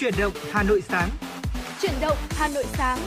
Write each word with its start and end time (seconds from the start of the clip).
Chuyển 0.00 0.14
động 0.18 0.32
Hà 0.52 0.62
Nội 0.62 0.80
sáng. 0.80 1.10
Chuyển 1.82 1.92
động 2.00 2.16
Hà 2.30 2.48
Nội 2.48 2.64
sáng. 2.66 2.98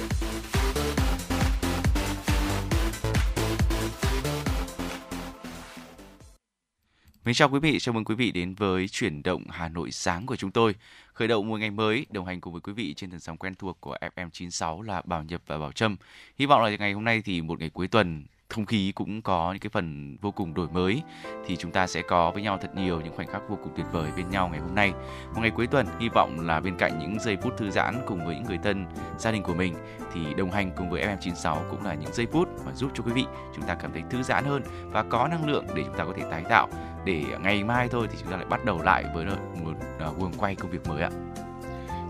Mến 7.26 7.34
chào 7.36 7.50
quý 7.50 7.60
vị, 7.60 7.80
chào 7.80 7.94
mừng 7.94 8.06
quý 8.06 8.16
vị 8.16 8.32
đến 8.32 8.56
với 8.56 8.88
chuyển 8.88 9.24
động 9.24 9.44
Hà 9.50 9.70
Nội 9.70 9.92
sáng 9.92 10.26
của 10.26 10.36
chúng 10.36 10.52
tôi. 10.52 10.76
Khởi 11.14 11.28
động 11.28 11.50
một 11.50 11.60
ngày 11.60 11.72
mới, 11.72 12.06
đồng 12.10 12.26
hành 12.26 12.42
cùng 12.42 12.54
với 12.54 12.62
quý 12.62 12.74
vị 12.74 12.94
trên 12.94 13.12
tần 13.12 13.20
sóng 13.20 13.38
quen 13.38 13.56
thuộc 13.56 13.78
của 13.82 13.98
FM96 14.16 14.82
là 14.82 15.02
Bảo 15.06 15.24
Nhật 15.24 15.42
và 15.48 15.58
Bảo 15.58 15.72
Trâm. 15.72 15.98
Hy 16.40 16.46
vọng 16.46 16.64
là 16.64 16.70
ngày 16.70 16.94
hôm 16.94 17.04
nay 17.04 17.22
thì 17.26 17.42
một 17.42 17.60
ngày 17.60 17.70
cuối 17.70 17.88
tuần 17.88 18.26
không 18.52 18.66
khí 18.66 18.92
cũng 18.96 19.22
có 19.22 19.52
những 19.52 19.60
cái 19.60 19.70
phần 19.70 20.18
vô 20.22 20.32
cùng 20.32 20.54
đổi 20.54 20.68
mới 20.70 21.02
thì 21.46 21.56
chúng 21.56 21.72
ta 21.72 21.88
sẽ 21.88 22.02
có 22.02 22.32
với 22.32 22.44
nhau 22.44 22.58
thật 22.62 22.76
nhiều 22.76 23.02
những 23.02 23.16
khoảnh 23.16 23.28
khắc 23.28 23.50
vô 23.50 23.58
cùng 23.64 23.74
tuyệt 23.76 23.86
vời 23.92 24.12
bên 24.18 24.30
nhau 24.30 24.50
ngày 24.52 24.60
hôm 24.60 24.76
nay 24.76 24.94
một 25.34 25.42
ngày 25.42 25.52
cuối 25.56 25.68
tuần 25.68 25.88
hy 26.00 26.10
vọng 26.10 26.40
là 26.40 26.60
bên 26.60 26.76
cạnh 26.78 27.00
những 27.00 27.20
giây 27.20 27.38
phút 27.42 27.58
thư 27.58 27.70
giãn 27.72 27.96
cùng 28.08 28.26
với 28.26 28.36
những 28.36 28.44
người 28.44 28.60
thân 28.64 28.86
gia 29.18 29.32
đình 29.32 29.44
của 29.44 29.54
mình 29.54 29.74
thì 30.14 30.34
đồng 30.34 30.52
hành 30.52 30.72
cùng 30.78 30.90
với 30.90 31.08
FM96 31.08 31.58
cũng 31.70 31.86
là 31.86 31.94
những 31.94 32.14
giây 32.14 32.28
phút 32.32 32.48
mà 32.66 32.72
giúp 32.74 32.92
cho 32.94 33.04
quý 33.04 33.12
vị 33.12 33.26
chúng 33.56 33.66
ta 33.66 33.76
cảm 33.76 33.92
thấy 33.94 34.04
thư 34.10 34.24
giãn 34.24 34.46
hơn 34.46 34.62
và 34.92 35.04
có 35.04 35.28
năng 35.28 35.48
lượng 35.50 35.66
để 35.76 35.84
chúng 35.86 35.98
ta 35.98 36.06
có 36.06 36.14
thể 36.18 36.24
tái 36.32 36.44
tạo 36.50 36.68
để 37.06 37.24
ngày 37.44 37.64
mai 37.64 37.88
thôi 37.88 38.08
thì 38.12 38.18
chúng 38.22 38.32
ta 38.32 38.38
lại 38.38 38.46
bắt 38.50 38.66
đầu 38.66 38.82
lại 38.84 39.06
với 39.16 39.26
một 39.26 39.74
uh, 40.10 40.20
guồng 40.20 40.34
quay 40.34 40.56
công 40.56 40.72
việc 40.72 40.88
mới 40.88 41.02
ạ. 41.02 41.10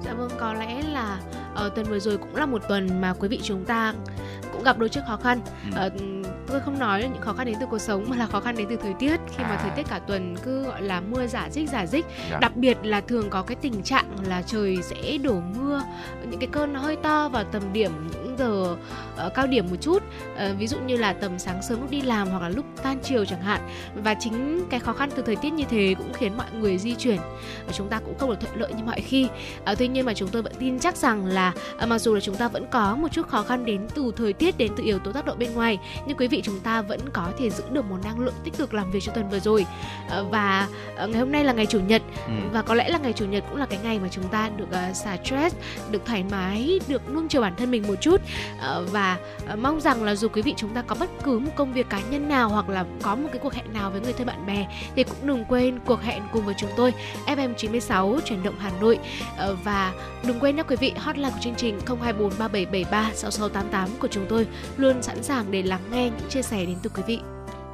Dạ 0.05 0.13
vâng, 0.13 0.29
có 0.39 0.53
lẽ 0.53 0.81
là 0.81 1.19
ở 1.55 1.63
ờ, 1.63 1.69
tuần 1.69 1.85
vừa 1.85 1.99
rồi 1.99 2.17
cũng 2.17 2.35
là 2.35 2.45
một 2.45 2.61
tuần 2.67 3.01
mà 3.01 3.13
quý 3.19 3.27
vị 3.27 3.39
chúng 3.43 3.65
ta 3.65 3.93
cũng 4.51 4.63
gặp 4.63 4.77
đôi 4.77 4.89
chút 4.89 5.01
khó 5.07 5.17
khăn. 5.17 5.41
Ừ. 5.75 5.87
Uh, 5.87 5.93
tôi 6.47 6.59
không 6.59 6.79
nói 6.79 7.01
là 7.01 7.07
những 7.07 7.21
khó 7.21 7.33
khăn 7.33 7.47
đến 7.47 7.55
từ 7.59 7.65
cuộc 7.69 7.79
sống 7.79 8.05
mà 8.09 8.15
là 8.17 8.27
khó 8.27 8.39
khăn 8.39 8.55
đến 8.57 8.67
từ 8.69 8.75
thời 8.75 8.93
tiết 8.99 9.17
khi 9.27 9.43
à. 9.43 9.47
mà 9.49 9.57
thời 9.61 9.71
tiết 9.71 9.89
cả 9.89 9.99
tuần 9.99 10.35
cứ 10.43 10.63
gọi 10.63 10.81
là 10.81 11.01
mưa 11.01 11.27
giả 11.27 11.49
dích 11.51 11.69
giả 11.69 11.85
dích 11.85 12.05
dạ. 12.31 12.39
đặc 12.41 12.55
biệt 12.55 12.77
là 12.83 13.01
thường 13.01 13.29
có 13.29 13.41
cái 13.41 13.55
tình 13.61 13.83
trạng 13.83 14.05
là 14.27 14.41
trời 14.41 14.77
sẽ 14.81 15.17
đổ 15.17 15.41
mưa 15.55 15.81
những 16.29 16.39
cái 16.39 16.49
cơn 16.51 16.75
hơi 16.75 16.95
to 16.95 17.29
vào 17.29 17.43
tầm 17.43 17.61
điểm 17.73 17.91
những 18.31 18.37
giờ 18.37 18.75
uh, 19.27 19.33
cao 19.33 19.47
điểm 19.47 19.65
một 19.69 19.75
chút. 19.81 20.03
Uh, 20.33 20.57
ví 20.57 20.67
dụ 20.67 20.79
như 20.79 20.97
là 20.97 21.13
tầm 21.13 21.39
sáng 21.39 21.61
sớm 21.63 21.81
lúc 21.81 21.91
đi 21.91 22.01
làm 22.01 22.29
hoặc 22.29 22.41
là 22.41 22.49
lúc 22.49 22.65
tan 22.83 22.99
chiều 23.03 23.25
chẳng 23.25 23.41
hạn. 23.41 23.61
Và 24.03 24.13
chính 24.13 24.65
cái 24.69 24.79
khó 24.79 24.93
khăn 24.93 25.09
từ 25.15 25.23
thời 25.25 25.35
tiết 25.35 25.53
như 25.53 25.63
thế 25.69 25.95
cũng 25.97 26.13
khiến 26.13 26.37
mọi 26.37 26.47
người 26.59 26.77
di 26.77 26.95
chuyển. 26.95 27.17
Và 27.65 27.73
chúng 27.73 27.89
ta 27.89 27.99
cũng 27.99 28.17
không 28.17 28.29
được 28.29 28.39
thuận 28.41 28.59
lợi 28.59 28.73
như 28.73 28.83
mọi 28.83 29.01
khi. 29.01 29.27
Uh, 29.71 29.77
tuy 29.77 29.87
nhiên 29.87 30.05
mà 30.05 30.13
chúng 30.13 30.29
tôi 30.29 30.41
vẫn 30.41 30.53
tin 30.59 30.79
chắc 30.79 30.97
rằng 30.97 31.25
là 31.25 31.53
uh, 31.83 31.87
mặc 31.87 31.99
dù 31.99 32.13
là 32.13 32.19
chúng 32.19 32.35
ta 32.35 32.47
vẫn 32.47 32.65
có 32.71 32.95
một 32.95 33.07
chút 33.11 33.27
khó 33.27 33.43
khăn 33.43 33.65
đến 33.65 33.87
từ 33.95 34.11
thời 34.17 34.33
tiết 34.33 34.57
đến 34.57 34.71
từ 34.75 34.83
yếu 34.83 34.99
tố 34.99 35.11
tác 35.11 35.25
động 35.25 35.39
bên 35.39 35.53
ngoài 35.53 35.77
nhưng 36.05 36.17
quý 36.17 36.27
vị 36.27 36.41
chúng 36.45 36.59
ta 36.59 36.81
vẫn 36.81 36.99
có 37.13 37.31
thể 37.39 37.49
giữ 37.49 37.63
được 37.71 37.85
một 37.85 37.97
năng 38.03 38.19
lượng 38.19 38.33
tích 38.43 38.57
cực 38.57 38.73
làm 38.73 38.91
việc 38.91 38.99
cho 39.03 39.11
tuần 39.11 39.29
vừa 39.29 39.39
rồi. 39.39 39.65
Uh, 40.05 40.31
và 40.31 40.67
uh, 41.03 41.09
ngày 41.09 41.19
hôm 41.19 41.31
nay 41.31 41.43
là 41.43 41.53
ngày 41.53 41.65
chủ 41.65 41.79
nhật. 41.79 42.01
Ừ. 42.27 42.33
và 42.51 42.61
có 42.61 42.73
lẽ 42.73 42.89
là 42.89 42.97
ngày 42.97 43.13
chủ 43.13 43.25
nhật 43.25 43.43
cũng 43.49 43.59
là 43.59 43.65
cái 43.65 43.79
ngày 43.83 43.99
mà 43.99 44.07
chúng 44.11 44.27
ta 44.27 44.49
được 44.57 44.67
uh, 44.89 44.95
xả 44.95 45.17
stress 45.25 45.55
được 45.91 46.05
thoải 46.05 46.23
mái 46.31 46.79
được 46.87 47.09
nuông 47.13 47.27
chiều 47.27 47.41
bản 47.41 47.55
thân 47.55 47.71
mình 47.71 47.87
một 47.87 47.95
chút 48.01 48.20
chút 48.27 48.33
ờ, 48.59 48.85
và 48.91 49.17
ờ, 49.47 49.55
mong 49.55 49.81
rằng 49.81 50.03
là 50.03 50.15
dù 50.15 50.27
quý 50.27 50.41
vị 50.41 50.53
chúng 50.57 50.73
ta 50.73 50.81
có 50.81 50.95
bất 50.99 51.09
cứ 51.23 51.39
một 51.39 51.51
công 51.55 51.73
việc 51.73 51.89
cá 51.89 51.99
nhân 52.09 52.29
nào 52.29 52.49
hoặc 52.49 52.69
là 52.69 52.85
có 53.01 53.15
một 53.15 53.29
cái 53.31 53.39
cuộc 53.43 53.53
hẹn 53.53 53.73
nào 53.73 53.91
với 53.91 54.01
người 54.01 54.13
thân 54.13 54.27
bạn 54.27 54.45
bè, 54.45 54.67
thì 54.95 55.03
cũng 55.03 55.27
đừng 55.27 55.45
quên 55.45 55.79
cuộc 55.85 56.01
hẹn 56.01 56.23
cùng 56.31 56.45
với 56.45 56.55
chúng 56.57 56.69
tôi 56.77 56.93
FM 57.25 57.53
96 57.53 58.19
chuyển 58.25 58.43
động 58.43 58.55
Hà 58.59 58.71
Nội 58.81 58.99
ờ, 59.37 59.57
và 59.63 59.93
đừng 60.27 60.39
quên 60.39 60.55
nhé 60.55 60.63
quý 60.67 60.75
vị, 60.75 60.93
hotline 60.97 61.29
của 61.29 61.39
chương 61.41 61.55
trình 61.55 61.79
024 61.85 62.29
3773 62.39 63.11
6688 63.13 63.89
của 63.99 64.07
chúng 64.07 64.25
tôi, 64.29 64.47
luôn 64.77 65.01
sẵn 65.03 65.23
sàng 65.23 65.51
để 65.51 65.63
lắng 65.63 65.81
nghe 65.91 66.03
những 66.03 66.29
chia 66.29 66.41
sẻ 66.41 66.65
đến 66.65 66.77
từ 66.83 66.89
quý 66.95 67.03
vị. 67.07 67.19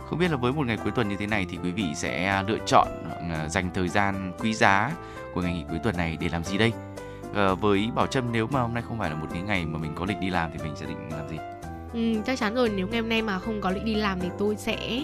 Không 0.10 0.20
biết 0.20 0.32
là 0.32 0.38
với 0.38 0.52
một 0.52 0.68
ngày 0.68 0.78
cuối 0.84 0.92
tuần 0.96 1.10
như 1.10 1.16
thế 1.20 1.28
này 1.28 1.46
thì 1.50 1.58
quý 1.64 1.72
vị 1.72 1.84
sẽ 1.96 2.44
lựa 2.48 2.58
chọn 2.66 2.88
dành 3.50 3.70
thời 3.74 3.90
gian 3.90 4.34
quý 4.40 4.54
giá 4.54 4.92
của 5.34 5.42
ngày 5.42 5.54
nghỉ 5.54 5.64
cuối 5.70 5.80
tuần 5.84 5.98
này 5.98 6.18
để 6.22 6.30
làm 6.30 6.44
gì 6.44 6.58
đây? 6.58 6.72
À, 7.34 7.54
với 7.54 7.92
Bảo 7.96 8.08
Trâm 8.08 8.32
nếu 8.32 8.48
mà 8.52 8.62
hôm 8.62 8.74
nay 8.74 8.84
không 8.88 9.00
phải 9.00 9.10
là 9.10 9.16
một 9.16 9.28
cái 9.34 9.42
ngày 9.42 9.66
mà 9.66 9.80
mình 9.80 9.92
có 9.96 10.06
lịch 10.06 10.20
đi 10.20 10.30
làm 10.30 10.52
thì 10.54 10.60
mình 10.64 10.76
sẽ 10.76 10.86
định 10.86 11.10
làm 11.12 11.30
gì? 11.30 11.38
Ừ, 11.94 12.00
chắc 12.26 12.40
chắn 12.40 12.56
rồi 12.56 12.70
nếu 12.70 12.88
ngày 12.88 13.00
hôm 13.00 13.10
nay 13.10 13.22
mà 13.22 13.40
không 13.40 13.62
có 13.62 13.72
lịch 13.72 13.84
đi 13.84 13.96
làm 13.96 14.20
thì 14.20 14.28
tôi 14.38 14.56
sẽ 14.56 15.04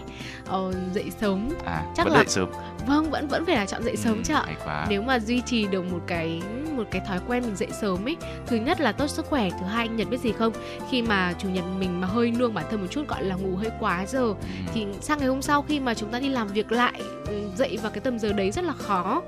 uh, 0.56 0.76
dậy 0.94 1.12
sớm. 1.22 1.50
À 1.66 1.84
chắc 1.96 2.04
vẫn 2.04 2.14
là 2.14 2.20
dậy 2.20 2.28
sớm. 2.28 2.50
Vâng 2.88 3.12
vẫn 3.12 3.28
vẫn 3.28 3.46
phải 3.46 3.56
là 3.56 3.66
chọn 3.66 3.84
dậy 3.84 3.96
sớm 3.96 4.14
ừ, 4.14 4.22
chứ 4.24 4.34
ạ. 4.34 4.86
nếu 4.90 5.02
mà 5.02 5.20
duy 5.20 5.42
trì 5.42 5.68
được 5.68 5.92
một 5.92 6.00
cái 6.08 6.42
một 6.76 6.84
cái 6.92 7.02
thói 7.08 7.20
quen 7.28 7.44
mình 7.44 7.56
dậy 7.56 7.68
sớm 7.82 8.08
ấy 8.08 8.18
thứ 8.48 8.56
nhất 8.56 8.82
là 8.82 8.92
tốt 8.92 9.08
sức 9.08 9.26
khỏe 9.26 9.50
thứ 9.50 9.66
hai 9.66 9.88
anh 9.88 9.96
nhật 9.96 10.10
biết 10.10 10.20
gì 10.20 10.32
không? 10.32 10.54
Khi 10.90 11.02
mà 11.02 11.34
chủ 11.40 11.50
nhật 11.50 11.64
mình 11.80 12.02
mà 12.02 12.08
hơi 12.08 12.32
nương 12.32 12.54
bản 12.54 12.66
thân 12.72 12.82
một 12.82 12.88
chút 12.92 13.08
gọi 13.08 13.24
là 13.24 13.36
ngủ 13.36 13.56
hơi 13.56 13.72
quá 13.80 14.06
giờ 14.08 14.22
ừ. 14.22 14.34
thì 14.74 14.86
sang 15.02 15.20
ngày 15.20 15.28
hôm 15.28 15.42
sau 15.42 15.62
khi 15.62 15.80
mà 15.80 15.94
chúng 15.94 16.12
ta 16.12 16.20
đi 16.20 16.30
làm 16.30 16.48
việc 16.48 16.72
lại 16.72 17.02
ừ, 17.28 17.42
dậy 17.56 17.78
vào 17.82 17.92
cái 17.92 18.00
tầm 18.00 18.20
giờ 18.20 18.34
đấy 18.34 18.52
rất 18.52 18.66
là 18.66 18.74
khó. 18.74 19.22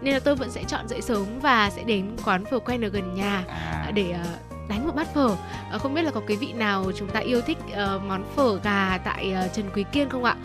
Nên 0.00 0.14
là 0.14 0.20
tôi 0.20 0.36
vẫn 0.36 0.50
sẽ 0.50 0.64
chọn 0.64 0.88
dậy 0.88 1.00
sớm 1.00 1.26
và 1.42 1.70
sẽ 1.70 1.82
đến 1.82 2.06
quán 2.24 2.44
phở 2.44 2.58
quen 2.58 2.84
ở 2.84 2.88
gần 2.88 3.14
nhà 3.14 3.44
à. 3.48 3.90
để 3.94 4.14
uh, 4.20 4.49
đánh 4.70 4.86
một 4.86 4.94
bát 4.94 5.14
phở. 5.14 5.36
À, 5.70 5.78
không 5.78 5.94
biết 5.94 6.02
là 6.02 6.10
có 6.10 6.20
cái 6.26 6.36
vị 6.36 6.52
nào 6.52 6.92
chúng 6.96 7.08
ta 7.08 7.20
yêu 7.20 7.40
thích 7.40 7.58
uh, 7.70 8.02
món 8.02 8.24
phở 8.36 8.58
gà 8.64 8.98
tại 9.04 9.34
uh, 9.46 9.52
Trần 9.52 9.70
Quý 9.74 9.84
Kiên 9.92 10.08
không 10.08 10.24
ạ? 10.24 10.36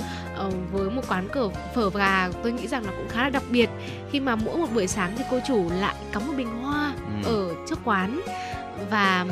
Uh, 0.48 0.54
với 0.72 0.90
một 0.90 1.02
quán 1.08 1.28
cờ 1.30 1.50
phở 1.76 1.90
gà 1.90 2.30
tôi 2.44 2.52
nghĩ 2.52 2.68
rằng 2.68 2.86
là 2.86 2.92
cũng 2.98 3.10
khá 3.10 3.24
là 3.24 3.30
đặc 3.30 3.44
biệt. 3.50 3.70
Khi 4.12 4.20
mà 4.20 4.36
mỗi 4.36 4.58
một 4.58 4.68
buổi 4.74 4.88
sáng 4.88 5.14
thì 5.18 5.24
cô 5.32 5.40
chủ 5.48 5.70
lại 5.80 5.96
cắm 6.12 6.28
một 6.28 6.34
bình 6.38 6.62
hoa 6.62 6.94
ừ. 7.24 7.30
ở 7.30 7.56
trước 7.70 7.80
quán. 7.84 8.22
Và 8.90 9.26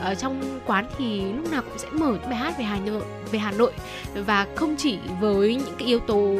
ở 0.00 0.14
trong 0.14 0.60
quán 0.66 0.86
thì 0.98 1.32
lúc 1.32 1.50
nào 1.50 1.62
cũng 1.62 1.78
sẽ 1.78 1.88
mở 1.92 2.06
những 2.06 2.30
bài 2.30 2.38
hát 2.38 2.58
về 2.58 2.64
Hà 2.64 2.76
Nội 2.76 3.02
về 3.30 3.38
Hà 3.38 3.50
Nội. 3.50 3.72
Và 4.14 4.46
không 4.54 4.76
chỉ 4.78 4.98
với 5.20 5.54
những 5.54 5.74
cái 5.78 5.88
yếu 5.88 6.00
tố 6.00 6.36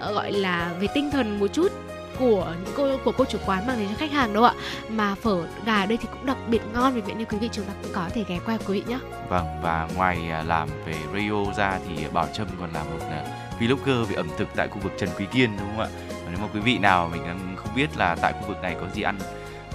gọi 0.00 0.32
là 0.32 0.74
về 0.80 0.88
tinh 0.94 1.10
thần 1.10 1.40
một 1.40 1.46
chút 1.52 1.72
của 2.18 2.54
những 2.64 2.74
cô 2.76 2.96
của 3.04 3.12
cô 3.12 3.24
chủ 3.24 3.38
quán 3.46 3.66
mang 3.66 3.78
đến 3.78 3.88
cho 3.88 3.94
khách 3.98 4.12
hàng 4.12 4.32
đâu 4.32 4.44
ạ. 4.44 4.52
Mà 4.88 5.14
phở 5.14 5.42
gà 5.64 5.80
ở 5.80 5.86
đây 5.86 5.98
thì 6.02 6.08
cũng 6.12 6.26
đặc 6.26 6.36
biệt 6.48 6.60
ngon 6.72 6.94
vì 6.94 7.00
vậy 7.00 7.14
nên 7.14 7.26
quý 7.26 7.38
vị 7.38 7.48
chúng 7.52 7.64
ta 7.64 7.72
cũng 7.82 7.92
có 7.94 8.08
thể 8.14 8.24
ghé 8.28 8.38
qua 8.46 8.58
quý 8.66 8.80
vị 8.80 8.92
nhé. 8.92 8.98
Vâng 9.28 9.46
và 9.62 9.88
ngoài 9.96 10.30
à, 10.30 10.42
làm 10.42 10.68
về 10.86 10.94
radio 11.14 11.52
ra 11.56 11.78
thì 11.88 12.04
Bảo 12.12 12.28
Trâm 12.32 12.46
còn 12.60 12.70
là 12.72 12.84
một 12.84 12.98
à, 13.10 13.24
vlogger 13.60 14.08
về 14.08 14.16
ẩm 14.16 14.28
thực 14.38 14.48
tại 14.56 14.68
khu 14.68 14.78
vực 14.78 14.92
Trần 14.98 15.08
Quý 15.18 15.26
Kiên 15.32 15.50
đúng 15.58 15.68
không 15.68 15.80
ạ? 15.80 15.88
Và 16.08 16.30
nếu 16.30 16.38
mà 16.40 16.48
quý 16.54 16.60
vị 16.60 16.78
nào 16.78 17.08
mình 17.12 17.22
đang 17.26 17.56
không 17.56 17.74
biết 17.74 17.96
là 17.96 18.16
tại 18.22 18.32
khu 18.32 18.48
vực 18.48 18.62
này 18.62 18.76
có 18.80 18.86
gì 18.94 19.02
ăn 19.02 19.18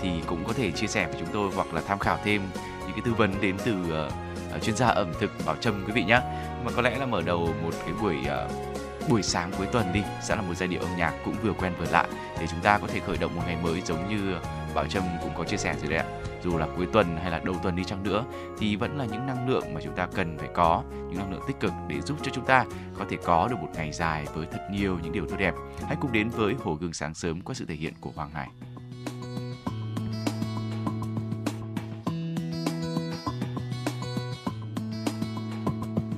thì 0.02 0.10
cũng 0.28 0.44
có 0.48 0.54
thể 0.54 0.72
chia 0.72 0.88
sẻ 0.88 1.06
với 1.06 1.16
chúng 1.20 1.30
tôi 1.34 1.52
hoặc 1.56 1.74
là 1.74 1.82
tham 1.88 2.00
khảo 2.00 2.18
thêm 2.24 2.42
những 2.80 2.92
cái 2.92 3.02
tư 3.06 3.14
vấn 3.14 3.42
đến 3.42 3.58
từ 3.66 3.76
uh, 4.56 4.64
chuyên 4.64 4.76
gia 4.76 4.88
ẩm 4.88 5.14
thực 5.20 5.32
Bảo 5.46 5.56
Trâm 5.56 5.86
quý 5.86 5.92
vị 5.96 6.04
nhé. 6.04 6.20
Mà 6.66 6.72
có 6.76 6.82
lẽ 6.82 6.98
là 6.98 7.06
mở 7.06 7.22
đầu 7.22 7.50
một 7.64 7.72
cái 7.86 7.94
buổi 8.02 8.18
uh, 8.18 8.73
buổi 9.10 9.24
sáng 9.24 9.52
cuối 9.58 9.68
tuần 9.72 9.94
đi 9.94 10.04
sẽ 10.22 10.36
là 10.36 10.42
một 10.42 10.54
giai 10.58 10.68
điệu 10.68 10.82
âm 10.82 10.98
nhạc 10.98 11.14
cũng 11.26 11.36
vừa 11.44 11.54
quen 11.54 11.74
vừa 11.80 11.86
lạ 11.92 12.08
để 12.40 12.48
chúng 12.52 12.60
ta 12.60 12.78
có 12.78 12.88
thể 12.88 13.00
khởi 13.00 13.18
động 13.18 13.36
một 13.36 13.42
ngày 13.46 13.58
mới 13.64 13.82
giống 13.82 14.10
như 14.10 14.36
Bảo 14.74 14.88
Trâm 14.88 15.04
cũng 15.22 15.32
có 15.38 15.44
chia 15.44 15.58
sẻ 15.58 15.76
rồi 15.82 15.90
đấy 15.90 16.00
ạ. 16.00 16.06
Dù 16.44 16.58
là 16.58 16.68
cuối 16.78 16.88
tuần 16.94 17.18
hay 17.18 17.32
là 17.32 17.40
đầu 17.40 17.56
tuần 17.64 17.76
đi 17.76 17.84
chăng 17.84 18.04
nữa 18.04 18.26
thì 18.60 18.76
vẫn 18.76 18.98
là 18.98 19.06
những 19.06 19.28
năng 19.28 19.50
lượng 19.50 19.74
mà 19.74 19.82
chúng 19.84 19.96
ta 19.96 20.08
cần 20.16 20.38
phải 20.38 20.50
có, 20.54 20.84
những 20.90 21.18
năng 21.18 21.32
lượng 21.32 21.42
tích 21.48 21.60
cực 21.60 21.72
để 21.88 22.02
giúp 22.02 22.18
cho 22.24 22.32
chúng 22.36 22.46
ta 22.46 22.66
có 23.00 23.06
thể 23.10 23.18
có 23.24 23.48
được 23.48 23.56
một 23.62 23.70
ngày 23.76 23.92
dài 23.92 24.26
với 24.34 24.48
thật 24.52 24.68
nhiều 24.72 25.00
những 25.04 25.12
điều 25.12 25.26
tốt 25.28 25.36
đẹp. 25.40 25.54
Hãy 25.88 25.98
cùng 26.02 26.12
đến 26.12 26.30
với 26.30 26.56
Hồ 26.64 26.74
Gương 26.74 26.94
sáng 26.94 27.14
sớm 27.14 27.42
qua 27.42 27.56
sự 27.56 27.66
thể 27.66 27.76
hiện 27.76 27.94
của 28.02 28.12
Hoàng 28.16 28.30
Hải. 28.30 28.50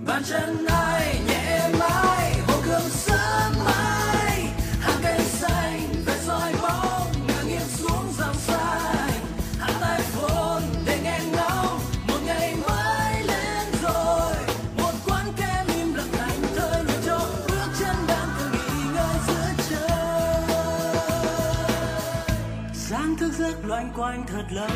Bàn 0.05 0.23
chân 0.25 0.65
ai 0.65 0.84
lâu 24.55 24.67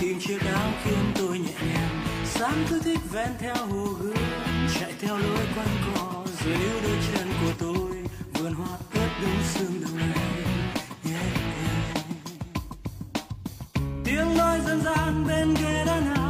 tìm 0.00 0.20
chiếc 0.20 0.38
áo 0.54 0.72
khiến 0.84 1.12
tôi 1.18 1.38
nhẹ 1.38 1.74
nhàng. 1.74 2.04
Sáng 2.24 2.64
cứ 2.70 2.80
thích 2.84 2.98
ven 3.12 3.28
theo 3.38 3.54
hồ 3.54 3.84
gươm 4.00 4.16
chạy 4.80 4.92
theo 5.00 5.18
lối 5.18 5.46
quanh 5.56 5.76
co 5.86 6.24
dưới 6.44 6.56
níu 6.56 6.80
đôi 6.82 6.98
chân 7.12 7.28
của 7.40 7.52
tôi 7.58 7.90
vườn 8.34 8.54
hoa 8.54 8.78
ướt 8.94 9.08
đúng 9.22 9.42
sương 9.54 9.80
đầu 9.80 9.96
này 9.96 10.18
yeah, 11.04 11.22
yeah. 11.56 12.06
tiếng 14.04 14.38
nói 14.38 14.60
dân 14.66 14.82
gian 14.84 15.24
bên 15.28 15.54
ghế 15.54 15.84
đá 15.86 16.00
nào? 16.00 16.21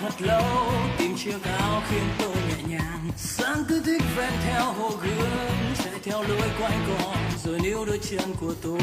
Thật 0.00 0.14
lâu. 0.18 0.72
Tìm 0.98 1.16
chiếc 1.16 1.44
áo 1.58 1.82
khiến 1.90 2.04
tôi 2.18 2.36
nhẹ 2.48 2.62
nhàng. 2.68 3.10
Sáng 3.16 3.64
cứ 3.68 3.82
thích 3.86 4.02
ven 4.16 4.32
theo 4.44 4.72
hồ 4.72 4.90
gươm, 4.90 5.74
chạy 5.84 5.94
theo 6.04 6.22
lối 6.22 6.48
quanh 6.60 6.86
co. 6.88 7.14
Rồi 7.44 7.60
níu 7.60 7.84
đôi 7.84 8.00
chân 8.10 8.34
của 8.40 8.54
tôi, 8.62 8.80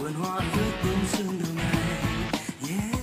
vườn 0.00 0.12
hoa 0.14 0.36
ướt 0.36 0.72
bông 0.84 1.04
sương 1.12 1.38
đường 1.38 1.56
ngày 1.56 1.74
yeah. 2.68 2.94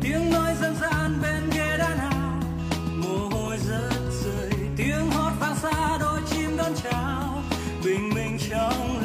tiếng 0.00 0.30
nói 0.30 0.54
dân 0.60 0.76
gian 0.80 1.18
bên 1.22 1.50
ghế 1.54 1.76
đàn 1.78 1.98
hào 1.98 2.40
mồ 2.94 3.28
hôi 3.28 3.58
rớt 3.58 3.92
rơi, 4.24 4.50
tiếng 4.76 5.10
hót 5.10 5.32
vang 5.40 5.56
xa 5.62 5.98
đôi 6.00 6.20
chim 6.30 6.56
đón 6.56 6.72
chào. 6.82 7.42
Bình 7.84 8.10
minh 8.14 8.38
trong 8.50 8.97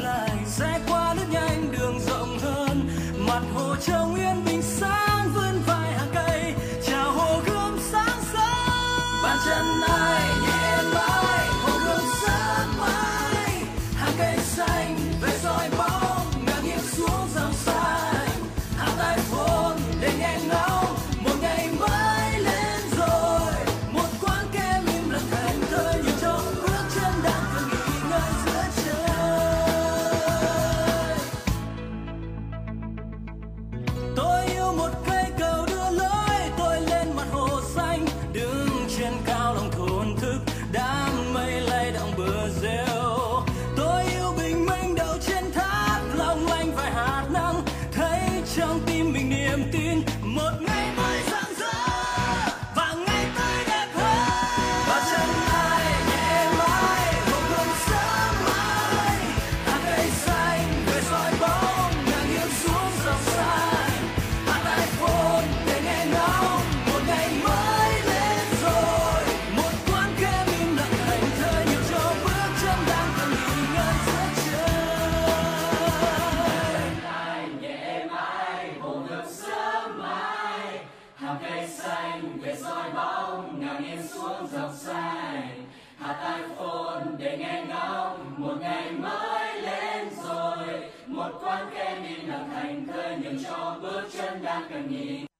hàng 81.34 81.50
cây 81.50 81.68
xanh 81.68 82.38
về 82.42 82.56
soi 82.56 82.90
bóng, 82.90 83.60
ngả 83.60 83.78
nghiêng 83.78 84.08
xuống 84.08 84.46
dòng 84.52 84.76
xanh 84.76 85.66
hạt 85.98 86.20
tay 86.22 86.40
phôn 86.56 87.16
để 87.18 87.36
nghe 87.38 87.64
ngóng, 87.68 88.34
một 88.36 88.54
ngày 88.60 88.92
mới 88.92 89.62
lên 89.62 90.08
rồi 90.22 90.90
một 91.06 91.30
quán 91.42 91.70
kem 91.74 92.02
im 92.04 92.28
lặng 92.28 92.50
thành 92.54 92.86
thơi 92.86 93.16
nhường 93.22 93.44
cho 93.44 93.78
bước 93.82 94.08
chân 94.12 94.42
đang 94.42 94.62
cần 94.70 94.90
nhìn. 94.90 95.33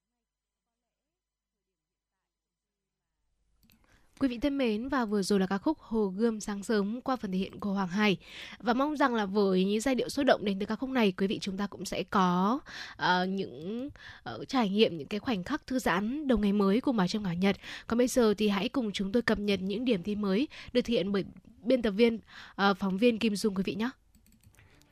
Quý 4.24 4.28
vị 4.28 4.38
thân 4.38 4.58
mến 4.58 4.88
và 4.88 5.04
vừa 5.04 5.22
rồi 5.22 5.40
là 5.40 5.46
ca 5.46 5.58
khúc 5.58 5.78
Hồ 5.80 6.06
Gươm 6.06 6.40
sáng 6.40 6.62
sớm 6.62 7.00
qua 7.00 7.16
phần 7.16 7.32
thể 7.32 7.38
hiện 7.38 7.60
của 7.60 7.72
Hoàng 7.72 7.88
Hải 7.88 8.16
và 8.58 8.74
mong 8.74 8.96
rằng 8.96 9.14
là 9.14 9.26
với 9.26 9.64
những 9.64 9.80
giai 9.80 9.94
điệu 9.94 10.08
sôi 10.08 10.24
động 10.24 10.44
đến 10.44 10.58
từ 10.58 10.66
ca 10.66 10.76
khúc 10.76 10.90
này 10.90 11.12
quý 11.12 11.26
vị 11.26 11.38
chúng 11.38 11.56
ta 11.56 11.66
cũng 11.66 11.84
sẽ 11.84 12.02
có 12.02 12.60
uh, 12.92 13.28
những 13.28 13.88
uh, 14.34 14.48
trải 14.48 14.68
nghiệm 14.68 14.98
những 14.98 15.08
cái 15.08 15.20
khoảnh 15.20 15.44
khắc 15.44 15.66
thư 15.66 15.78
giãn 15.78 16.28
đầu 16.28 16.38
ngày 16.38 16.52
mới 16.52 16.80
cùng 16.80 16.96
Bảo 16.96 17.08
trong 17.08 17.22
Ngả 17.22 17.32
Nhật. 17.32 17.56
Còn 17.86 17.98
bây 17.98 18.08
giờ 18.08 18.34
thì 18.38 18.48
hãy 18.48 18.68
cùng 18.68 18.92
chúng 18.92 19.12
tôi 19.12 19.22
cập 19.22 19.38
nhật 19.38 19.60
những 19.62 19.84
điểm 19.84 20.02
tin 20.02 20.22
mới 20.22 20.48
được 20.72 20.80
thực 20.80 20.92
hiện 20.92 21.12
bởi 21.12 21.24
biên 21.62 21.82
tập 21.82 21.90
viên 21.90 22.14
uh, 22.14 22.76
phóng 22.78 22.98
viên 22.98 23.18
Kim 23.18 23.36
Dung 23.36 23.54
quý 23.54 23.62
vị 23.66 23.74
nhé. 23.74 23.90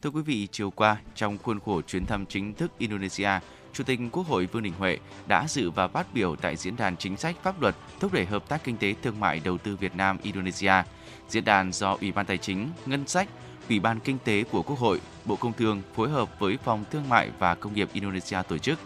Thưa 0.02 0.10
quý 0.10 0.22
vị, 0.22 0.48
chiều 0.52 0.70
qua, 0.70 1.00
trong 1.14 1.38
khuôn 1.38 1.60
khổ 1.60 1.82
chuyến 1.82 2.06
thăm 2.06 2.26
chính 2.26 2.54
thức 2.54 2.70
Indonesia, 2.78 3.30
Chủ 3.72 3.84
tịch 3.84 4.00
Quốc 4.12 4.26
hội 4.26 4.46
Vương 4.46 4.62
Đình 4.62 4.72
Huệ 4.78 4.98
đã 5.26 5.44
dự 5.48 5.70
và 5.70 5.88
phát 5.88 6.14
biểu 6.14 6.36
tại 6.36 6.56
Diễn 6.56 6.76
đàn 6.76 6.96
Chính 6.96 7.16
sách 7.16 7.36
Pháp 7.42 7.60
luật 7.60 7.74
thúc 8.00 8.12
đẩy 8.12 8.26
hợp 8.26 8.48
tác 8.48 8.64
kinh 8.64 8.76
tế 8.76 8.94
thương 9.02 9.20
mại 9.20 9.40
đầu 9.44 9.58
tư 9.58 9.76
Việt 9.76 9.96
Nam 9.96 10.18
Indonesia. 10.22 10.72
Diễn 11.28 11.44
đàn 11.44 11.72
do 11.72 11.96
Ủy 12.00 12.12
ban 12.12 12.26
Tài 12.26 12.38
chính, 12.38 12.68
Ngân 12.86 13.06
sách, 13.06 13.28
Ủy 13.68 13.80
ban 13.80 14.00
Kinh 14.00 14.18
tế 14.24 14.44
của 14.44 14.62
Quốc 14.62 14.78
hội, 14.78 15.00
Bộ 15.24 15.36
Công 15.36 15.52
Thương 15.52 15.82
phối 15.94 16.10
hợp 16.10 16.40
với 16.40 16.58
Phòng 16.64 16.84
Thương 16.90 17.08
mại 17.08 17.30
và 17.38 17.54
Công 17.54 17.74
nghiệp 17.74 17.88
Indonesia 17.92 18.38
tổ 18.48 18.58
chức. 18.58 18.78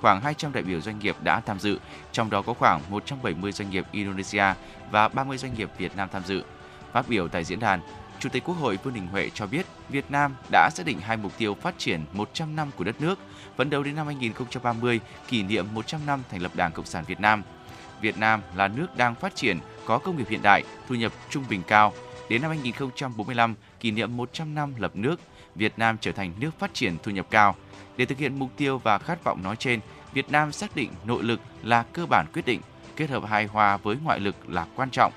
Khoảng 0.00 0.20
200 0.20 0.52
đại 0.52 0.62
biểu 0.62 0.80
doanh 0.80 0.98
nghiệp 0.98 1.16
đã 1.22 1.40
tham 1.40 1.58
dự, 1.58 1.78
trong 2.12 2.30
đó 2.30 2.42
có 2.42 2.54
khoảng 2.54 2.80
170 2.90 3.52
doanh 3.52 3.70
nghiệp 3.70 3.86
Indonesia 3.92 4.44
và 4.90 5.08
30 5.08 5.38
doanh 5.38 5.54
nghiệp 5.54 5.70
Việt 5.78 5.96
Nam 5.96 6.08
tham 6.12 6.22
dự. 6.26 6.42
Phát 6.92 7.08
biểu 7.08 7.28
tại 7.28 7.44
diễn 7.44 7.60
đàn, 7.60 7.80
Chủ 8.18 8.28
tịch 8.28 8.44
Quốc 8.44 8.54
hội 8.54 8.78
Vương 8.82 8.94
Đình 8.94 9.06
Huệ 9.06 9.30
cho 9.34 9.46
biết 9.46 9.66
Việt 9.88 10.10
Nam 10.10 10.34
đã 10.50 10.70
xác 10.74 10.86
định 10.86 11.00
hai 11.00 11.16
mục 11.16 11.32
tiêu 11.38 11.54
phát 11.54 11.78
triển 11.78 12.04
100 12.12 12.56
năm 12.56 12.70
của 12.76 12.84
đất 12.84 13.00
nước, 13.00 13.18
phấn 13.56 13.70
đấu 13.70 13.82
đến 13.82 13.96
năm 13.96 14.06
2030 14.06 15.00
kỷ 15.28 15.42
niệm 15.42 15.66
100 15.74 16.06
năm 16.06 16.22
thành 16.30 16.42
lập 16.42 16.52
Đảng 16.54 16.72
Cộng 16.72 16.86
sản 16.86 17.04
Việt 17.06 17.20
Nam. 17.20 17.42
Việt 18.00 18.18
Nam 18.18 18.40
là 18.56 18.68
nước 18.68 18.96
đang 18.96 19.14
phát 19.14 19.34
triển, 19.34 19.58
có 19.84 19.98
công 19.98 20.16
nghiệp 20.16 20.28
hiện 20.28 20.42
đại, 20.42 20.62
thu 20.88 20.94
nhập 20.94 21.12
trung 21.30 21.44
bình 21.50 21.62
cao. 21.66 21.92
Đến 22.28 22.42
năm 22.42 22.50
2045, 22.50 23.54
kỷ 23.80 23.90
niệm 23.90 24.16
100 24.16 24.54
năm 24.54 24.74
lập 24.78 24.96
nước, 24.96 25.20
Việt 25.54 25.72
Nam 25.76 25.96
trở 26.00 26.12
thành 26.12 26.32
nước 26.40 26.50
phát 26.58 26.74
triển 26.74 26.96
thu 27.02 27.12
nhập 27.12 27.26
cao. 27.30 27.54
Để 27.96 28.06
thực 28.06 28.18
hiện 28.18 28.38
mục 28.38 28.50
tiêu 28.56 28.78
và 28.78 28.98
khát 28.98 29.24
vọng 29.24 29.42
nói 29.42 29.56
trên, 29.56 29.80
Việt 30.12 30.30
Nam 30.30 30.52
xác 30.52 30.76
định 30.76 30.90
nội 31.04 31.22
lực 31.22 31.40
là 31.62 31.82
cơ 31.82 32.06
bản 32.06 32.26
quyết 32.32 32.46
định, 32.46 32.60
kết 32.96 33.10
hợp 33.10 33.24
hài 33.24 33.46
hòa 33.46 33.76
với 33.76 33.96
ngoại 34.04 34.20
lực 34.20 34.48
là 34.48 34.66
quan 34.76 34.90
trọng. 34.90 35.12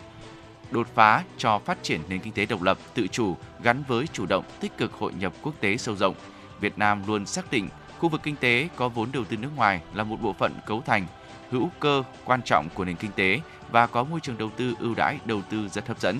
Đột 0.71 0.87
phá 0.95 1.23
cho 1.37 1.59
phát 1.59 1.83
triển 1.83 2.01
nền 2.09 2.19
kinh 2.19 2.33
tế 2.33 2.45
độc 2.45 2.61
lập, 2.61 2.77
tự 2.93 3.07
chủ 3.07 3.37
gắn 3.63 3.83
với 3.87 4.07
chủ 4.13 4.25
động 4.25 4.45
tích 4.59 4.77
cực 4.77 4.93
hội 4.93 5.13
nhập 5.13 5.33
quốc 5.41 5.53
tế 5.59 5.77
sâu 5.77 5.95
rộng. 5.95 6.15
Việt 6.59 6.77
Nam 6.77 7.03
luôn 7.07 7.25
xác 7.25 7.51
định 7.51 7.69
khu 7.99 8.09
vực 8.09 8.21
kinh 8.23 8.35
tế 8.35 8.69
có 8.75 8.89
vốn 8.89 9.09
đầu 9.11 9.23
tư 9.25 9.37
nước 9.37 9.49
ngoài 9.55 9.81
là 9.93 10.03
một 10.03 10.21
bộ 10.21 10.33
phận 10.33 10.53
cấu 10.65 10.81
thành 10.81 11.05
hữu 11.51 11.69
cơ 11.79 12.03
quan 12.25 12.41
trọng 12.41 12.67
của 12.73 12.85
nền 12.85 12.95
kinh 12.95 13.11
tế 13.11 13.39
và 13.71 13.87
có 13.87 14.03
môi 14.03 14.19
trường 14.19 14.37
đầu 14.37 14.49
tư 14.57 14.73
ưu 14.79 14.95
đãi 14.95 15.19
đầu 15.25 15.41
tư 15.49 15.67
rất 15.67 15.87
hấp 15.87 15.99
dẫn. 15.99 16.19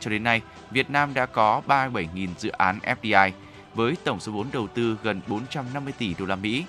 Cho 0.00 0.10
đến 0.10 0.22
nay, 0.22 0.42
Việt 0.70 0.90
Nam 0.90 1.14
đã 1.14 1.26
có 1.26 1.62
37.000 1.66 2.28
dự 2.38 2.48
án 2.48 2.78
FDI 3.02 3.30
với 3.74 3.96
tổng 4.04 4.20
số 4.20 4.32
vốn 4.32 4.46
đầu 4.52 4.66
tư 4.66 4.96
gần 5.02 5.20
450 5.26 5.92
tỷ 5.98 6.14
đô 6.18 6.26
la 6.26 6.36
Mỹ 6.36 6.64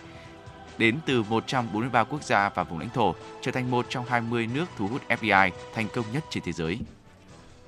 đến 0.78 0.98
từ 1.06 1.24
143 1.24 2.04
quốc 2.04 2.24
gia 2.24 2.50
và 2.50 2.64
vùng 2.64 2.80
lãnh 2.80 2.90
thổ, 2.90 3.16
trở 3.42 3.52
thành 3.52 3.72
một 3.72 3.86
trong 3.90 4.06
20 4.10 4.48
nước 4.54 4.66
thu 4.78 4.88
hút 4.88 5.02
FDI 5.10 5.52
thành 5.74 5.88
công 5.94 6.06
nhất 6.14 6.24
trên 6.30 6.44
thế 6.44 6.52
giới. 6.52 6.80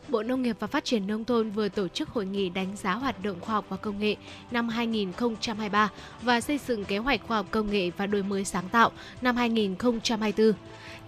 Bộ 0.08 0.24
Nông 0.24 0.42
nghiệp 0.42 0.56
và 0.60 0.68
Phát 0.68 0.86
triển 0.86 1.08
Nông 1.08 1.26
thôn 1.26 1.50
vừa 1.50 1.70
tổ 1.70 1.88
chức 1.88 2.10
hội 2.10 2.26
nghị 2.26 2.50
đánh 2.50 2.76
giá 2.76 2.94
hoạt 2.94 3.24
động 3.24 3.40
khoa 3.42 3.56
học 3.56 3.66
và 3.70 3.78
công 3.78 4.00
nghệ 4.00 4.16
năm 4.52 4.70
2023 4.70 5.90
và 6.22 6.42
xây 6.42 6.60
dựng 6.68 6.86
kế 6.86 6.98
hoạch 6.98 7.22
khoa 7.28 7.38
học 7.38 7.46
công 7.52 7.72
nghệ 7.72 7.92
và 7.98 8.08
đổi 8.08 8.24
mới 8.24 8.46
sáng 8.46 8.70
tạo 8.70 8.92
năm 9.22 9.36
2024. 9.36 10.54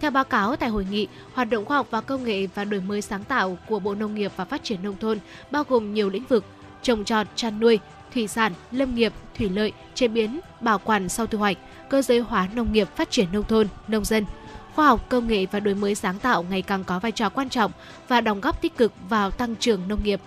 Theo 0.00 0.10
báo 0.10 0.24
cáo 0.24 0.56
tại 0.56 0.68
hội 0.68 0.86
nghị, 0.90 1.06
hoạt 1.34 1.50
động 1.50 1.64
khoa 1.64 1.76
học 1.76 1.86
và 1.90 2.00
công 2.00 2.24
nghệ 2.24 2.46
và 2.54 2.64
đổi 2.64 2.80
mới 2.80 3.02
sáng 3.02 3.24
tạo 3.24 3.58
của 3.68 3.78
Bộ 3.78 3.94
Nông 3.94 4.14
nghiệp 4.14 4.32
và 4.36 4.44
Phát 4.44 4.64
triển 4.64 4.82
Nông 4.82 4.96
thôn 5.00 5.18
bao 5.50 5.64
gồm 5.68 5.94
nhiều 5.94 6.10
lĩnh 6.10 6.24
vực 6.24 6.44
trồng 6.82 7.04
trọt, 7.04 7.26
chăn 7.34 7.60
nuôi, 7.60 7.78
thủy 8.14 8.28
sản, 8.28 8.52
lâm 8.72 8.94
nghiệp, 8.94 9.12
thủy 9.38 9.48
lợi, 9.48 9.72
chế 9.94 10.08
biến, 10.08 10.40
bảo 10.60 10.78
quản 10.78 11.08
sau 11.08 11.26
thu 11.26 11.38
hoạch, 11.38 11.56
cơ 11.90 12.02
giới 12.02 12.18
hóa 12.18 12.48
nông 12.54 12.72
nghiệp, 12.72 12.88
phát 12.96 13.10
triển 13.10 13.26
nông 13.32 13.44
thôn, 13.44 13.66
nông 13.88 14.04
dân– 14.04 14.24
khoa 14.76 14.86
học 14.86 15.08
công 15.08 15.28
nghệ 15.28 15.46
và 15.50 15.60
đổi 15.60 15.74
mới 15.74 15.94
sáng 15.94 16.18
tạo 16.18 16.42
ngày 16.42 16.62
càng 16.62 16.84
có 16.84 16.98
vai 16.98 17.12
trò 17.12 17.28
quan 17.28 17.48
trọng 17.48 17.72
và 18.08 18.20
đóng 18.20 18.40
góp 18.40 18.62
tích 18.62 18.76
cực 18.76 18.92
vào 19.08 19.30
tăng 19.30 19.56
trưởng 19.56 19.88
nông 19.88 20.04
nghiệp. 20.04 20.20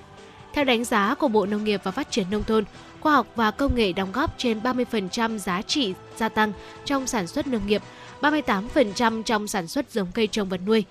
Theo 0.53 0.65
đánh 0.65 0.83
giá 0.83 1.15
của 1.15 1.27
Bộ 1.27 1.45
Nông 1.45 1.63
nghiệp 1.63 1.81
và 1.83 1.91
Phát 1.91 2.11
triển 2.11 2.25
Nông 2.31 2.43
thôn, 2.43 2.63
khoa 2.99 3.13
học 3.13 3.27
và 3.35 3.51
công 3.51 3.75
nghệ 3.75 3.93
đóng 3.93 4.11
góp 4.11 4.37
trên 4.37 4.59
30% 4.59 5.37
giá 5.37 5.61
trị 5.61 5.93
gia 6.17 6.29
tăng 6.29 6.51
trong 6.85 7.07
sản 7.07 7.27
xuất 7.27 7.47
nông 7.47 7.67
nghiệp, 7.67 7.81
38% 8.21 9.23
trong 9.23 9.47
sản 9.47 9.67
xuất 9.67 9.91
giống 9.91 10.07
cây 10.13 10.27
trồng 10.27 10.49
vật 10.49 10.61
nuôi. 10.65 10.85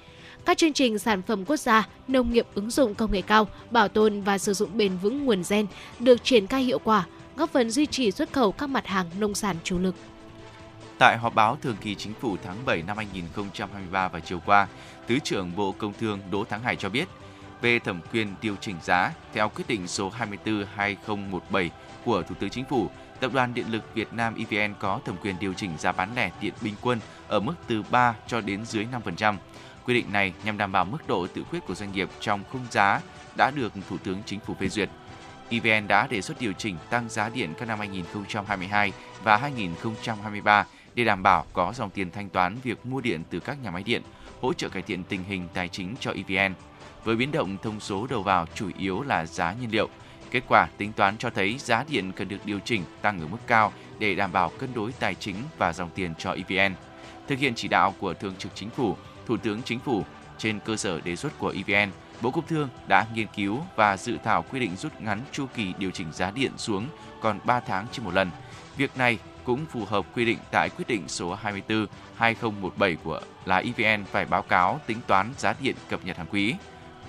Các 0.45 0.59
chương 0.59 0.73
trình 0.73 0.99
sản 0.99 1.23
phẩm 1.23 1.45
quốc 1.45 1.57
gia, 1.57 1.89
nông 2.09 2.33
nghiệp 2.33 2.47
ứng 2.55 2.71
dụng 2.71 2.95
công 2.95 3.13
nghệ 3.13 3.23
cao, 3.23 3.49
bảo 3.71 3.89
tồn 3.89 4.21
và 4.21 4.39
sử 4.39 4.55
dụng 4.55 4.77
bền 4.77 4.97
vững 5.03 5.25
nguồn 5.25 5.43
gen 5.49 5.67
được 5.99 6.25
triển 6.25 6.47
khai 6.47 6.63
hiệu 6.63 6.79
quả, 6.79 7.07
góp 7.37 7.51
phần 7.51 7.71
duy 7.71 7.87
trì 7.87 8.11
xuất 8.11 8.33
khẩu 8.33 8.53
các 8.53 8.67
mặt 8.67 8.87
hàng 8.87 9.07
nông 9.19 9.35
sản 9.35 9.57
chủ 9.65 9.79
lực. 9.79 9.95
Tại 10.99 11.19
họp 11.19 11.35
báo 11.35 11.59
thường 11.63 11.77
kỳ 11.81 11.95
chính 11.95 12.15
phủ 12.21 12.37
tháng 12.45 12.57
7 12.65 12.83
năm 12.83 12.97
2023 12.97 14.09
vào 14.09 14.21
chiều 14.21 14.41
qua, 14.47 14.67
Thứ 15.09 15.19
trưởng 15.19 15.57
Bộ 15.57 15.75
Công 15.79 15.93
Thương 16.01 16.21
Đỗ 16.31 16.45
Thắng 16.45 16.63
Hải 16.63 16.77
cho 16.77 16.89
biết, 16.89 17.09
về 17.61 17.79
thẩm 17.79 18.01
quyền 18.13 18.35
điều 18.43 18.57
chỉnh 18.57 18.77
giá 18.83 19.13
theo 19.33 19.49
quyết 19.49 19.65
định 19.69 19.87
số 19.87 20.13
24/2017 20.77 21.69
của 22.05 22.23
Thủ 22.23 22.35
tướng 22.41 22.51
Chính 22.51 22.65
phủ, 22.65 22.91
Tập 23.21 23.33
đoàn 23.35 23.55
Điện 23.55 23.67
lực 23.71 23.95
Việt 23.95 24.13
Nam 24.13 24.35
EVN 24.35 24.75
có 24.79 25.01
thẩm 25.05 25.17
quyền 25.17 25.37
điều 25.41 25.55
chỉnh 25.55 25.71
giá 25.79 25.93
bán 25.93 26.15
lẻ 26.15 26.31
điện 26.41 26.55
bình 26.61 26.75
quân 26.81 27.01
ở 27.29 27.41
mức 27.41 27.55
từ 27.67 27.83
3 27.91 28.15
cho 28.27 28.41
đến 28.41 28.65
dưới 28.65 28.85
5%. 28.85 29.37
Quy 29.85 29.95
định 29.95 30.13
này 30.13 30.33
nhằm 30.45 30.59
đảm 30.59 30.73
bảo 30.73 30.85
mức 30.85 31.09
độ 31.09 31.27
tự 31.27 31.45
quyết 31.51 31.67
của 31.67 31.75
doanh 31.75 31.93
nghiệp 31.93 32.09
trong 32.21 32.45
khung 32.53 32.67
giá 32.71 33.01
đã 33.37 33.51
được 33.51 33.73
Thủ 33.89 33.99
tướng 33.99 34.23
Chính 34.27 34.41
phủ 34.41 34.55
phê 34.61 34.69
duyệt. 34.69 34.89
EVN 35.51 35.89
đã 35.89 36.07
đề 36.07 36.21
xuất 36.21 36.41
điều 36.41 36.53
chỉnh 36.53 36.77
tăng 36.91 37.09
giá 37.09 37.29
điện 37.29 37.55
các 37.59 37.69
năm 37.69 37.79
2022 37.79 38.93
và 39.23 39.37
2023 39.37 40.67
để 40.99 41.05
đảm 41.05 41.23
bảo 41.23 41.45
có 41.53 41.73
dòng 41.73 41.91
tiền 41.91 42.11
thanh 42.11 42.29
toán 42.29 42.57
việc 42.63 42.87
mua 42.87 43.01
điện 43.01 43.23
từ 43.31 43.41
các 43.41 43.63
nhà 43.63 43.71
máy 43.71 43.83
điện, 43.83 44.03
hỗ 44.41 44.53
trợ 44.53 44.69
cải 44.69 44.83
thiện 44.83 45.05
tình 45.05 45.25
hình 45.25 45.49
tài 45.55 45.69
chính 45.69 45.95
cho 46.01 46.13
EVN. 46.13 46.55
Với 47.05 47.17
biến 47.17 47.33
động 47.33 47.57
thông 47.63 47.81
số 47.81 48.07
đầu 48.07 48.23
vào 48.23 48.47
chủ 48.55 48.71
yếu 48.79 49.03
là 49.03 49.27
giá 49.27 49.55
nhiên 49.61 49.71
liệu, 49.71 49.89
kết 50.31 50.43
quả 50.49 50.69
tính 50.79 50.93
toán 50.93 51.19
cho 51.19 51.31
thấy 51.31 51.59
giá 51.59 51.85
điện 51.89 52.13
cần 52.13 52.29
được 52.29 52.37
điều 52.45 52.59
chỉnh 52.59 52.83
tăng 53.03 53.21
ở 53.21 53.27
mức 53.27 53.39
cao 53.47 53.73
để 53.99 54.15
đảm 54.15 54.33
bảo 54.33 54.53
cân 54.59 54.75
đối 54.75 54.93
tài 54.93 55.15
chính 55.15 55.37
và 55.59 55.73
dòng 55.73 55.91
tiền 55.95 56.15
cho 56.19 56.33
EVN. 56.33 56.75
Thực 57.29 57.39
hiện 57.39 57.53
chỉ 57.57 57.69
đạo 57.69 57.95
của 57.99 58.15
Thường 58.15 58.35
trực 58.39 58.55
Chính 58.55 58.71
phủ, 58.71 58.97
Thủ 59.27 59.37
tướng 59.37 59.63
Chính 59.63 59.79
phủ 59.79 60.05
trên 60.39 60.61
cơ 60.61 60.77
sở 60.77 61.01
đề 61.01 61.17
xuất 61.17 61.39
của 61.39 61.55
EVN, 61.67 61.91
Bộ 62.21 62.31
Công 62.31 62.47
Thương 62.47 62.69
đã 62.89 63.07
nghiên 63.15 63.27
cứu 63.37 63.61
và 63.77 63.97
dự 63.97 64.19
thảo 64.25 64.45
quy 64.51 64.61
định 64.61 64.77
rút 64.77 65.01
ngắn 65.01 65.21
chu 65.33 65.47
kỳ 65.55 65.73
điều 65.79 65.91
chỉnh 65.91 66.13
giá 66.13 66.31
điện 66.31 66.53
xuống 66.57 66.87
còn 67.21 67.41
3 67.45 67.61
tháng 67.61 67.87
trên 67.93 68.05
một 68.05 68.15
lần. 68.15 68.31
Việc 68.77 68.97
này 68.97 69.19
cũng 69.49 69.67
phù 69.67 69.85
hợp 69.85 70.07
quy 70.15 70.25
định 70.25 70.39
tại 70.51 70.71
quyết 70.71 70.89
định 70.89 71.09
số 71.09 71.37
24/2017 72.19 72.97
của 73.05 73.21
là 73.45 73.57
EVN 73.57 74.05
phải 74.05 74.25
báo 74.25 74.43
cáo 74.43 74.81
tính 74.87 74.99
toán 75.07 75.33
giá 75.39 75.55
điện 75.61 75.77
cập 75.89 76.05
nhật 76.05 76.17
hàng 76.17 76.27
quý. 76.31 76.55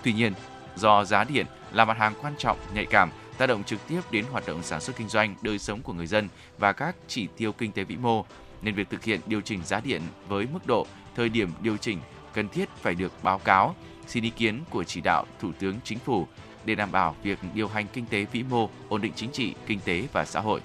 Tuy 0.03 0.13
nhiên, 0.13 0.33
do 0.75 1.03
giá 1.03 1.23
điện 1.23 1.45
là 1.71 1.85
mặt 1.85 1.97
hàng 1.97 2.13
quan 2.21 2.33
trọng, 2.37 2.57
nhạy 2.73 2.85
cảm, 2.85 3.09
tác 3.37 3.47
động 3.47 3.63
trực 3.63 3.87
tiếp 3.87 4.01
đến 4.11 4.25
hoạt 4.31 4.47
động 4.47 4.63
sản 4.63 4.81
xuất 4.81 4.95
kinh 4.95 5.09
doanh, 5.09 5.35
đời 5.41 5.59
sống 5.59 5.81
của 5.81 5.93
người 5.93 6.07
dân 6.07 6.29
và 6.57 6.73
các 6.73 6.95
chỉ 7.07 7.27
tiêu 7.37 7.51
kinh 7.51 7.71
tế 7.71 7.83
vĩ 7.83 7.95
mô, 7.95 8.25
nên 8.61 8.75
việc 8.75 8.89
thực 8.89 9.03
hiện 9.03 9.19
điều 9.25 9.41
chỉnh 9.41 9.63
giá 9.63 9.79
điện 9.79 10.01
với 10.27 10.47
mức 10.53 10.67
độ, 10.67 10.85
thời 11.15 11.29
điểm 11.29 11.49
điều 11.61 11.77
chỉnh 11.77 11.99
cần 12.33 12.49
thiết 12.49 12.69
phải 12.81 12.95
được 12.95 13.11
báo 13.23 13.39
cáo, 13.39 13.75
xin 14.07 14.23
ý 14.23 14.29
kiến 14.29 14.63
của 14.69 14.83
chỉ 14.83 15.01
đạo 15.01 15.25
Thủ 15.39 15.51
tướng 15.59 15.75
Chính 15.83 15.99
phủ 15.99 16.27
để 16.65 16.75
đảm 16.75 16.91
bảo 16.91 17.15
việc 17.23 17.39
điều 17.53 17.67
hành 17.67 17.87
kinh 17.93 18.05
tế 18.05 18.25
vĩ 18.31 18.43
mô, 18.43 18.69
ổn 18.89 19.01
định 19.01 19.13
chính 19.15 19.31
trị, 19.31 19.53
kinh 19.67 19.79
tế 19.85 20.03
và 20.13 20.25
xã 20.25 20.39
hội. 20.39 20.61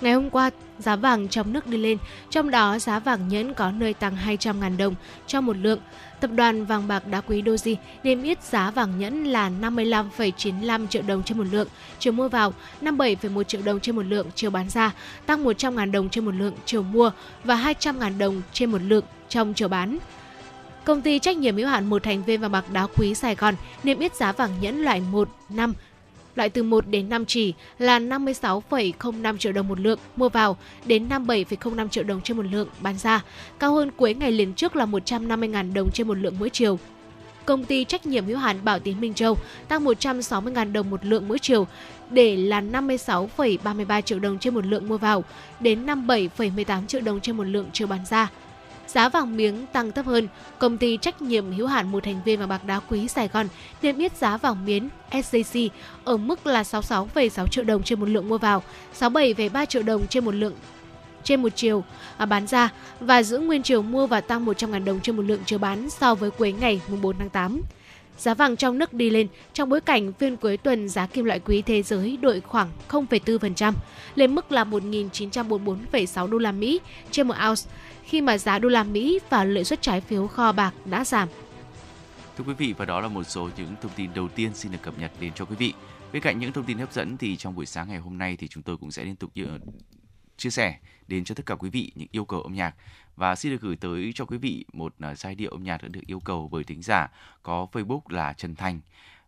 Ngày 0.00 0.12
hôm 0.12 0.30
qua, 0.30 0.50
giá 0.78 0.96
vàng 0.96 1.28
trong 1.28 1.52
nước 1.52 1.66
đi 1.66 1.78
lên, 1.78 1.98
trong 2.30 2.50
đó 2.50 2.78
giá 2.78 2.98
vàng 2.98 3.28
nhẫn 3.28 3.54
có 3.54 3.70
nơi 3.70 3.94
tăng 3.94 4.16
200.000 4.26 4.76
đồng 4.76 4.94
cho 5.26 5.40
một 5.40 5.56
lượng. 5.56 5.80
Tập 6.20 6.30
đoàn 6.34 6.64
vàng 6.64 6.88
bạc 6.88 7.06
đá 7.06 7.20
quý 7.20 7.42
Doji 7.42 7.76
niêm 8.02 8.22
yết 8.22 8.42
giá 8.42 8.70
vàng 8.70 8.98
nhẫn 8.98 9.24
là 9.24 9.50
55,95 9.60 10.86
triệu 10.86 11.02
đồng 11.02 11.22
trên 11.22 11.38
một 11.38 11.44
lượng, 11.52 11.68
chiều 11.98 12.12
mua 12.12 12.28
vào 12.28 12.54
57,1 12.82 13.42
triệu 13.42 13.62
đồng 13.62 13.80
trên 13.80 13.96
một 13.96 14.02
lượng, 14.02 14.26
chiều 14.34 14.50
bán 14.50 14.68
ra 14.68 14.92
tăng 15.26 15.44
100.000 15.44 15.90
đồng 15.90 16.08
trên 16.08 16.24
một 16.24 16.34
lượng, 16.34 16.54
chiều 16.64 16.82
mua 16.82 17.10
và 17.44 17.56
200.000 17.56 18.18
đồng 18.18 18.42
trên 18.52 18.70
một 18.70 18.82
lượng 18.82 19.04
trong 19.28 19.54
chiều 19.54 19.68
bán. 19.68 19.98
Công 20.84 21.02
ty 21.02 21.18
trách 21.18 21.36
nhiệm 21.36 21.56
hữu 21.56 21.68
hạn 21.68 21.86
một 21.86 22.02
thành 22.02 22.24
viên 22.24 22.40
vàng 22.40 22.52
bạc 22.52 22.70
đá 22.70 22.86
quý 22.96 23.14
Sài 23.14 23.34
Gòn 23.34 23.54
niêm 23.82 23.98
yết 23.98 24.14
giá 24.14 24.32
vàng 24.32 24.50
nhẫn 24.60 24.82
loại 24.82 25.00
1 25.00 25.28
năm 25.48 25.74
loại 26.34 26.48
từ 26.48 26.62
1 26.62 26.88
đến 26.88 27.08
5 27.08 27.24
chỉ 27.26 27.54
là 27.78 27.98
56,05 27.98 29.38
triệu 29.38 29.52
đồng 29.52 29.68
một 29.68 29.80
lượng 29.80 29.98
mua 30.16 30.28
vào 30.28 30.56
đến 30.86 31.08
57,05 31.08 31.88
triệu 31.88 32.04
đồng 32.04 32.20
trên 32.20 32.36
một 32.36 32.46
lượng 32.50 32.68
bán 32.80 32.98
ra, 32.98 33.22
cao 33.58 33.74
hơn 33.74 33.90
cuối 33.96 34.14
ngày 34.14 34.32
liền 34.32 34.54
trước 34.54 34.76
là 34.76 34.86
150.000 34.86 35.74
đồng 35.74 35.90
trên 35.90 36.08
một 36.08 36.18
lượng 36.18 36.36
mỗi 36.38 36.50
chiều. 36.50 36.78
Công 37.44 37.64
ty 37.64 37.84
trách 37.84 38.06
nhiệm 38.06 38.26
hữu 38.26 38.38
hạn 38.38 38.56
Bảo 38.64 38.78
Tín 38.78 39.00
Minh 39.00 39.14
Châu 39.14 39.36
tăng 39.68 39.84
160.000 39.84 40.72
đồng 40.72 40.90
một 40.90 41.04
lượng 41.04 41.28
mỗi 41.28 41.38
chiều 41.38 41.66
để 42.10 42.36
là 42.36 42.60
56,33 42.60 44.00
triệu 44.00 44.18
đồng 44.18 44.38
trên 44.38 44.54
một 44.54 44.66
lượng 44.66 44.88
mua 44.88 44.98
vào 44.98 45.24
đến 45.60 45.86
57,18 45.86 46.86
triệu 46.86 47.00
đồng 47.00 47.20
trên 47.20 47.36
một 47.36 47.44
lượng 47.44 47.66
chiều 47.72 47.86
bán 47.86 48.00
ra 48.10 48.30
giá 48.94 49.08
vàng 49.08 49.36
miếng 49.36 49.66
tăng 49.72 49.92
thấp 49.92 50.06
hơn. 50.06 50.28
Công 50.58 50.78
ty 50.78 50.96
trách 50.96 51.22
nhiệm 51.22 51.52
hữu 51.52 51.66
hạn 51.66 51.92
một 51.92 52.04
thành 52.04 52.20
viên 52.24 52.38
vàng 52.38 52.48
bạc 52.48 52.64
đá 52.64 52.80
quý 52.90 53.08
Sài 53.08 53.28
Gòn 53.28 53.46
niêm 53.82 53.98
yết 53.98 54.16
giá 54.16 54.36
vàng 54.36 54.64
miếng 54.66 54.88
SJC 55.10 55.68
ở 56.04 56.16
mức 56.16 56.46
là 56.46 56.62
66,6 56.62 57.46
triệu 57.46 57.64
đồng 57.64 57.82
trên 57.82 58.00
một 58.00 58.08
lượng 58.08 58.28
mua 58.28 58.38
vào, 58.38 58.62
67,3 59.00 59.66
triệu 59.66 59.82
đồng 59.82 60.06
trên 60.06 60.24
một 60.24 60.34
lượng 60.34 60.54
trên 61.24 61.42
một 61.42 61.48
chiều 61.54 61.84
à, 62.16 62.26
bán 62.26 62.46
ra 62.46 62.68
và 63.00 63.22
giữ 63.22 63.38
nguyên 63.38 63.62
chiều 63.62 63.82
mua 63.82 64.06
và 64.06 64.20
tăng 64.20 64.46
100.000 64.46 64.84
đồng 64.84 65.00
trên 65.00 65.16
một 65.16 65.22
lượng 65.22 65.40
chiều 65.46 65.58
bán 65.58 65.90
so 65.90 66.14
với 66.14 66.30
cuối 66.30 66.52
ngày 66.52 66.80
4 67.02 67.18
tháng 67.18 67.30
8. 67.30 67.60
Giá 68.18 68.34
vàng 68.34 68.56
trong 68.56 68.78
nước 68.78 68.92
đi 68.92 69.10
lên 69.10 69.28
trong 69.52 69.68
bối 69.68 69.80
cảnh 69.80 70.12
phiên 70.12 70.36
cuối 70.36 70.56
tuần 70.56 70.88
giá 70.88 71.06
kim 71.06 71.24
loại 71.24 71.40
quý 71.40 71.62
thế 71.62 71.82
giới 71.82 72.16
đội 72.16 72.40
khoảng 72.40 72.68
0,4% 72.88 73.72
lên 74.14 74.34
mức 74.34 74.52
là 74.52 74.64
1.944,6 74.64 76.26
đô 76.26 76.38
la 76.38 76.52
Mỹ 76.52 76.80
trên 77.10 77.28
một 77.28 77.34
ounce 77.48 77.62
khi 78.04 78.20
mà 78.20 78.38
giá 78.38 78.58
đô 78.58 78.68
la 78.68 78.84
Mỹ 78.84 79.18
và 79.30 79.44
lợi 79.44 79.64
suất 79.64 79.82
trái 79.82 80.00
phiếu 80.00 80.26
kho 80.26 80.52
bạc 80.52 80.74
đã 80.84 81.04
giảm. 81.04 81.28
Thưa 82.38 82.44
quý 82.44 82.54
vị 82.54 82.74
và 82.78 82.84
đó 82.84 83.00
là 83.00 83.08
một 83.08 83.24
số 83.24 83.48
những 83.56 83.74
thông 83.82 83.92
tin 83.96 84.10
đầu 84.14 84.28
tiên 84.28 84.50
xin 84.54 84.72
được 84.72 84.78
cập 84.82 84.98
nhật 84.98 85.10
đến 85.20 85.32
cho 85.34 85.44
quý 85.44 85.56
vị. 85.58 85.72
Bên 86.12 86.22
cạnh 86.22 86.38
những 86.38 86.52
thông 86.52 86.64
tin 86.64 86.78
hấp 86.78 86.92
dẫn 86.92 87.16
thì 87.16 87.36
trong 87.36 87.54
buổi 87.54 87.66
sáng 87.66 87.88
ngày 87.88 87.98
hôm 87.98 88.18
nay 88.18 88.36
thì 88.36 88.48
chúng 88.48 88.62
tôi 88.62 88.76
cũng 88.76 88.90
sẽ 88.90 89.04
liên 89.04 89.16
tục 89.16 89.30
chia 90.36 90.50
sẻ 90.50 90.78
đến 91.08 91.24
cho 91.24 91.34
tất 91.34 91.46
cả 91.46 91.54
quý 91.54 91.70
vị 91.70 91.92
những 91.94 92.08
yêu 92.12 92.24
cầu 92.24 92.40
âm 92.40 92.54
nhạc 92.54 92.74
và 93.16 93.34
xin 93.34 93.52
được 93.52 93.60
gửi 93.60 93.76
tới 93.76 94.12
cho 94.14 94.24
quý 94.24 94.38
vị 94.38 94.64
một 94.72 94.94
à, 94.98 95.14
giai 95.14 95.34
điệu 95.34 95.50
âm 95.50 95.64
nhạc 95.64 95.82
đã 95.82 95.88
được 95.88 96.00
yêu 96.06 96.20
cầu 96.20 96.48
bởi 96.52 96.64
thính 96.64 96.82
giả 96.82 97.10
có 97.42 97.66
Facebook 97.72 98.00
là 98.08 98.32
Trần 98.32 98.54
Thành, 98.54 98.80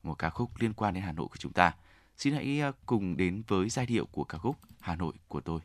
một 0.03 0.15
ca 0.15 0.31
khúc 0.31 0.51
liên 0.59 0.73
quan 0.73 0.95
đến 0.95 1.03
Hà 1.03 1.13
Nội 1.13 1.27
của 1.29 1.37
chúng 1.39 1.53
ta. 1.53 1.73
Xin 2.19 2.35
hãy 2.35 2.61
à, 2.61 2.73
cùng 2.87 3.17
đến 3.17 3.43
với 3.49 3.69
giai 3.69 3.87
điệu 3.87 4.07
của 4.07 4.25
ca 4.25 4.39
khúc 4.39 4.57
Hà 4.81 4.97
Nội 4.97 5.13
của 5.29 5.41
tôi. 5.41 5.61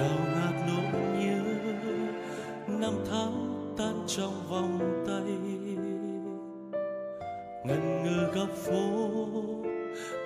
Đào 0.00 0.18
ngạt 0.34 0.54
nỗi 0.66 1.00
nhớ, 1.18 1.42
năm 2.68 2.92
tháng 3.10 3.74
tan 3.78 4.04
trong 4.06 4.34
vòng 4.50 5.04
tay. 5.06 5.32
Ngần 7.64 8.02
ngừ 8.04 8.26
góc 8.34 8.48
phố, 8.48 9.08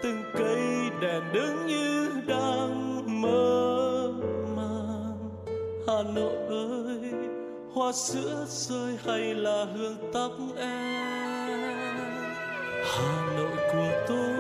từng 0.03 0.23
cây 0.35 0.91
đèn 1.01 1.23
đứng 1.33 1.67
như 1.67 2.11
đang 2.27 3.03
mơ 3.23 4.13
màng. 4.57 5.31
Hà 5.87 6.03
Nội 6.15 6.37
ơi, 6.49 7.13
hoa 7.73 7.93
sữa 7.93 8.45
rơi 8.49 8.99
hay 9.07 9.35
là 9.35 9.67
hương 9.75 9.97
tóc 10.13 10.33
em? 10.57 11.89
Hà 12.85 13.33
Nội 13.37 13.57
của 13.73 14.05
tôi, 14.09 14.35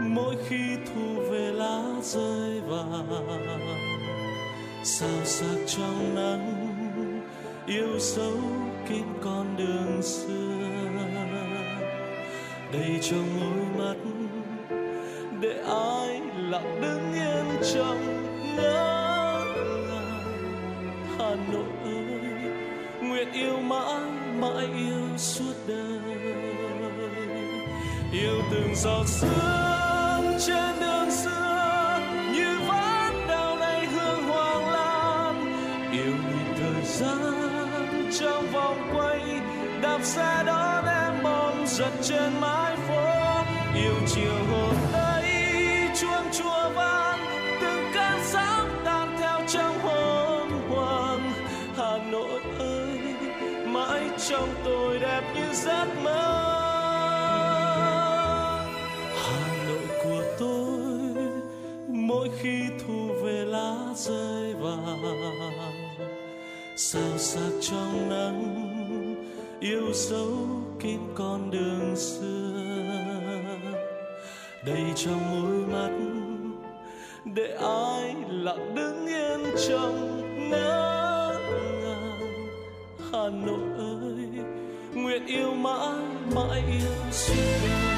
mỗi 0.00 0.36
khi 0.48 0.76
thu 0.86 1.22
về 1.30 1.52
lá 1.52 1.82
rơi 2.02 2.60
vàng 2.60 3.91
sao 4.84 5.24
sắc 5.24 5.56
trong 5.66 6.14
nắng, 6.14 6.78
yêu 7.66 7.98
dấu 7.98 8.38
kín 8.88 9.04
con 9.24 9.56
đường 9.56 10.02
xưa. 10.02 10.52
Đầy 12.72 12.98
trong 13.02 13.40
môi 13.40 13.64
mắt, 13.78 13.96
để 15.40 15.62
ai 15.68 16.20
lặng 16.36 16.80
đứng 16.80 17.12
yên 17.14 17.44
trong 17.74 18.26
ngỡ 18.56 19.44
ngàng. 19.88 20.20
Hà 21.18 21.34
Nội 21.52 21.64
ơi, 21.84 22.52
nguyện 23.00 23.32
yêu 23.32 23.56
mãi 23.56 24.00
mãi 24.38 24.66
yêu 24.76 25.18
suốt 25.18 25.54
đời. 25.66 26.00
Yêu 28.12 28.42
từng 28.50 28.74
giọt 28.74 29.04
sương 29.06 30.38
trên 30.46 30.81
sẽ 40.14 40.42
đón 40.46 40.84
em 40.84 41.22
mong 41.22 41.66
giật 41.66 41.92
trên 42.02 42.40
mái 42.40 42.76
phố. 42.76 43.04
Yêu 43.74 43.94
chiều 44.06 44.34
hôm 44.50 44.74
ấy, 44.92 45.32
chuông 46.00 46.26
chùa 46.32 46.70
vang, 46.74 47.18
từng 47.60 47.84
cơn 47.94 48.20
sóng 48.24 48.68
tan 48.84 49.16
theo 49.18 49.40
trong 49.48 49.78
hồn 49.78 50.50
hoàng 50.68 51.32
hà 51.76 51.98
nội 52.10 52.40
ơi, 52.58 52.98
mãi 53.66 54.10
trong 54.28 54.48
tôi 54.64 54.98
đẹp 54.98 55.22
như 55.34 55.52
giấc 55.52 55.86
mơ. 56.02 56.22
Hà 59.14 59.64
nội 59.68 59.86
của 60.04 60.22
tôi, 60.38 61.42
mỗi 61.88 62.28
khi 62.40 62.60
thu 62.86 63.08
về 63.22 63.44
lá 63.44 63.76
rơi 63.94 64.54
vàng 64.54 65.42
sao 66.76 67.18
sắc 67.18 67.50
trong 67.60 68.08
nắng 68.08 68.51
yêu 69.62 69.92
dấu 69.92 70.48
kín 70.80 71.00
con 71.14 71.50
đường 71.50 71.96
xưa. 71.96 72.52
Đầy 74.66 74.82
trong 74.96 75.20
môi 75.30 75.66
mắt, 75.72 75.90
để 77.24 77.56
ai 77.60 78.14
lặng 78.28 78.74
đứng 78.74 79.06
yên 79.06 79.40
trong 79.68 80.20
ngỡ 80.50 81.40
ngàng. 81.82 82.20
Hà 83.12 83.28
nội 83.46 83.68
ơi, 83.78 84.44
nguyện 84.94 85.26
yêu 85.26 85.54
mãi 85.54 85.98
mãi 86.34 86.62
yêu 86.68 87.12
suốt. 87.12 87.91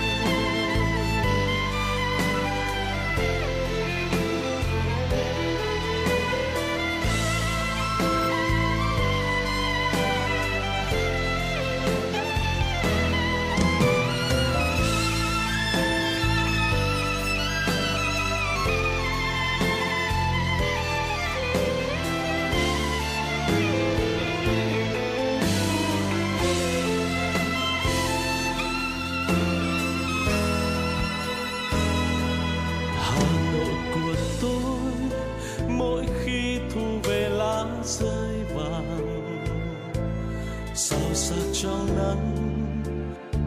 Sao 41.15 41.39
trong 41.53 41.97
nắng, 41.97 42.33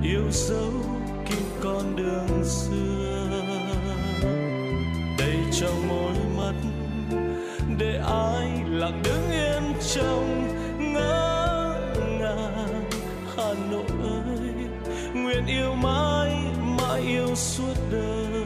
yêu 0.04 0.32
dấu 0.32 0.72
kín 1.26 1.44
con 1.64 1.96
đường 1.96 2.44
xưa. 2.44 3.30
Đầy 5.18 5.38
trong 5.52 5.88
môi 5.88 6.14
mắt, 6.38 6.54
để 7.78 8.02
ai 8.06 8.50
lặng 8.70 9.02
đứng 9.04 9.32
yên 9.32 9.74
trong 9.94 10.48
ngỡ 10.94 11.74
ngàng. 12.20 12.90
Hà 13.38 13.54
Nội 13.72 13.86
ơi, 14.04 14.50
nguyện 15.14 15.46
yêu 15.48 15.74
mãi 15.74 16.36
mãi 16.78 17.02
yêu 17.02 17.36
suốt 17.36 17.74
đời. 17.92 18.44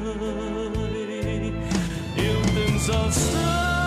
Yêu 2.17 2.36
từng 2.56 2.80
giọt 2.88 3.12
sương 3.12 3.81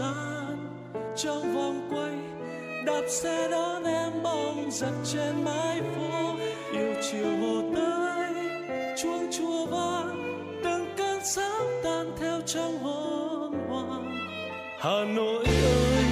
gian, 0.00 0.56
trong 1.16 1.54
vòng 1.54 1.88
quay, 1.90 2.14
đạp 2.86 3.02
xe 3.08 3.48
đón 3.50 3.84
em 3.84 4.12
bong 4.22 4.70
giật 4.70 4.94
trên 5.04 5.44
mái 5.44 5.80
phố. 5.80 6.34
Yêu 6.72 6.94
chiều 7.10 7.36
hồ 7.40 7.62
tây 7.74 8.34
chuông 9.02 9.28
chùa 9.32 9.66
vang, 9.66 10.16
từng 10.64 10.86
cơn 10.96 11.20
sóng 11.24 11.68
tan 11.84 12.06
theo 12.20 12.40
trong 12.46 12.78
hồn 12.78 13.54
hoàng 13.68 14.16
hà 14.78 15.04
nội 15.16 15.44
ơi, 15.44 16.04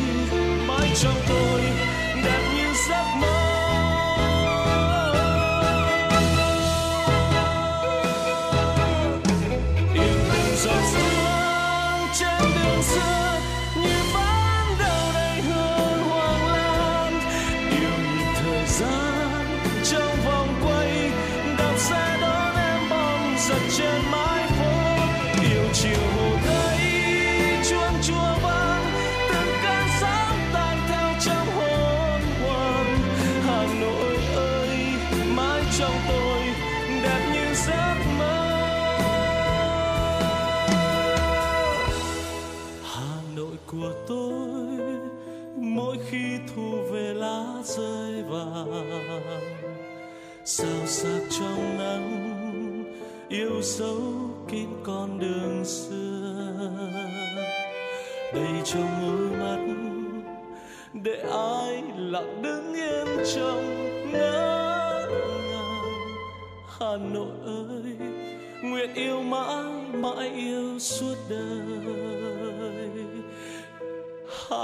mãi 0.68 0.88
trong 1.02 1.16
tôi. 1.28 1.57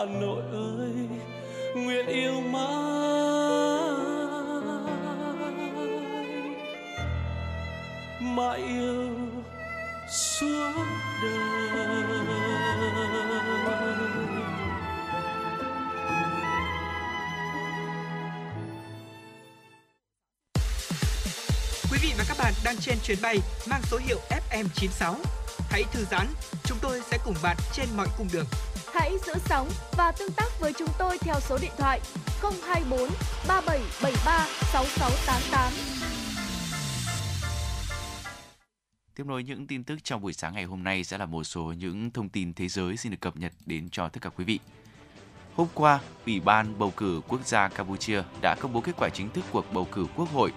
Hà 0.04 0.10
Nội 0.20 0.42
ơi 0.52 1.08
nguyện 1.74 2.06
yêu 2.06 2.40
mãi 2.40 2.64
mãi 8.20 8.58
yêu 8.58 9.10
suốt 10.10 10.84
đời 11.22 12.02
Quý 21.92 21.98
vị 22.02 22.12
và 22.18 22.24
các 22.28 22.36
bạn 22.38 22.52
đang 22.64 22.76
trên 22.80 22.96
chuyến 23.04 23.18
bay 23.22 23.38
mang 23.70 23.82
số 23.90 23.98
hiệu 24.06 24.18
FM96. 24.30 25.14
Hãy 25.70 25.84
thư 25.92 26.04
giãn, 26.10 26.26
chúng 26.64 26.78
tôi 26.82 27.00
sẽ 27.10 27.18
cùng 27.24 27.34
bạn 27.42 27.56
trên 27.72 27.86
mọi 27.96 28.08
cung 28.18 28.28
đường. 28.32 28.46
Hãy 28.94 29.18
giữ 29.26 29.32
sóng 29.44 29.68
và 29.96 30.12
tương 30.12 30.32
tác 30.32 30.60
với 30.60 30.72
chúng 30.72 30.88
tôi 30.98 31.18
theo 31.18 31.34
số 31.40 31.58
điện 31.62 31.70
thoại 31.78 32.00
024 32.66 33.08
3773 33.48 34.46
6688. 34.72 35.72
Tiếp 39.14 39.24
nối 39.26 39.42
những 39.42 39.66
tin 39.66 39.84
tức 39.84 40.04
trong 40.04 40.22
buổi 40.22 40.32
sáng 40.32 40.54
ngày 40.54 40.64
hôm 40.64 40.84
nay 40.84 41.04
sẽ 41.04 41.18
là 41.18 41.26
một 41.26 41.44
số 41.44 41.62
những 41.62 42.10
thông 42.10 42.28
tin 42.28 42.54
thế 42.54 42.68
giới 42.68 42.96
xin 42.96 43.12
được 43.12 43.18
cập 43.20 43.36
nhật 43.36 43.52
đến 43.66 43.88
cho 43.90 44.08
tất 44.08 44.20
cả 44.22 44.30
quý 44.36 44.44
vị. 44.44 44.58
Hôm 45.56 45.68
qua, 45.74 46.00
Ủy 46.26 46.40
ban 46.40 46.78
bầu 46.78 46.92
cử 46.96 47.20
quốc 47.28 47.46
gia 47.46 47.68
Campuchia 47.68 48.22
đã 48.42 48.56
công 48.60 48.72
bố 48.72 48.80
kết 48.80 48.92
quả 48.96 49.08
chính 49.08 49.30
thức 49.30 49.44
cuộc 49.52 49.72
bầu 49.72 49.88
cử 49.92 50.06
quốc 50.16 50.28
hội 50.32 50.52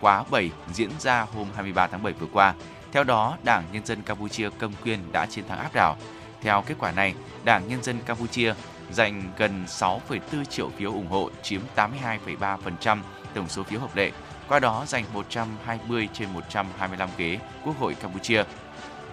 khóa 0.00 0.24
7 0.30 0.50
diễn 0.72 0.90
ra 0.98 1.26
hôm 1.34 1.46
23 1.54 1.86
tháng 1.86 2.02
7 2.02 2.12
vừa 2.12 2.28
qua. 2.32 2.54
Theo 2.92 3.04
đó, 3.04 3.38
Đảng 3.44 3.64
Nhân 3.72 3.86
dân 3.86 4.02
Campuchia 4.02 4.50
cầm 4.58 4.72
quyền 4.84 5.12
đã 5.12 5.26
chiến 5.26 5.48
thắng 5.48 5.58
áp 5.58 5.74
đảo. 5.74 5.96
Theo 6.40 6.62
kết 6.66 6.74
quả 6.78 6.92
này, 6.92 7.14
Đảng 7.44 7.68
Nhân 7.68 7.82
dân 7.82 7.98
Campuchia 8.06 8.54
giành 8.90 9.22
gần 9.36 9.64
6,4 9.66 10.44
triệu 10.44 10.70
phiếu 10.78 10.92
ủng 10.92 11.08
hộ, 11.08 11.30
chiếm 11.42 11.60
82,3% 11.76 12.98
tổng 13.34 13.48
số 13.48 13.62
phiếu 13.62 13.80
hợp 13.80 13.96
lệ, 13.96 14.10
qua 14.48 14.60
đó 14.60 14.84
giành 14.86 15.04
120 15.12 16.08
trên 16.12 16.28
125 16.32 17.08
ghế 17.16 17.38
Quốc 17.64 17.78
hội 17.78 17.94
Campuchia. 17.94 18.44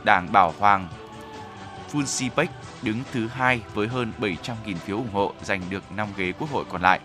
Đảng 0.03 0.31
Bảo 0.31 0.53
Hoàng 0.59 0.87
Funsipek 1.91 2.47
đứng 2.81 3.03
thứ 3.11 3.27
hai 3.27 3.61
với 3.73 3.87
hơn 3.87 4.11
700.000 4.19 4.35
phiếu 4.85 4.97
ủng 4.97 5.13
hộ, 5.13 5.33
giành 5.43 5.61
được 5.69 5.91
5 5.91 6.07
ghế 6.17 6.31
Quốc 6.39 6.51
hội 6.51 6.65
còn 6.69 6.81
lại. 6.81 6.99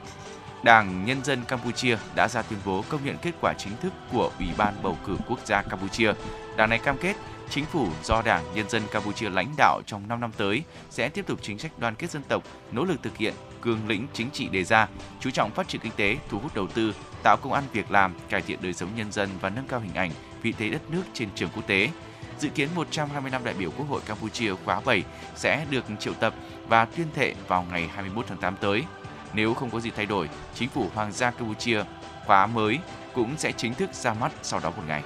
Đảng 0.62 1.04
Nhân 1.04 1.24
dân 1.24 1.44
Campuchia 1.44 1.96
đã 2.14 2.28
ra 2.28 2.42
tuyên 2.42 2.60
bố 2.64 2.84
công 2.88 3.04
nhận 3.04 3.16
kết 3.22 3.32
quả 3.40 3.54
chính 3.58 3.76
thức 3.76 3.92
của 4.12 4.30
Ủy 4.38 4.48
ban 4.56 4.74
bầu 4.82 4.98
cử 5.06 5.16
quốc 5.28 5.38
gia 5.44 5.62
Campuchia. 5.62 6.12
Đảng 6.56 6.70
này 6.70 6.78
cam 6.78 6.98
kết 6.98 7.16
chính 7.50 7.64
phủ 7.64 7.88
do 8.04 8.22
Đảng 8.22 8.44
Nhân 8.54 8.68
dân 8.68 8.82
Campuchia 8.92 9.30
lãnh 9.30 9.54
đạo 9.56 9.80
trong 9.86 10.08
5 10.08 10.20
năm 10.20 10.30
tới 10.36 10.62
sẽ 10.90 11.08
tiếp 11.08 11.26
tục 11.26 11.38
chính 11.42 11.58
sách 11.58 11.78
đoàn 11.78 11.94
kết 11.94 12.10
dân 12.10 12.22
tộc, 12.22 12.42
nỗ 12.72 12.84
lực 12.84 13.02
thực 13.02 13.16
hiện 13.16 13.34
cương 13.62 13.88
lĩnh 13.88 14.06
chính 14.12 14.30
trị 14.30 14.48
đề 14.48 14.64
ra, 14.64 14.88
chú 15.20 15.30
trọng 15.30 15.50
phát 15.50 15.68
triển 15.68 15.80
kinh 15.80 15.92
tế, 15.96 16.16
thu 16.28 16.38
hút 16.38 16.54
đầu 16.54 16.66
tư, 16.66 16.94
tạo 17.22 17.36
công 17.36 17.52
ăn 17.52 17.64
việc 17.72 17.90
làm, 17.90 18.14
cải 18.28 18.42
thiện 18.42 18.58
đời 18.62 18.72
sống 18.72 18.88
nhân 18.96 19.12
dân 19.12 19.28
và 19.40 19.50
nâng 19.50 19.66
cao 19.68 19.80
hình 19.80 19.94
ảnh, 19.94 20.10
vị 20.42 20.54
thế 20.58 20.68
đất 20.68 20.90
nước 20.90 21.02
trên 21.14 21.28
trường 21.34 21.50
quốc 21.54 21.66
tế. 21.66 21.88
Dự 22.38 22.48
kiến 22.48 22.68
125 22.74 23.44
đại 23.44 23.54
biểu 23.58 23.70
Quốc 23.70 23.86
hội 23.88 24.00
Campuchia 24.06 24.54
khóa 24.64 24.80
7 24.84 25.02
sẽ 25.36 25.66
được 25.70 25.84
triệu 25.98 26.14
tập 26.14 26.34
và 26.68 26.84
tuyên 26.84 27.06
thệ 27.14 27.34
vào 27.48 27.66
ngày 27.70 27.88
21 27.94 28.26
tháng 28.28 28.38
8 28.38 28.56
tới. 28.60 28.84
Nếu 29.32 29.54
không 29.54 29.70
có 29.70 29.80
gì 29.80 29.90
thay 29.96 30.06
đổi, 30.06 30.28
chính 30.54 30.68
phủ 30.68 30.86
Hoàng 30.94 31.12
gia 31.12 31.30
Campuchia 31.30 31.82
khóa 32.26 32.46
mới 32.46 32.78
cũng 33.14 33.34
sẽ 33.36 33.52
chính 33.52 33.74
thức 33.74 33.94
ra 33.94 34.14
mắt 34.14 34.32
sau 34.42 34.60
đó 34.60 34.70
một 34.70 34.82
ngày. 34.88 35.02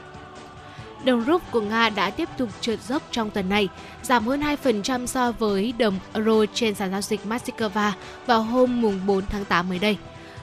Đồng 1.04 1.24
rúp 1.26 1.42
của 1.50 1.60
Nga 1.60 1.88
đã 1.88 2.10
tiếp 2.10 2.28
tục 2.38 2.48
trượt 2.60 2.82
dốc 2.82 3.02
trong 3.10 3.30
tuần 3.30 3.48
này, 3.48 3.68
giảm 4.02 4.26
hơn 4.26 4.40
2% 4.64 5.06
so 5.06 5.32
với 5.32 5.74
đồng 5.78 5.98
euro 6.12 6.44
trên 6.54 6.74
sàn 6.74 6.90
giao 6.90 7.00
dịch 7.00 7.20
Moscow 7.28 7.90
vào 8.26 8.42
hôm 8.42 8.82
mùng 8.82 9.00
4 9.06 9.26
tháng 9.26 9.44
8 9.44 9.68
mới 9.68 9.78
đây. 9.78 9.96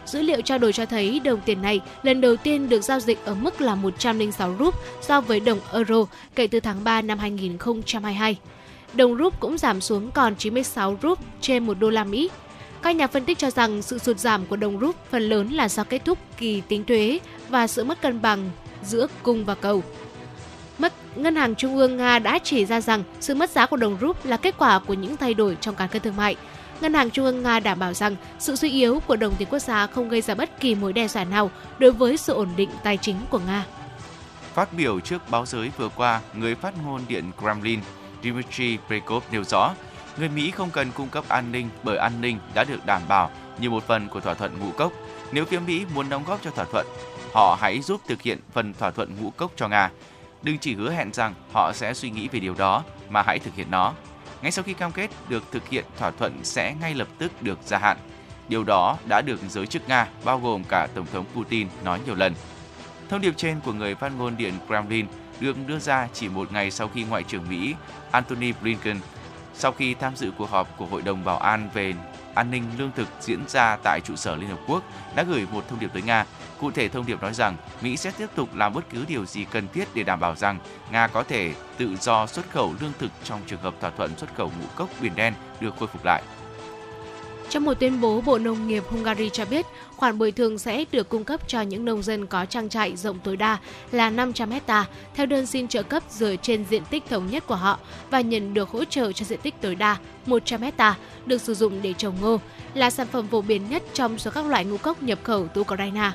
Dữ 0.05 0.21
liệu 0.21 0.41
trao 0.41 0.57
đổi 0.57 0.73
cho 0.73 0.85
thấy 0.85 1.19
đồng 1.19 1.41
tiền 1.45 1.61
này 1.61 1.81
lần 2.03 2.21
đầu 2.21 2.35
tiên 2.35 2.69
được 2.69 2.81
giao 2.81 2.99
dịch 2.99 3.25
ở 3.25 3.35
mức 3.35 3.61
là 3.61 3.75
106 3.75 4.55
rúp 4.59 4.75
so 5.01 5.21
với 5.21 5.39
đồng 5.39 5.59
euro 5.73 6.05
kể 6.35 6.47
từ 6.47 6.59
tháng 6.59 6.83
3 6.83 7.01
năm 7.01 7.19
2022. 7.19 8.37
Đồng 8.93 9.17
rúp 9.17 9.39
cũng 9.39 9.57
giảm 9.57 9.81
xuống 9.81 10.11
còn 10.11 10.35
96 10.35 10.97
rúp 11.01 11.19
trên 11.41 11.65
1 11.65 11.79
đô 11.79 11.89
la 11.89 12.03
Mỹ. 12.03 12.29
Các 12.81 12.95
nhà 12.95 13.07
phân 13.07 13.25
tích 13.25 13.37
cho 13.37 13.51
rằng 13.51 13.81
sự 13.81 13.97
sụt 13.97 14.19
giảm 14.19 14.45
của 14.45 14.55
đồng 14.55 14.79
rúp 14.79 14.95
phần 15.11 15.21
lớn 15.21 15.49
là 15.51 15.69
do 15.69 15.83
kết 15.83 16.05
thúc 16.05 16.17
kỳ 16.37 16.61
tính 16.61 16.83
thuế 16.83 17.19
và 17.49 17.67
sự 17.67 17.83
mất 17.83 18.01
cân 18.01 18.21
bằng 18.21 18.49
giữa 18.83 19.07
cung 19.23 19.45
và 19.45 19.55
cầu. 19.55 19.83
Mất 20.81 20.93
Ngân 21.15 21.35
hàng 21.35 21.55
Trung 21.55 21.77
ương 21.77 21.97
Nga 21.97 22.19
đã 22.19 22.39
chỉ 22.43 22.65
ra 22.65 22.81
rằng 22.81 23.03
sự 23.19 23.35
mất 23.35 23.49
giá 23.49 23.65
của 23.65 23.77
đồng 23.77 23.97
rúp 24.01 24.25
là 24.25 24.37
kết 24.37 24.55
quả 24.57 24.79
của 24.79 24.93
những 24.93 25.17
thay 25.17 25.33
đổi 25.33 25.57
trong 25.61 25.75
cán 25.75 25.89
cân 25.89 26.01
thương 26.01 26.15
mại. 26.15 26.35
Ngân 26.81 26.93
hàng 26.93 27.09
Trung 27.09 27.25
ương 27.25 27.43
Nga 27.43 27.59
đảm 27.59 27.79
bảo 27.79 27.93
rằng 27.93 28.15
sự 28.39 28.55
suy 28.55 28.69
yếu 28.69 28.99
của 28.99 29.15
đồng 29.15 29.35
tiền 29.35 29.47
quốc 29.51 29.59
gia 29.59 29.87
không 29.87 30.09
gây 30.09 30.21
ra 30.21 30.35
bất 30.35 30.59
kỳ 30.59 30.75
mối 30.75 30.93
đe 30.93 31.07
dọa 31.07 31.23
nào 31.23 31.51
đối 31.79 31.91
với 31.91 32.17
sự 32.17 32.33
ổn 32.33 32.49
định 32.55 32.69
tài 32.83 32.97
chính 32.97 33.15
của 33.29 33.39
Nga. 33.39 33.65
Phát 34.53 34.73
biểu 34.73 34.99
trước 34.99 35.29
báo 35.29 35.45
giới 35.45 35.71
vừa 35.77 35.89
qua, 35.89 36.21
người 36.33 36.55
phát 36.55 36.73
ngôn 36.85 37.01
Điện 37.07 37.31
Kremlin 37.41 37.79
Dmitry 38.23 38.77
Peskov 38.89 39.23
nêu 39.31 39.43
rõ, 39.43 39.73
người 40.17 40.29
Mỹ 40.29 40.51
không 40.51 40.69
cần 40.69 40.91
cung 40.91 41.09
cấp 41.09 41.23
an 41.27 41.51
ninh 41.51 41.69
bởi 41.83 41.97
an 41.97 42.21
ninh 42.21 42.37
đã 42.53 42.63
được 42.63 42.85
đảm 42.85 43.01
bảo 43.07 43.31
như 43.59 43.69
một 43.69 43.83
phần 43.87 44.09
của 44.09 44.19
thỏa 44.19 44.33
thuận 44.33 44.59
ngũ 44.59 44.71
cốc. 44.71 44.91
Nếu 45.31 45.45
phía 45.45 45.59
Mỹ 45.59 45.85
muốn 45.95 46.09
đóng 46.09 46.23
góp 46.27 46.39
cho 46.43 46.51
thỏa 46.51 46.65
thuận, 46.65 46.87
họ 47.33 47.57
hãy 47.61 47.81
giúp 47.81 48.01
thực 48.07 48.21
hiện 48.21 48.39
phần 48.53 48.73
thỏa 48.73 48.91
thuận 48.91 49.15
ngũ 49.21 49.29
cốc 49.29 49.51
cho 49.55 49.67
Nga. 49.67 49.89
Đừng 50.43 50.57
chỉ 50.57 50.75
hứa 50.75 50.91
hẹn 50.91 51.13
rằng 51.13 51.33
họ 51.53 51.71
sẽ 51.73 51.93
suy 51.93 52.09
nghĩ 52.09 52.27
về 52.27 52.39
điều 52.39 52.53
đó, 52.53 52.83
mà 53.09 53.21
hãy 53.21 53.39
thực 53.39 53.55
hiện 53.55 53.71
nó. 53.71 53.93
Ngay 54.41 54.51
sau 54.51 54.63
khi 54.63 54.73
cam 54.73 54.91
kết 54.91 55.09
được 55.29 55.43
thực 55.51 55.69
hiện, 55.69 55.85
thỏa 55.97 56.11
thuận 56.11 56.39
sẽ 56.43 56.75
ngay 56.81 56.93
lập 56.93 57.07
tức 57.17 57.41
được 57.41 57.59
gia 57.65 57.77
hạn. 57.77 57.97
Điều 58.49 58.63
đó 58.63 58.97
đã 59.05 59.21
được 59.21 59.39
giới 59.49 59.67
chức 59.67 59.89
Nga, 59.89 60.07
bao 60.23 60.39
gồm 60.39 60.63
cả 60.63 60.87
Tổng 60.95 61.05
thống 61.13 61.25
Putin, 61.35 61.67
nói 61.83 61.99
nhiều 62.05 62.15
lần. 62.15 62.33
Thông 63.09 63.21
điệp 63.21 63.33
trên 63.37 63.59
của 63.59 63.73
người 63.73 63.95
phát 63.95 64.11
ngôn 64.17 64.37
Điện 64.37 64.53
Kremlin 64.67 65.05
được 65.39 65.55
đưa 65.67 65.79
ra 65.79 66.07
chỉ 66.13 66.29
một 66.29 66.51
ngày 66.51 66.71
sau 66.71 66.87
khi 66.87 67.03
Ngoại 67.03 67.23
trưởng 67.23 67.49
Mỹ 67.49 67.75
Antony 68.11 68.51
Blinken 68.61 68.97
sau 69.53 69.71
khi 69.71 69.93
tham 69.93 70.15
dự 70.15 70.31
cuộc 70.37 70.49
họp 70.49 70.77
của 70.77 70.85
Hội 70.85 71.01
đồng 71.01 71.23
Bảo 71.25 71.37
an 71.37 71.69
về 71.73 71.93
an 72.35 72.51
ninh 72.51 72.63
lương 72.77 72.91
thực 72.95 73.07
diễn 73.21 73.39
ra 73.47 73.77
tại 73.83 73.99
trụ 74.03 74.15
sở 74.15 74.35
Liên 74.35 74.49
Hợp 74.49 74.59
Quốc 74.67 74.83
đã 75.15 75.23
gửi 75.23 75.47
một 75.51 75.67
thông 75.69 75.79
điệp 75.79 75.89
tới 75.93 76.01
Nga. 76.01 76.25
Cụ 76.61 76.71
thể 76.71 76.89
thông 76.89 77.05
điệp 77.05 77.21
nói 77.21 77.33
rằng 77.33 77.55
Mỹ 77.81 77.97
sẽ 77.97 78.11
tiếp 78.17 78.27
tục 78.35 78.55
làm 78.55 78.73
bất 78.73 78.89
cứ 78.89 79.05
điều 79.07 79.25
gì 79.25 79.45
cần 79.51 79.67
thiết 79.73 79.87
để 79.93 80.03
đảm 80.03 80.19
bảo 80.19 80.35
rằng 80.35 80.59
Nga 80.91 81.07
có 81.07 81.23
thể 81.23 81.53
tự 81.77 81.95
do 82.01 82.27
xuất 82.27 82.49
khẩu 82.51 82.75
lương 82.81 82.91
thực 82.99 83.11
trong 83.23 83.39
trường 83.47 83.61
hợp 83.61 83.75
thỏa 83.81 83.89
thuận 83.89 84.17
xuất 84.17 84.35
khẩu 84.35 84.47
ngũ 84.47 84.67
cốc 84.75 84.89
Biển 85.01 85.11
Đen 85.15 85.33
được 85.59 85.73
khôi 85.79 85.87
phục 85.87 86.05
lại. 86.05 86.23
Trong 87.49 87.65
một 87.65 87.73
tuyên 87.79 88.01
bố, 88.01 88.21
Bộ 88.21 88.37
Nông 88.37 88.67
nghiệp 88.67 88.83
Hungary 88.89 89.29
cho 89.29 89.45
biết 89.45 89.65
khoản 89.97 90.17
bồi 90.17 90.31
thường 90.31 90.57
sẽ 90.57 90.85
được 90.91 91.09
cung 91.09 91.23
cấp 91.23 91.47
cho 91.47 91.61
những 91.61 91.85
nông 91.85 92.03
dân 92.03 92.27
có 92.27 92.45
trang 92.45 92.69
trại 92.69 92.95
rộng 92.95 93.19
tối 93.19 93.37
đa 93.37 93.57
là 93.91 94.09
500 94.09 94.51
hecta 94.51 94.85
theo 95.15 95.25
đơn 95.25 95.45
xin 95.45 95.67
trợ 95.67 95.83
cấp 95.83 96.03
dựa 96.09 96.35
trên 96.35 96.65
diện 96.69 96.83
tích 96.89 97.03
thống 97.09 97.27
nhất 97.27 97.47
của 97.47 97.55
họ 97.55 97.79
và 98.09 98.21
nhận 98.21 98.53
được 98.53 98.69
hỗ 98.69 98.85
trợ 98.85 99.11
cho 99.11 99.25
diện 99.25 99.39
tích 99.43 99.55
tối 99.61 99.75
đa 99.75 99.97
100 100.25 100.61
hecta 100.61 100.95
được 101.25 101.41
sử 101.41 101.53
dụng 101.53 101.81
để 101.81 101.93
trồng 101.93 102.15
ngô, 102.21 102.39
là 102.73 102.89
sản 102.89 103.07
phẩm 103.11 103.27
phổ 103.27 103.41
biến 103.41 103.69
nhất 103.69 103.83
trong 103.93 104.17
số 104.17 104.31
các 104.31 104.45
loại 104.45 104.65
ngũ 104.65 104.77
cốc 104.77 105.03
nhập 105.03 105.19
khẩu 105.23 105.47
từ 105.47 105.61
Ukraine. 105.61 106.11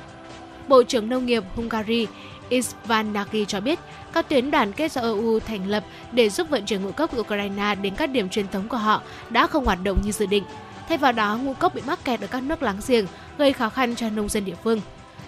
Bộ 0.67 0.83
trưởng 0.83 1.09
Nông 1.09 1.25
nghiệp 1.25 1.43
Hungary 1.55 2.07
Istvan 2.49 3.13
Nagy 3.13 3.45
cho 3.45 3.59
biết 3.59 3.79
các 4.13 4.29
tuyến 4.29 4.51
đoàn 4.51 4.73
kết 4.73 4.91
do 4.91 5.01
EU 5.01 5.39
thành 5.39 5.67
lập 5.67 5.83
để 6.11 6.29
giúp 6.29 6.49
vận 6.49 6.65
chuyển 6.65 6.83
ngũ 6.83 6.91
cốc 6.91 7.11
từ 7.13 7.19
Ukraine 7.19 7.75
đến 7.75 7.95
các 7.95 8.09
điểm 8.09 8.29
truyền 8.29 8.47
thống 8.47 8.67
của 8.67 8.77
họ 8.77 9.01
đã 9.29 9.47
không 9.47 9.65
hoạt 9.65 9.79
động 9.83 10.01
như 10.03 10.11
dự 10.11 10.25
định. 10.25 10.43
Thay 10.89 10.97
vào 10.97 11.11
đó, 11.11 11.37
ngũ 11.37 11.53
cốc 11.53 11.75
bị 11.75 11.81
mắc 11.87 12.03
kẹt 12.03 12.21
ở 12.21 12.27
các 12.27 12.43
nước 12.43 12.63
láng 12.63 12.79
giềng, 12.87 13.05
gây 13.37 13.53
khó 13.53 13.69
khăn 13.69 13.95
cho 13.95 14.09
nông 14.09 14.29
dân 14.29 14.45
địa 14.45 14.55
phương. 14.63 14.81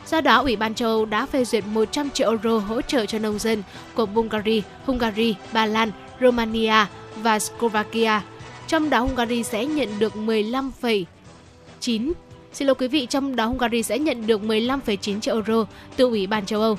Do 0.08 0.22
đó, 0.22 0.42
Ủy 0.42 0.56
ban 0.56 0.76
châu 0.76 0.90
Âu 0.90 1.06
đã 1.06 1.26
phê 1.26 1.46
duyệt 1.46 1.64
100 1.68 2.10
triệu 2.10 2.30
euro 2.30 2.58
hỗ 2.58 2.82
trợ 2.82 3.06
cho 3.06 3.20
nông 3.20 3.40
dân 3.40 3.64
của 3.94 4.06
Bulgaria, 4.06 4.62
Hungary, 4.86 5.36
Ba 5.52 5.66
Lan, 5.66 5.92
Romania 6.22 6.86
và 7.16 7.40
Slovakia. 7.40 8.22
Trong 8.68 8.90
đó 8.90 9.00
Hungary 9.00 9.44
sẽ 9.44 9.66
nhận 9.66 10.00
được 10.00 10.14
15,9 10.16 12.12
Xin 12.60 12.68
lỗi 12.68 12.76
quý 12.76 12.88
vị, 12.88 13.06
trong 13.06 13.36
đó 13.36 13.46
Hungary 13.46 13.84
sẽ 13.84 14.00
nhận 14.00 14.28
được 14.28 14.42
15,9 14.42 15.20
triệu 15.20 15.36
euro 15.36 15.66
từ 15.96 16.06
Ủy 16.06 16.28
ban 16.28 16.46
châu 16.46 16.62
Âu. 16.62 16.78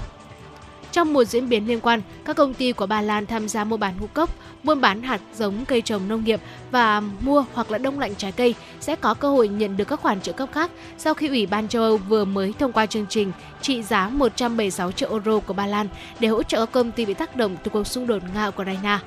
Trong 0.92 1.12
một 1.12 1.24
diễn 1.24 1.48
biến 1.48 1.68
liên 1.68 1.80
quan, 1.80 2.02
các 2.24 2.36
công 2.36 2.54
ty 2.54 2.72
của 2.72 2.86
Ba 2.86 3.02
Lan 3.02 3.26
tham 3.26 3.48
gia 3.48 3.64
mua 3.64 3.76
bán 3.76 3.94
ngũ 4.00 4.06
cốc, 4.06 4.30
buôn 4.62 4.80
bán 4.80 5.02
hạt 5.02 5.20
giống 5.34 5.64
cây 5.64 5.82
trồng 5.82 6.08
nông 6.08 6.24
nghiệp 6.24 6.40
và 6.70 7.02
mua 7.20 7.44
hoặc 7.54 7.70
là 7.70 7.78
đông 7.78 7.98
lạnh 7.98 8.14
trái 8.14 8.32
cây 8.32 8.54
sẽ 8.80 8.96
có 8.96 9.14
cơ 9.14 9.30
hội 9.30 9.48
nhận 9.48 9.76
được 9.76 9.84
các 9.88 10.00
khoản 10.00 10.20
trợ 10.20 10.32
cấp 10.32 10.48
khác 10.52 10.70
sau 10.98 11.14
khi 11.14 11.28
Ủy 11.28 11.46
ban 11.46 11.68
châu 11.68 11.82
Âu 11.82 11.96
vừa 11.96 12.24
mới 12.24 12.54
thông 12.58 12.72
qua 12.72 12.86
chương 12.86 13.06
trình 13.08 13.32
trị 13.62 13.82
giá 13.82 14.08
176 14.08 14.92
triệu 14.92 15.10
euro 15.10 15.38
của 15.38 15.54
Ba 15.54 15.66
Lan 15.66 15.88
để 16.20 16.28
hỗ 16.28 16.42
trợ 16.42 16.58
các 16.58 16.72
công 16.72 16.92
ty 16.92 17.06
bị 17.06 17.14
tác 17.14 17.36
động 17.36 17.56
từ 17.64 17.70
cuộc 17.70 17.86
xung 17.86 18.06
đột 18.06 18.22
Nga-Ukraine. 18.34 18.98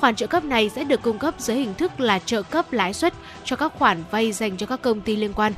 Khoản 0.00 0.16
trợ 0.16 0.26
cấp 0.26 0.44
này 0.44 0.68
sẽ 0.68 0.84
được 0.84 1.02
cung 1.02 1.18
cấp 1.18 1.34
dưới 1.38 1.56
hình 1.56 1.74
thức 1.74 2.00
là 2.00 2.18
trợ 2.18 2.42
cấp 2.42 2.72
lãi 2.72 2.94
suất 2.94 3.14
cho 3.44 3.56
các 3.56 3.72
khoản 3.78 4.04
vay 4.10 4.32
dành 4.32 4.56
cho 4.56 4.66
các 4.66 4.82
công 4.82 5.00
ty 5.00 5.16
liên 5.16 5.32
quan. 5.32 5.52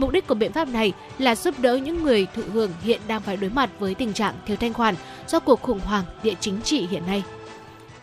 Mục 0.00 0.10
đích 0.10 0.26
của 0.26 0.34
biện 0.34 0.52
pháp 0.52 0.68
này 0.68 0.92
là 1.18 1.34
giúp 1.34 1.54
đỡ 1.58 1.76
những 1.76 2.02
người 2.02 2.26
thụ 2.34 2.42
hưởng 2.52 2.72
hiện 2.82 3.00
đang 3.06 3.20
phải 3.20 3.36
đối 3.36 3.50
mặt 3.50 3.70
với 3.78 3.94
tình 3.94 4.12
trạng 4.12 4.34
thiếu 4.46 4.56
thanh 4.56 4.72
khoản 4.72 4.94
do 5.28 5.40
cuộc 5.40 5.62
khủng 5.62 5.80
hoảng 5.80 6.04
địa 6.22 6.34
chính 6.40 6.62
trị 6.62 6.86
hiện 6.86 7.06
nay. 7.06 7.24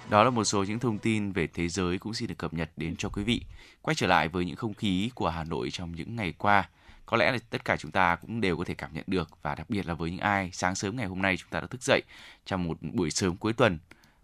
Đó 0.10 0.24
là 0.24 0.30
một 0.30 0.44
số 0.44 0.64
những 0.64 0.80
thông 0.80 0.98
tin 0.98 1.32
về 1.32 1.48
thế 1.48 1.68
giới 1.68 1.98
cũng 1.98 2.14
xin 2.14 2.28
được 2.28 2.38
cập 2.38 2.54
nhật 2.54 2.70
đến 2.78 2.96
cho 2.96 3.10
quý 3.10 3.24
vị. 3.24 3.42
Quay 3.82 3.96
trở 3.96 4.08
lại 4.08 4.28
với 4.28 4.46
những 4.46 4.56
không 4.56 4.74
khí 4.74 5.12
của 5.16 5.30
Hà 5.30 5.44
Nội 5.44 5.70
trong 5.72 5.96
những 5.96 6.16
ngày 6.16 6.34
qua. 6.38 6.70
Có 7.06 7.18
lẽ 7.18 7.32
là 7.32 7.38
tất 7.50 7.66
cả 7.66 7.78
chúng 7.78 7.92
ta 7.92 8.16
cũng 8.16 8.42
đều 8.42 8.58
có 8.58 8.64
thể 8.64 8.74
cảm 8.74 8.94
nhận 8.94 9.04
được 9.08 9.30
và 9.42 9.56
đặc 9.56 9.70
biệt 9.70 9.86
là 9.86 9.94
với 9.94 10.12
những 10.12 10.20
ai 10.20 10.50
sáng 10.54 10.76
sớm 10.76 10.96
ngày 10.96 11.06
hôm 11.06 11.22
nay 11.22 11.38
chúng 11.38 11.50
ta 11.50 11.60
đã 11.60 11.68
thức 11.68 11.84
dậy 11.84 12.02
trong 12.46 12.64
một 12.64 12.78
buổi 12.82 13.12
sớm 13.12 13.38
cuối 13.38 13.54
tuần 13.54 13.80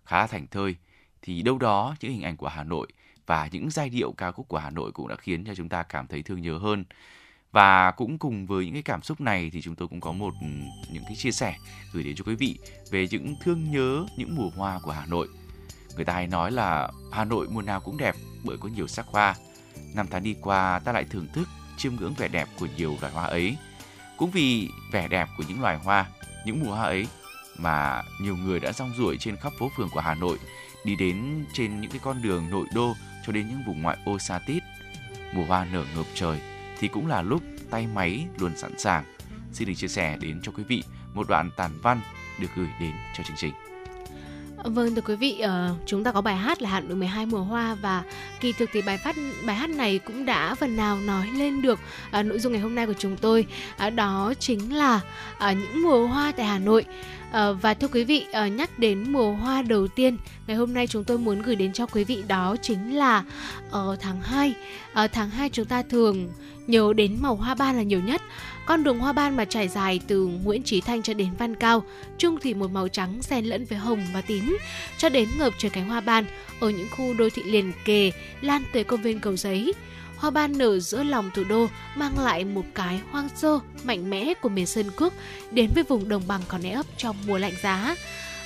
khá 0.06 0.20
là 0.20 0.28
thảnh 0.28 0.48
thơi, 0.48 0.76
thì 1.22 1.42
đâu 1.42 1.58
đó 1.58 1.96
những 2.02 2.12
hình 2.12 2.24
ảnh 2.24 2.38
của 2.38 2.48
Hà 2.48 2.64
Nội 2.64 2.88
và 3.26 3.50
những 3.52 3.70
giai 3.70 3.90
điệu 3.90 4.12
ca 4.12 4.32
khúc 4.32 4.48
của 4.48 4.58
Hà 4.58 4.70
Nội 4.70 4.92
cũng 4.92 5.08
đã 5.08 5.16
khiến 5.16 5.46
cho 5.46 5.56
chúng 5.56 5.70
ta 5.70 5.84
cảm 5.84 6.08
thấy 6.08 6.22
thương 6.22 6.42
nhớ 6.42 6.58
hơn 6.58 6.84
và 7.54 7.92
cũng 7.92 8.18
cùng 8.18 8.46
với 8.46 8.66
những 8.66 8.74
cái 8.74 8.82
cảm 8.82 9.02
xúc 9.02 9.22
này 9.22 9.50
thì 9.54 9.62
chúng 9.62 9.76
tôi 9.76 9.88
cũng 9.88 10.02
có 10.02 10.12
một 10.12 10.34
ừ, 10.42 10.48
những 10.92 11.04
cái 11.06 11.16
chia 11.16 11.32
sẻ 11.32 11.56
gửi 11.92 12.04
đến 12.04 12.16
cho 12.16 12.24
quý 12.28 12.36
vị 12.36 12.60
về 12.92 13.08
những 13.12 13.36
thương 13.44 13.72
nhớ 13.72 14.06
những 14.18 14.36
mùa 14.36 14.50
hoa 14.56 14.80
của 14.84 14.92
Hà 14.92 15.06
Nội. 15.06 15.28
Người 15.96 16.06
ta 16.06 16.14
hay 16.14 16.28
nói 16.28 16.52
là 16.52 16.92
Hà 17.12 17.26
Nội 17.26 17.48
mùa 17.52 17.62
nào 17.62 17.80
cũng 17.80 17.98
đẹp 17.98 18.16
bởi 18.44 18.58
có 18.58 18.70
nhiều 18.70 18.88
sắc 18.88 19.06
hoa. 19.08 19.36
Năm 19.96 20.08
tháng 20.12 20.24
đi 20.24 20.36
qua 20.42 20.80
ta 20.80 20.92
lại 20.92 21.06
thưởng 21.10 21.28
thức 21.34 21.48
chiêm 21.78 21.96
ngưỡng 21.96 22.14
vẻ 22.14 22.28
đẹp 22.28 22.48
của 22.60 22.68
nhiều 22.78 22.98
loài 23.02 23.14
hoa 23.14 23.26
ấy. 23.26 23.58
Cũng 24.18 24.32
vì 24.32 24.70
vẻ 24.92 25.08
đẹp 25.08 25.30
của 25.38 25.44
những 25.48 25.62
loài 25.62 25.78
hoa, 25.78 26.06
những 26.46 26.60
mùa 26.60 26.76
hoa 26.76 26.84
ấy 26.84 27.08
mà 27.58 28.04
nhiều 28.22 28.36
người 28.36 28.60
đã 28.60 28.72
rong 28.72 28.94
ruổi 28.98 29.18
trên 29.20 29.36
khắp 29.36 29.54
phố 29.60 29.72
phường 29.78 29.90
của 29.94 30.00
Hà 30.00 30.16
Nội, 30.16 30.38
đi 30.86 30.96
đến 30.96 31.46
trên 31.54 31.82
những 31.82 31.92
cái 31.92 32.00
con 32.04 32.22
đường 32.22 32.50
nội 32.50 32.66
đô 32.74 32.94
cho 33.26 33.34
đến 33.34 33.48
những 33.48 33.64
vùng 33.68 33.82
ngoại 33.82 33.98
ô 34.06 34.20
xa 34.20 34.40
tít. 34.40 34.64
Mùa 35.34 35.46
hoa 35.46 35.66
nở 35.66 35.86
ngập 35.96 36.06
trời 36.16 36.40
thì 36.80 36.88
cũng 36.88 37.08
là 37.08 37.22
lúc 37.22 37.44
tay 37.70 37.88
máy 37.88 38.28
luôn 38.40 38.52
sẵn 38.56 38.80
sàng. 38.80 39.04
Xin 39.52 39.68
được 39.68 39.74
chia 39.78 39.88
sẻ 39.88 40.18
đến 40.22 40.40
cho 40.44 40.52
quý 40.52 40.64
vị 40.64 40.84
một 41.14 41.28
đoạn 41.30 41.50
tàn 41.56 41.72
văn 41.82 42.02
được 42.40 42.48
gửi 42.56 42.68
đến 42.80 42.92
cho 43.18 43.24
chương 43.24 43.38
trình. 43.38 43.54
Vâng 44.64 44.96
thưa 44.96 45.02
quý 45.02 45.16
vị, 45.16 45.40
ờ, 45.40 45.76
chúng 45.86 46.04
ta 46.04 46.12
có 46.12 46.22
bài 46.22 46.36
hát 46.36 46.62
là 46.62 46.70
Hạn 46.70 46.90
độ 46.90 46.96
12 46.96 47.26
mùa 47.26 47.44
hoa 47.44 47.76
và 47.76 48.04
kỳ 48.40 48.52
thực 48.52 48.70
thì 48.74 48.82
bài 48.82 48.98
phát 48.98 49.16
bài 49.46 49.56
hát 49.56 49.70
này 49.70 50.00
cũng 50.00 50.26
đã 50.26 50.56
phần 50.56 50.76
nào 50.76 51.00
nói 51.00 51.28
lên 51.28 51.62
được 51.62 51.80
ờ, 52.12 52.24
nội 52.24 52.40
dung 52.40 52.54
ngày 52.54 52.62
hôm 52.62 52.76
nay 52.76 52.86
của 52.86 52.94
chúng 52.94 53.18
tôi. 53.18 53.46
Ờ, 53.78 53.90
đó 53.90 54.34
chính 54.40 54.76
là 54.76 55.02
những 55.40 55.84
mùa 55.84 56.08
hoa 56.08 56.32
tại 56.32 56.46
Hà 56.46 56.60
Nội. 56.60 56.86
Và 57.62 57.74
thưa 57.74 57.88
quý 57.88 58.04
vị, 58.04 58.26
nhắc 58.52 58.80
đến 58.80 59.14
mùa 59.14 59.34
hoa 59.34 59.62
đầu 59.62 59.88
tiên 59.88 60.18
ngày 60.48 60.58
hôm 60.58 60.74
nay 60.74 60.88
chúng 60.88 61.04
tôi 61.04 61.18
muốn 61.18 61.42
gửi 61.42 61.56
đến 61.56 61.74
cho 61.74 61.86
quý 61.86 62.04
vị 62.04 62.24
đó 62.28 62.56
chính 62.62 62.96
là 62.96 63.24
ở 63.72 63.98
tháng 64.00 64.22
2. 64.22 64.54
Ở 64.94 65.08
tháng 65.08 65.30
2 65.30 65.50
chúng 65.50 65.66
ta 65.66 65.82
thường 65.82 66.30
nhớ 66.68 66.94
đến 66.96 67.18
màu 67.22 67.36
hoa 67.36 67.56
ban 67.56 67.76
là 67.76 67.84
nhiều 67.84 68.00
nhất. 68.00 68.22
Con 68.66 68.84
đường 68.84 69.00
hoa 69.00 69.14
ban 69.14 69.36
mà 69.36 69.46
trải 69.46 69.68
dài 69.68 70.00
từ 70.08 70.28
Nguyễn 70.44 70.64
Trí 70.64 70.82
Thanh 70.82 71.02
cho 71.02 71.14
đến 71.14 71.30
Văn 71.40 71.56
Cao, 71.56 71.84
chung 72.18 72.38
thì 72.42 72.54
một 72.54 72.72
màu 72.72 72.88
trắng 72.88 73.22
xen 73.22 73.46
lẫn 73.46 73.66
với 73.66 73.78
hồng 73.78 74.06
và 74.14 74.22
tím, 74.22 74.58
cho 74.98 75.10
đến 75.10 75.30
ngập 75.38 75.54
trời 75.58 75.72
cánh 75.72 75.90
hoa 75.90 76.02
ban 76.02 76.26
ở 76.60 76.70
những 76.70 76.88
khu 76.98 77.14
đô 77.14 77.30
thị 77.30 77.44
liền 77.44 77.72
kề 77.86 78.12
lan 78.42 78.64
tới 78.74 78.84
công 78.84 79.02
viên 79.02 79.20
Cầu 79.20 79.38
Giấy. 79.38 79.74
Hoa 80.18 80.30
ban 80.30 80.58
nở 80.58 80.80
giữa 80.80 81.04
lòng 81.04 81.30
thủ 81.34 81.44
đô 81.50 81.68
mang 81.96 82.20
lại 82.20 82.46
một 82.46 82.66
cái 82.76 83.00
hoang 83.12 83.30
sơ, 83.36 83.60
mạnh 83.84 84.10
mẽ 84.10 84.34
của 84.34 84.50
miền 84.50 84.66
Sơn 84.66 84.92
Cước 84.96 85.14
đến 85.52 85.70
với 85.76 85.84
vùng 85.84 86.10
đồng 86.10 86.24
bằng 86.28 86.42
còn 86.48 86.62
né 86.64 86.72
ấp 86.72 86.86
trong 86.98 87.16
mùa 87.28 87.38
lạnh 87.38 87.54
giá. 87.64 87.96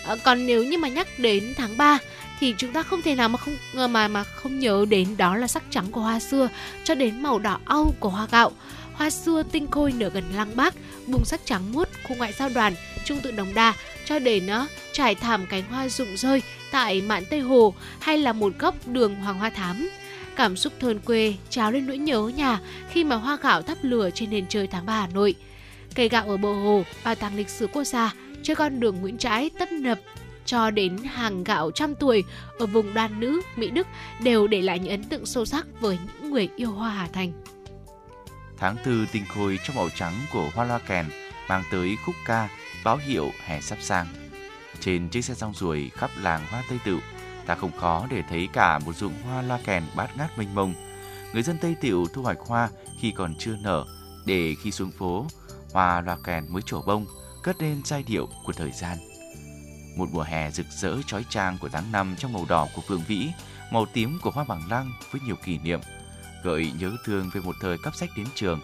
À, 0.05 0.15
còn 0.23 0.45
nếu 0.45 0.63
như 0.63 0.77
mà 0.77 0.87
nhắc 0.87 1.07
đến 1.19 1.53
tháng 1.57 1.77
3 1.77 1.99
thì 2.39 2.55
chúng 2.57 2.73
ta 2.73 2.83
không 2.83 3.01
thể 3.01 3.15
nào 3.15 3.29
mà 3.29 3.37
không 3.37 3.57
ờ, 3.75 3.87
mà 3.87 4.07
mà 4.07 4.23
không 4.23 4.59
nhớ 4.59 4.85
đến 4.89 5.17
đó 5.17 5.35
là 5.35 5.47
sắc 5.47 5.63
trắng 5.69 5.91
của 5.91 6.01
hoa 6.01 6.19
xưa 6.19 6.49
cho 6.83 6.95
đến 6.95 7.23
màu 7.23 7.39
đỏ 7.39 7.59
âu 7.65 7.95
của 7.99 8.09
hoa 8.09 8.27
gạo. 8.31 8.51
Hoa 8.93 9.09
xưa 9.09 9.43
tinh 9.51 9.67
khôi 9.71 9.93
nở 9.97 10.09
gần 10.09 10.23
Lăng 10.35 10.55
Bác, 10.55 10.75
bùng 11.07 11.25
sắc 11.25 11.41
trắng 11.45 11.71
muốt 11.71 11.89
khu 12.03 12.15
ngoại 12.15 12.33
giao 12.33 12.49
đoàn, 12.49 12.73
trung 13.05 13.19
tự 13.19 13.31
Đồng 13.31 13.53
Đa 13.53 13.73
cho 14.05 14.19
đến 14.19 14.45
uh, 14.45 14.69
trải 14.91 15.15
thảm 15.15 15.45
cánh 15.49 15.63
hoa 15.63 15.89
rụng 15.89 16.17
rơi 16.17 16.41
tại 16.71 17.01
mạn 17.01 17.23
Tây 17.29 17.39
Hồ 17.39 17.73
hay 17.99 18.17
là 18.17 18.33
một 18.33 18.53
góc 18.59 18.75
đường 18.87 19.15
Hoàng 19.15 19.39
Hoa 19.39 19.49
Thám. 19.49 19.89
Cảm 20.35 20.55
xúc 20.57 20.73
thôn 20.79 20.99
quê 20.99 21.33
trào 21.49 21.71
lên 21.71 21.87
nỗi 21.87 21.97
nhớ 21.97 22.31
nhà 22.35 22.59
khi 22.89 23.03
mà 23.03 23.15
hoa 23.15 23.37
gạo 23.41 23.61
thắp 23.61 23.77
lửa 23.81 24.09
trên 24.13 24.29
nền 24.29 24.47
trời 24.47 24.67
tháng 24.67 24.85
3 24.85 24.93
Hà 24.93 25.07
Nội. 25.07 25.35
Cây 25.95 26.09
gạo 26.09 26.29
ở 26.29 26.37
bờ 26.37 26.53
hồ, 26.53 26.83
bảo 27.03 27.15
tàng 27.15 27.35
lịch 27.35 27.49
sử 27.49 27.67
quốc 27.67 27.83
gia, 27.83 28.13
trên 28.43 28.57
con 28.57 28.79
đường 28.79 29.01
Nguyễn 29.01 29.17
Trãi 29.17 29.49
tấp 29.59 29.71
nập 29.71 29.99
cho 30.47 30.71
đến 30.71 30.97
hàng 30.97 31.43
gạo 31.43 31.71
trăm 31.71 31.95
tuổi 31.95 32.23
ở 32.59 32.65
vùng 32.65 32.93
đoan 32.93 33.19
nữ, 33.19 33.41
Mỹ 33.55 33.69
Đức 33.69 33.87
đều 34.19 34.47
để 34.47 34.61
lại 34.61 34.79
những 34.79 34.91
ấn 34.91 35.03
tượng 35.03 35.25
sâu 35.25 35.45
sắc 35.45 35.67
với 35.79 35.97
những 36.05 36.31
người 36.31 36.49
yêu 36.55 36.71
hoa 36.71 36.89
Hà 36.89 37.07
Thành. 37.07 37.31
Tháng 38.57 38.75
tư 38.83 39.05
tinh 39.11 39.23
khôi 39.27 39.59
trong 39.63 39.75
màu 39.75 39.89
trắng 39.95 40.13
của 40.33 40.49
hoa 40.53 40.65
loa 40.65 40.79
kèn 40.79 41.05
mang 41.49 41.63
tới 41.71 41.97
khúc 42.05 42.15
ca 42.25 42.49
báo 42.83 42.97
hiệu 42.97 43.31
hè 43.45 43.61
sắp 43.61 43.77
sang. 43.81 44.07
Trên 44.79 45.09
chiếc 45.09 45.25
xe 45.25 45.33
rong 45.33 45.53
ruồi 45.53 45.91
khắp 45.93 46.09
làng 46.21 46.45
hoa 46.49 46.63
Tây 46.69 46.79
Tựu, 46.85 46.99
ta 47.45 47.55
không 47.55 47.77
khó 47.77 48.07
để 48.09 48.23
thấy 48.29 48.47
cả 48.53 48.79
một 48.79 48.95
ruộng 48.95 49.21
hoa 49.23 49.41
loa 49.41 49.59
kèn 49.65 49.83
bát 49.95 50.17
ngát 50.17 50.37
mênh 50.37 50.55
mông. 50.55 50.73
Người 51.33 51.43
dân 51.43 51.57
Tây 51.61 51.75
Tựu 51.81 52.07
thu 52.07 52.21
hoạch 52.21 52.39
hoa 52.39 52.69
khi 52.99 53.11
còn 53.11 53.35
chưa 53.39 53.55
nở, 53.61 53.85
để 54.25 54.55
khi 54.61 54.71
xuống 54.71 54.91
phố, 54.91 55.25
hoa 55.73 56.01
loa 56.01 56.17
kèn 56.23 56.45
mới 56.49 56.61
trổ 56.65 56.81
bông, 56.81 57.05
cất 57.43 57.61
lên 57.61 57.81
giai 57.85 58.03
điệu 58.03 58.27
của 58.45 58.53
thời 58.53 58.71
gian. 58.71 58.97
Một 59.97 60.09
mùa 60.11 60.21
hè 60.21 60.51
rực 60.51 60.65
rỡ 60.69 60.97
trói 61.07 61.25
trang 61.29 61.57
của 61.57 61.69
tháng 61.69 61.91
năm 61.91 62.15
trong 62.19 62.33
màu 62.33 62.45
đỏ 62.49 62.67
của 62.75 62.81
phượng 62.81 63.03
vĩ, 63.07 63.29
màu 63.71 63.85
tím 63.85 64.19
của 64.21 64.31
hoa 64.31 64.43
bằng 64.43 64.61
lăng 64.69 64.91
với 65.11 65.21
nhiều 65.25 65.35
kỷ 65.35 65.57
niệm, 65.57 65.79
gợi 66.43 66.71
nhớ 66.79 66.91
thương 67.05 67.29
về 67.33 67.41
một 67.41 67.55
thời 67.61 67.77
cấp 67.77 67.95
sách 67.95 68.09
đến 68.17 68.25
trường. 68.35 68.61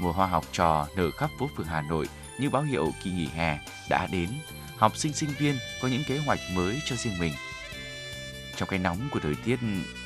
Mùa 0.00 0.12
hoa 0.12 0.26
học 0.26 0.44
trò 0.52 0.86
nở 0.96 1.10
khắp 1.10 1.30
phố 1.38 1.50
phường 1.56 1.66
Hà 1.66 1.82
Nội 1.82 2.08
như 2.40 2.50
báo 2.50 2.62
hiệu 2.62 2.92
kỳ 3.04 3.10
nghỉ 3.10 3.26
hè 3.26 3.58
đã 3.90 4.06
đến. 4.12 4.28
Học 4.76 4.96
sinh 4.96 5.12
sinh 5.12 5.30
viên 5.38 5.56
có 5.82 5.88
những 5.88 6.04
kế 6.04 6.18
hoạch 6.18 6.40
mới 6.54 6.80
cho 6.84 6.96
riêng 6.96 7.18
mình. 7.18 7.32
Trong 8.56 8.68
cái 8.68 8.78
nóng 8.78 9.08
của 9.12 9.20
thời 9.20 9.34
tiết, 9.34 9.58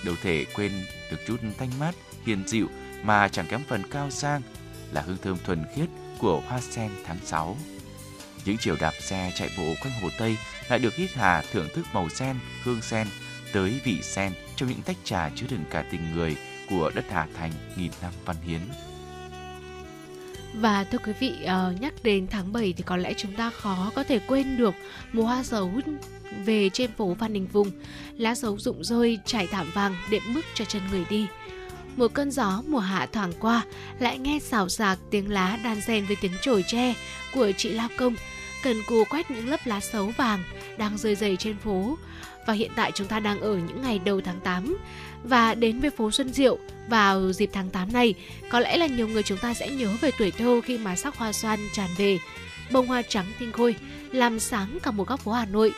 đâu 0.05 0.15
thể 0.23 0.47
quên 0.55 0.73
được 1.11 1.19
chút 1.27 1.37
thanh 1.59 1.79
mát, 1.79 1.95
hiền 2.27 2.49
dịu 2.49 2.69
mà 3.03 3.29
chẳng 3.29 3.47
kém 3.47 3.61
phần 3.69 3.91
cao 3.91 4.11
sang 4.11 4.43
là 4.93 5.01
hương 5.01 5.19
thơm 5.23 5.37
thuần 5.45 5.65
khiết 5.75 5.89
của 6.19 6.43
hoa 6.49 6.61
sen 6.61 6.91
tháng 7.07 7.19
6. 7.25 7.57
Những 8.47 8.57
chiều 8.59 8.77
đạp 8.81 8.95
xe 9.01 9.33
chạy 9.35 9.51
bộ 9.59 9.75
quanh 9.83 10.01
Hồ 10.03 10.09
Tây 10.19 10.37
lại 10.69 10.79
được 10.79 10.95
hít 10.95 11.11
hà 11.15 11.43
thưởng 11.53 11.69
thức 11.75 11.87
màu 11.93 12.09
sen, 12.09 12.37
hương 12.63 12.83
sen, 12.83 13.07
tới 13.53 13.81
vị 13.85 14.03
sen 14.03 14.33
trong 14.57 14.69
những 14.69 14.83
tách 14.83 14.97
trà 15.05 15.31
chứa 15.35 15.47
đựng 15.51 15.65
cả 15.71 15.85
tình 15.91 16.15
người 16.15 16.37
của 16.71 16.91
đất 16.95 17.05
Hà 17.11 17.27
Thành 17.35 17.53
nghìn 17.77 17.91
năm 18.03 18.13
văn 18.25 18.37
hiến. 18.47 18.61
Và 20.55 20.85
thưa 20.85 20.99
quý 20.99 21.13
vị, 21.21 21.43
ờ, 21.47 21.75
nhắc 21.81 21.95
đến 22.03 22.27
tháng 22.31 22.53
7 22.53 22.75
thì 22.77 22.83
có 22.87 22.97
lẽ 22.97 23.13
chúng 23.17 23.37
ta 23.37 23.51
khó 23.51 23.93
có 23.95 24.05
thể 24.05 24.19
quên 24.19 24.57
được 24.57 24.75
mùa 25.13 25.23
hoa 25.23 25.43
dấu 25.43 25.71
về 26.45 26.71
trên 26.73 26.91
phố 26.93 27.17
Phan 27.21 27.33
Đình 27.33 27.47
Vùng. 27.47 27.71
Lá 28.17 28.35
dấu 28.35 28.59
rụng 28.59 28.85
rơi 28.85 29.19
trải 29.25 29.47
thảm 29.47 29.71
vàng 29.75 29.97
đệm 30.11 30.23
bước 30.35 30.45
cho 30.55 30.65
chân 30.65 30.83
người 30.91 31.05
đi. 31.11 31.27
Một 31.97 32.15
cơn 32.15 32.31
gió 32.31 32.63
mùa 32.67 32.79
hạ 32.79 33.07
thoảng 33.13 33.33
qua, 33.41 33.65
lại 33.99 34.19
nghe 34.19 34.39
xào 34.39 34.69
xạc 34.69 34.99
tiếng 35.11 35.31
lá 35.31 35.59
đan 35.65 35.81
xen 35.81 36.07
với 36.07 36.17
tiếng 36.21 36.33
chổi 36.43 36.65
tre 36.67 36.95
của 37.35 37.53
chị 37.57 37.71
Lao 37.71 37.89
Công, 37.97 38.15
cần 38.67 38.83
cù 38.87 39.05
quét 39.05 39.31
những 39.31 39.49
lớp 39.49 39.61
lá 39.65 39.81
xấu 39.81 40.07
vàng 40.07 40.43
đang 40.79 40.99
rơi 40.99 41.15
dày 41.15 41.37
trên 41.37 41.57
phố. 41.59 41.99
Và 42.47 42.53
hiện 42.53 42.71
tại 42.77 42.93
chúng 42.95 43.07
ta 43.07 43.21
đang 43.21 43.41
ở 43.41 43.57
những 43.57 43.83
ngày 43.83 43.99
đầu 43.99 44.21
tháng 44.21 44.41
8 44.41 44.77
và 45.25 45.55
đến 45.55 45.81
với 45.81 45.91
phố 45.91 46.11
Xuân 46.11 46.33
Diệu 46.33 46.59
vào 46.89 47.33
dịp 47.33 47.51
tháng 47.53 47.71
8 47.71 47.93
này, 47.93 48.15
có 48.51 48.61
lẽ 48.61 48.77
là 48.77 48.87
nhiều 48.87 49.09
người 49.09 49.23
chúng 49.23 49.39
ta 49.39 49.55
sẽ 49.55 49.71
nhớ 49.71 49.89
về 50.01 50.11
tuổi 50.19 50.31
thơ 50.31 50.61
khi 50.65 50.79
mà 50.79 50.97
sắc 50.97 51.17
hoa 51.17 51.33
xoan 51.33 51.59
tràn 51.73 51.91
về. 51.97 52.19
Bông 52.73 52.87
hoa 52.87 53.03
trắng 53.03 53.27
tinh 53.39 53.53
khôi 53.53 53.75
làm 54.13 54.41
sáng 54.41 54.79
cả 54.83 54.91
một 54.91 55.09
góc 55.09 55.21
phố 55.21 55.33
Hà 55.33 55.45
Nội. 55.45 55.73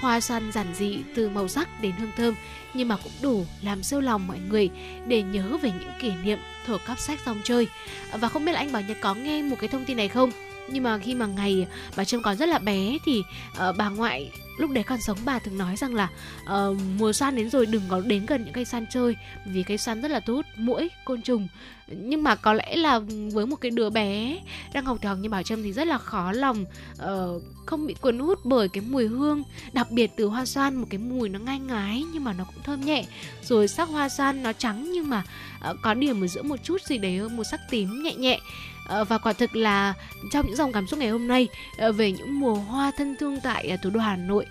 Hoa 0.00 0.20
xoan 0.20 0.52
giản 0.52 0.66
dị 0.74 0.98
từ 1.14 1.28
màu 1.28 1.48
sắc 1.48 1.68
đến 1.82 1.92
hương 1.98 2.12
thơm 2.16 2.34
nhưng 2.74 2.88
mà 2.88 2.96
cũng 2.96 3.12
đủ 3.22 3.46
làm 3.62 3.82
sâu 3.82 4.00
lòng 4.00 4.26
mọi 4.26 4.38
người 4.50 4.70
để 5.06 5.22
nhớ 5.22 5.58
về 5.62 5.72
những 5.80 5.92
kỷ 6.00 6.10
niệm 6.24 6.38
thuở 6.66 6.78
cắp 6.78 6.98
sách 6.98 7.20
xong 7.24 7.40
chơi. 7.44 7.68
Và 8.12 8.28
không 8.28 8.44
biết 8.44 8.52
là 8.52 8.58
anh 8.58 8.72
Bảo 8.72 8.82
Nhật 8.82 8.96
có 9.00 9.14
nghe 9.14 9.42
một 9.42 9.56
cái 9.60 9.68
thông 9.68 9.84
tin 9.84 9.96
này 9.96 10.08
không? 10.08 10.30
Nhưng 10.72 10.82
mà 10.82 10.98
khi 10.98 11.14
mà 11.14 11.26
ngày 11.26 11.66
bà 11.96 12.04
trâm 12.04 12.22
còn 12.22 12.36
rất 12.36 12.48
là 12.48 12.58
bé 12.58 12.98
thì 13.04 13.22
uh, 13.68 13.76
bà 13.76 13.88
ngoại 13.88 14.30
lúc 14.58 14.70
đấy 14.70 14.84
còn 14.84 15.00
sống 15.00 15.18
bà 15.24 15.38
thường 15.38 15.58
nói 15.58 15.76
rằng 15.76 15.94
là 15.94 16.08
uh, 16.42 16.76
mùa 16.98 17.12
xoan 17.12 17.36
đến 17.36 17.50
rồi 17.50 17.66
đừng 17.66 17.82
có 17.88 18.00
đến 18.00 18.26
gần 18.26 18.44
những 18.44 18.52
cây 18.52 18.64
xoan 18.64 18.86
chơi 18.90 19.16
vì 19.46 19.62
cây 19.62 19.78
xoan 19.78 20.02
rất 20.02 20.10
là 20.10 20.20
tốt 20.20 20.42
mũi 20.56 20.88
côn 21.04 21.22
trùng. 21.22 21.48
Nhưng 21.88 22.22
mà 22.22 22.34
có 22.34 22.52
lẽ 22.52 22.76
là 22.76 23.00
với 23.32 23.46
một 23.46 23.56
cái 23.56 23.70
đứa 23.70 23.90
bé 23.90 24.38
đang 24.74 24.84
học 24.84 24.98
tiểu 25.00 25.08
học 25.08 25.18
như 25.20 25.28
bảo 25.28 25.42
trâm 25.42 25.62
thì 25.62 25.72
rất 25.72 25.86
là 25.86 25.98
khó 25.98 26.32
lòng 26.32 26.64
uh, 26.94 27.42
không 27.66 27.86
bị 27.86 27.94
cuốn 27.94 28.18
hút 28.18 28.38
bởi 28.44 28.68
cái 28.68 28.82
mùi 28.90 29.06
hương 29.06 29.42
đặc 29.72 29.90
biệt 29.90 30.10
từ 30.16 30.26
hoa 30.26 30.44
xoan 30.44 30.76
một 30.76 30.86
cái 30.90 30.98
mùi 30.98 31.28
nó 31.28 31.38
ngai 31.38 31.58
ngái 31.58 32.04
nhưng 32.12 32.24
mà 32.24 32.32
nó 32.32 32.44
cũng 32.44 32.62
thơm 32.62 32.80
nhẹ. 32.80 33.04
Rồi 33.42 33.68
sắc 33.68 33.88
hoa 33.88 34.08
xoan 34.08 34.42
nó 34.42 34.52
trắng 34.52 34.92
nhưng 34.92 35.10
mà 35.10 35.24
uh, 35.70 35.76
có 35.82 35.94
điểm 35.94 36.24
ở 36.24 36.26
giữa 36.26 36.42
một 36.42 36.56
chút 36.64 36.82
gì 36.82 36.98
đấy 36.98 37.28
một 37.28 37.44
sắc 37.44 37.60
tím 37.70 38.02
nhẹ 38.02 38.14
nhẹ. 38.14 38.40
Ờ, 38.86 39.04
và 39.04 39.18
quả 39.18 39.32
thực 39.32 39.56
là 39.56 39.94
trong 40.32 40.46
những 40.46 40.56
dòng 40.56 40.72
cảm 40.72 40.86
xúc 40.86 40.98
ngày 40.98 41.08
hôm 41.08 41.28
nay 41.28 41.48
ờ, 41.78 41.92
về 41.92 42.12
những 42.12 42.40
mùa 42.40 42.54
hoa 42.54 42.92
thân 42.96 43.16
thương 43.20 43.40
tại 43.42 43.68
ờ, 43.68 43.76
thủ 43.82 43.90
đô 43.90 44.00
Hà 44.00 44.16
Nội 44.16 44.46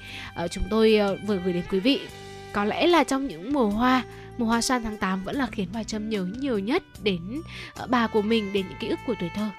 chúng 0.52 0.63
tôi 0.70 1.00
vừa 1.28 1.38
gửi 1.38 1.54
đến 1.54 1.63
quý 1.72 1.80
vị. 1.80 2.00
Có 2.54 2.63
lẽ 2.63 2.88
là 2.88 3.04
trong 3.04 3.28
những 3.28 3.54
mùa 3.54 3.70
hoa 3.70 4.04
mùa 4.38 4.46
hoa 4.46 4.62
San 4.62 4.84
tháng 4.84 4.98
8 4.98 5.24
vẫn 5.24 5.36
là 5.36 5.48
khiến 5.52 5.67
bà 5.74 5.84
Trâm 5.84 6.10
nhớ 6.10 6.26
nhiều 6.39 6.60
nhất 6.60 6.84
đến 7.04 7.41
bà 7.88 8.08
của 8.08 8.22
mình, 8.22 8.54
đến 8.54 8.65
những 8.70 8.78
ký 8.80 8.88
ức 8.88 9.00
của 9.08 9.13
tuổi 9.20 9.30
thơ. 9.36 9.50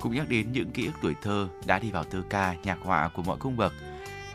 Cũng 0.00 0.14
nhắc 0.14 0.28
đến 0.28 0.52
những 0.52 0.70
ký 0.70 0.86
ức 0.86 0.92
tuổi 1.02 1.14
thơ 1.22 1.48
đã 1.66 1.78
đi 1.78 1.90
vào 1.90 2.04
thơ 2.04 2.22
ca, 2.30 2.54
nhạc 2.64 2.78
họa 2.82 3.08
của 3.08 3.22
mọi 3.22 3.36
cung 3.36 3.56
bậc. 3.56 3.72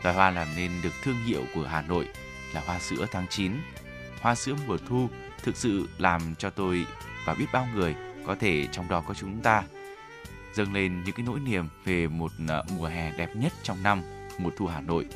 Loài 0.02 0.16
hoa 0.16 0.30
làm 0.30 0.48
nên 0.56 0.70
được 0.82 0.92
thương 1.02 1.24
hiệu 1.26 1.42
của 1.54 1.62
Hà 1.62 1.82
Nội 1.82 2.08
là 2.54 2.62
hoa 2.66 2.78
sữa 2.78 3.06
tháng 3.12 3.26
9 3.30 3.52
hoa 4.20 4.34
sữa 4.34 4.54
mùa 4.66 4.76
thu 4.88 5.08
thực 5.42 5.56
sự 5.56 5.88
làm 5.98 6.34
cho 6.38 6.50
tôi 6.50 6.86
và 7.26 7.34
biết 7.34 7.46
bao 7.52 7.68
người 7.74 7.94
có 8.28 8.34
thể 8.34 8.66
trong 8.72 8.88
đó 8.88 9.02
có 9.08 9.14
chúng 9.14 9.40
ta 9.40 9.62
dâng 10.54 10.72
lên 10.72 11.02
những 11.04 11.14
cái 11.14 11.26
nỗi 11.26 11.40
niềm 11.40 11.68
về 11.84 12.06
một 12.06 12.32
à, 12.48 12.62
mùa 12.76 12.86
hè 12.86 13.12
đẹp 13.16 13.36
nhất 13.36 13.52
trong 13.62 13.82
năm, 13.82 14.02
mùa 14.38 14.50
thu 14.56 14.66
Hà 14.66 14.80
Nội. 14.80 15.06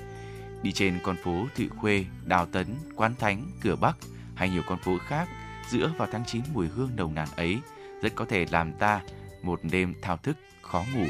Đi 0.62 0.72
trên 0.72 0.98
con 1.02 1.16
phố 1.24 1.46
Thụy 1.56 1.68
Khuê, 1.68 2.04
Đào 2.24 2.46
Tấn, 2.46 2.66
Quán 2.96 3.14
Thánh, 3.18 3.46
Cửa 3.60 3.76
Bắc 3.76 3.96
hay 4.34 4.50
nhiều 4.50 4.62
con 4.68 4.78
phố 4.78 4.98
khác 5.06 5.28
giữa 5.70 5.92
vào 5.98 6.08
tháng 6.12 6.24
9 6.26 6.42
mùi 6.54 6.68
hương 6.68 6.90
nồng 6.96 7.14
nàn 7.14 7.28
ấy 7.36 7.58
rất 8.02 8.14
có 8.14 8.24
thể 8.24 8.46
làm 8.50 8.72
ta 8.72 9.00
một 9.42 9.60
đêm 9.62 9.94
thao 10.02 10.16
thức 10.16 10.36
khó 10.62 10.84
ngủ. 10.94 11.06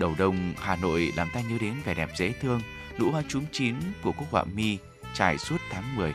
Đầu 0.00 0.14
đông 0.18 0.54
Hà 0.58 0.76
Nội 0.76 1.12
làm 1.16 1.28
ta 1.34 1.40
nhớ 1.40 1.56
đến 1.60 1.74
vẻ 1.84 1.94
đẹp 1.94 2.10
dễ 2.16 2.32
thương, 2.32 2.60
lũ 2.96 3.10
hoa 3.10 3.22
trúng 3.28 3.44
chín 3.52 3.74
của 4.02 4.12
quốc 4.12 4.26
họa 4.30 4.44
mi 4.44 4.78
trải 5.14 5.38
suốt 5.38 5.60
tháng 5.70 5.96
10. 5.96 6.14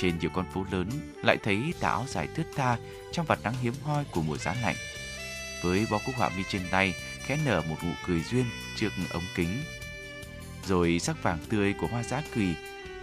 Trên 0.00 0.18
nhiều 0.18 0.30
con 0.34 0.46
phố 0.54 0.66
lớn 0.70 0.88
lại 1.22 1.36
thấy 1.42 1.74
tà 1.80 1.88
áo 1.88 2.04
dài 2.08 2.28
thướt 2.34 2.46
tha 2.56 2.76
trong 3.12 3.26
vạt 3.26 3.38
nắng 3.42 3.54
hiếm 3.62 3.74
hoi 3.82 4.04
của 4.04 4.22
mùa 4.22 4.36
giá 4.36 4.54
lạnh 4.62 4.76
với 5.62 5.86
bó 5.90 5.98
cúc 6.06 6.14
họa 6.14 6.28
mi 6.36 6.42
trên 6.48 6.62
tay 6.70 6.94
khẽ 7.20 7.38
nở 7.44 7.62
một 7.68 7.76
nụ 7.84 7.90
cười 8.06 8.20
duyên 8.20 8.44
trước 8.76 8.88
ống 9.10 9.22
kính. 9.34 9.62
Rồi 10.66 10.98
sắc 10.98 11.22
vàng 11.22 11.38
tươi 11.48 11.74
của 11.80 11.86
hoa 11.86 12.02
giá 12.02 12.22
quỳ 12.36 12.54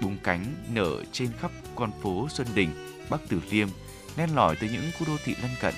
bung 0.02 0.18
cánh 0.24 0.46
nở 0.70 1.04
trên 1.12 1.30
khắp 1.42 1.52
con 1.76 1.92
phố 2.02 2.28
Xuân 2.30 2.48
Đình, 2.56 2.70
Bắc 3.10 3.22
tử 3.30 3.42
Liêm, 3.52 3.68
len 4.18 4.36
lỏi 4.36 4.56
tới 4.56 4.70
những 4.70 4.92
khu 5.00 5.08
đô 5.08 5.18
thị 5.26 5.36
lân 5.42 5.52
cận. 5.60 5.74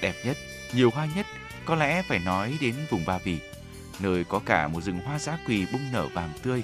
Đẹp 0.00 0.14
nhất, 0.24 0.36
nhiều 0.74 0.90
hoa 0.90 1.08
nhất, 1.16 1.26
có 1.64 1.74
lẽ 1.74 2.02
phải 2.02 2.18
nói 2.18 2.56
đến 2.60 2.74
vùng 2.90 3.04
Ba 3.04 3.18
Vì, 3.18 3.38
nơi 4.00 4.24
có 4.24 4.40
cả 4.46 4.68
một 4.68 4.80
rừng 4.80 5.00
hoa 5.04 5.18
giá 5.18 5.38
quỳ 5.46 5.66
bung 5.72 5.92
nở 5.92 6.08
vàng 6.08 6.32
tươi. 6.42 6.62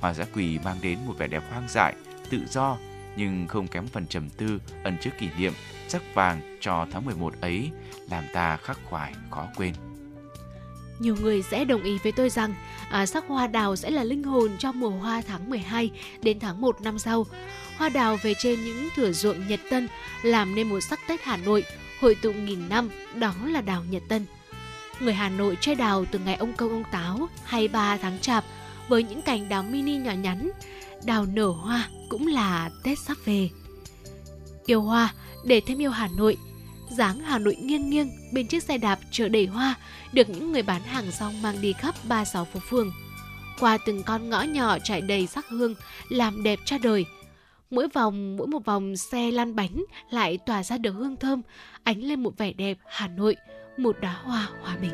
Hoa 0.00 0.14
giá 0.14 0.24
quỳ 0.34 0.58
mang 0.58 0.78
đến 0.82 0.98
một 1.06 1.14
vẻ 1.18 1.26
đẹp 1.26 1.42
hoang 1.50 1.68
dại, 1.68 1.94
tự 2.30 2.46
do, 2.48 2.78
nhưng 3.16 3.46
không 3.48 3.68
kém 3.68 3.86
phần 3.86 4.06
trầm 4.06 4.30
tư 4.30 4.60
ẩn 4.84 4.96
trước 5.00 5.10
kỷ 5.18 5.28
niệm 5.38 5.52
sắc 5.88 6.02
vàng 6.14 6.58
cho 6.60 6.86
tháng 6.92 7.04
11 7.04 7.34
ấy 7.40 7.70
làm 8.10 8.24
ta 8.32 8.56
khắc 8.56 8.78
khoải 8.84 9.12
khó 9.30 9.46
quên. 9.56 9.74
nhiều 10.98 11.16
người 11.20 11.42
sẽ 11.42 11.64
đồng 11.64 11.82
ý 11.82 11.98
với 12.02 12.12
tôi 12.12 12.30
rằng 12.30 12.54
à, 12.90 13.06
sắc 13.06 13.24
hoa 13.28 13.46
đào 13.46 13.76
sẽ 13.76 13.90
là 13.90 14.04
linh 14.04 14.22
hồn 14.22 14.50
trong 14.58 14.80
mùa 14.80 14.90
hoa 14.90 15.22
tháng 15.26 15.50
12 15.50 15.90
đến 16.22 16.40
tháng 16.40 16.60
1 16.60 16.80
năm 16.80 16.98
sau. 16.98 17.26
Hoa 17.76 17.88
đào 17.88 18.16
về 18.22 18.34
trên 18.38 18.64
những 18.64 18.88
thửa 18.96 19.12
ruộng 19.12 19.48
Nhật 19.48 19.60
Tân 19.70 19.88
làm 20.22 20.54
nên 20.54 20.68
một 20.68 20.80
sắc 20.80 21.00
Tết 21.08 21.22
Hà 21.22 21.36
Nội 21.36 21.64
hội 22.00 22.14
tụ 22.14 22.32
nghìn 22.32 22.68
năm, 22.68 22.90
đó 23.14 23.34
là 23.46 23.60
đào 23.60 23.84
Nhật 23.90 24.02
Tân. 24.08 24.26
Người 25.00 25.14
Hà 25.14 25.28
Nội 25.28 25.58
chơi 25.60 25.74
đào 25.74 26.04
từ 26.10 26.18
ngày 26.18 26.34
ông 26.34 26.52
công 26.52 26.70
ông 26.70 26.84
táo 26.92 27.28
hay 27.44 27.68
3 27.68 27.96
tháng 27.96 28.18
chạp 28.18 28.44
với 28.88 29.02
những 29.02 29.22
cành 29.22 29.48
đào 29.48 29.62
mini 29.62 29.96
nhỏ 29.96 30.12
nhắn. 30.12 30.50
Đào 31.08 31.26
nở 31.32 31.46
hoa 31.46 31.88
cũng 32.08 32.26
là 32.26 32.70
Tết 32.82 32.98
sắp 32.98 33.16
về. 33.24 33.48
Yêu 34.66 34.82
hoa 34.82 35.14
để 35.44 35.60
thêm 35.66 35.78
yêu 35.78 35.90
Hà 35.90 36.08
Nội. 36.16 36.36
dáng 36.90 37.20
Hà 37.20 37.38
Nội 37.38 37.56
nghiêng 37.56 37.90
nghiêng 37.90 38.10
bên 38.32 38.46
chiếc 38.46 38.62
xe 38.62 38.78
đạp 38.78 38.98
chở 39.10 39.28
đầy 39.28 39.46
hoa 39.46 39.74
được 40.12 40.28
những 40.28 40.52
người 40.52 40.62
bán 40.62 40.82
hàng 40.82 41.10
rong 41.10 41.42
mang 41.42 41.60
đi 41.60 41.72
khắp 41.72 41.94
ba 42.08 42.24
sáu 42.24 42.44
phố 42.44 42.60
phường. 42.68 42.92
Qua 43.60 43.78
từng 43.86 44.02
con 44.02 44.30
ngõ 44.30 44.42
nhỏ 44.42 44.78
trải 44.78 45.00
đầy 45.00 45.26
sắc 45.26 45.48
hương, 45.48 45.74
làm 46.08 46.42
đẹp 46.42 46.58
cho 46.64 46.78
đời. 46.78 47.04
Mỗi 47.70 47.88
vòng, 47.88 48.36
mỗi 48.36 48.46
một 48.46 48.64
vòng 48.64 48.96
xe 48.96 49.30
lăn 49.30 49.56
bánh 49.56 49.84
lại 50.10 50.38
tỏa 50.46 50.62
ra 50.62 50.78
được 50.78 50.92
hương 50.92 51.16
thơm, 51.16 51.42
ánh 51.82 52.00
lên 52.04 52.22
một 52.22 52.38
vẻ 52.38 52.52
đẹp 52.52 52.78
Hà 52.86 53.08
Nội, 53.08 53.36
một 53.76 53.96
đóa 54.00 54.18
hoa 54.22 54.48
hòa 54.62 54.76
bình. 54.76 54.92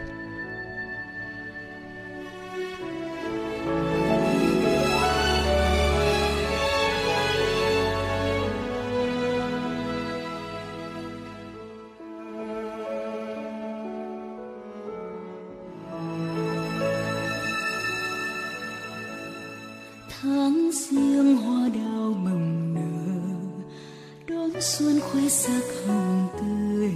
Xuân 24.60 25.00
khoe 25.00 25.28
sắc 25.28 25.62
hồng 25.86 26.28
tươi. 26.40 26.92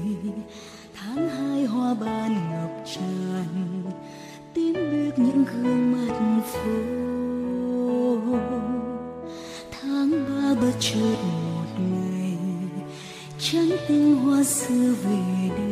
Tháng 0.95 1.29
hai 1.29 1.65
hoa 1.65 1.95
ban 1.95 2.51
ngập 2.51 2.85
tràn 2.95 3.83
tím 4.55 4.75
biếc 4.75 5.19
những 5.19 5.45
gương 5.45 5.93
mặt 5.93 6.15
phố 6.53 6.71
tháng 9.71 10.11
ba 10.11 10.55
bất 10.61 10.73
chợt 10.81 11.17
một 11.25 11.69
ngày 11.79 12.39
trắng 13.39 13.71
tinh 13.89 14.17
hoa 14.17 14.45
xưa 14.45 14.95
về 15.05 15.49
đây 15.57 15.68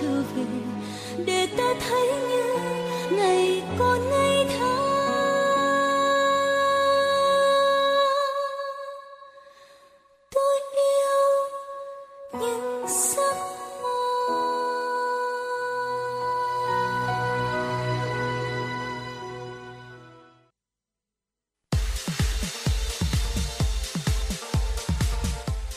trở 0.00 0.22
về 0.36 0.44
để 1.26 1.46
ta 1.56 1.74
thấy 1.88 2.06
như 2.28 2.54
ngày 3.10 3.62
con 3.78 4.10
ngây 4.10 4.46
thơ. 4.58 4.76
Tôi 10.34 10.60
yêu 10.72 11.20
những 12.40 12.86
giấc 12.88 13.34
mơ. 13.82 13.88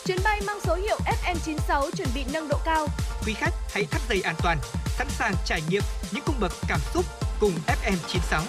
Chuyến 0.06 0.18
bay 0.24 0.42
mang 0.48 0.60
số 0.64 0.76
hiệu 0.76 0.98
FN96 1.06 1.92
chuẩn 1.92 2.08
bị 2.16 2.26
nâng 2.34 2.48
độ 2.48 2.58
cao. 2.66 2.88
Quý 3.26 3.34
khách 3.34 3.54
hãy 3.72 3.86
thắt 3.86 4.02
dây 4.10 4.22
an 4.22 4.36
toàn, 4.44 4.58
sẵn 4.86 5.08
sàng 5.10 5.34
trải 5.46 5.62
nghiệm 5.70 5.82
những 6.12 6.24
cung 6.26 6.36
bậc 6.40 6.52
cảm 6.68 6.80
xúc 6.94 7.06
cùng 7.40 7.52
FM96. 7.68 8.42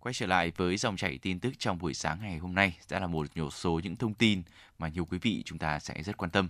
Quay 0.00 0.14
trở 0.14 0.26
lại 0.26 0.52
với 0.56 0.76
dòng 0.76 0.96
chảy 0.96 1.18
tin 1.22 1.40
tức 1.40 1.52
trong 1.58 1.78
buổi 1.78 1.94
sáng 1.94 2.18
ngày 2.22 2.38
hôm 2.38 2.54
nay 2.54 2.76
sẽ 2.88 3.00
là 3.00 3.06
một 3.06 3.26
nhiều 3.34 3.50
số 3.50 3.80
những 3.84 3.96
thông 3.96 4.14
tin 4.14 4.42
mà 4.78 4.88
nhiều 4.88 5.04
quý 5.04 5.18
vị 5.22 5.42
chúng 5.44 5.58
ta 5.58 5.78
sẽ 5.78 6.02
rất 6.02 6.16
quan 6.16 6.30
tâm. 6.30 6.48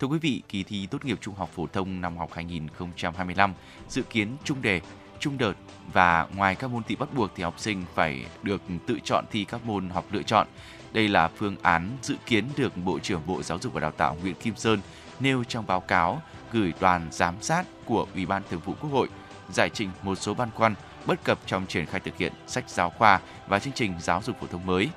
Thưa 0.00 0.06
quý 0.06 0.18
vị, 0.18 0.42
kỳ 0.48 0.62
thi 0.62 0.86
tốt 0.86 1.04
nghiệp 1.04 1.18
trung 1.20 1.34
học 1.34 1.50
phổ 1.54 1.66
thông 1.66 2.00
năm 2.00 2.16
học 2.16 2.30
2025 2.32 3.54
dự 3.88 4.02
kiến 4.02 4.36
trung 4.44 4.62
đề, 4.62 4.80
trung 5.20 5.38
đợt 5.38 5.54
và 5.92 6.28
ngoài 6.36 6.54
các 6.54 6.70
môn 6.70 6.82
thi 6.82 6.96
bắt 6.96 7.14
buộc 7.14 7.30
thì 7.36 7.42
học 7.42 7.60
sinh 7.60 7.84
phải 7.94 8.24
được 8.42 8.62
tự 8.86 8.98
chọn 9.04 9.24
thi 9.30 9.44
các 9.44 9.64
môn 9.64 9.90
học 9.90 10.04
lựa 10.10 10.22
chọn. 10.22 10.48
Đây 10.94 11.08
là 11.08 11.28
phương 11.28 11.56
án 11.62 11.96
dự 12.02 12.16
kiến 12.26 12.44
được 12.56 12.76
Bộ 12.76 12.98
trưởng 12.98 13.22
Bộ 13.26 13.42
Giáo 13.42 13.58
dục 13.58 13.72
và 13.72 13.80
Đào 13.80 13.90
tạo 13.90 14.16
Nguyễn 14.22 14.34
Kim 14.34 14.56
Sơn 14.56 14.80
nêu 15.20 15.44
trong 15.44 15.66
báo 15.66 15.80
cáo 15.80 16.22
gửi 16.52 16.72
đoàn 16.80 17.08
giám 17.10 17.34
sát 17.40 17.64
của 17.84 18.06
Ủy 18.14 18.26
ban 18.26 18.42
Thường 18.50 18.60
vụ 18.64 18.74
Quốc 18.80 18.90
hội 18.90 19.08
giải 19.52 19.70
trình 19.74 19.90
một 20.02 20.14
số 20.14 20.34
băn 20.34 20.50
khoăn 20.54 20.74
bất 21.06 21.24
cập 21.24 21.38
trong 21.46 21.66
triển 21.66 21.86
khai 21.86 22.00
thực 22.00 22.16
hiện 22.16 22.32
sách 22.46 22.64
giáo 22.68 22.90
khoa 22.90 23.20
và 23.46 23.58
chương 23.58 23.72
trình 23.72 23.94
giáo 24.00 24.22
dục 24.24 24.36
phổ 24.40 24.46
thông 24.46 24.66
mới. 24.66 24.88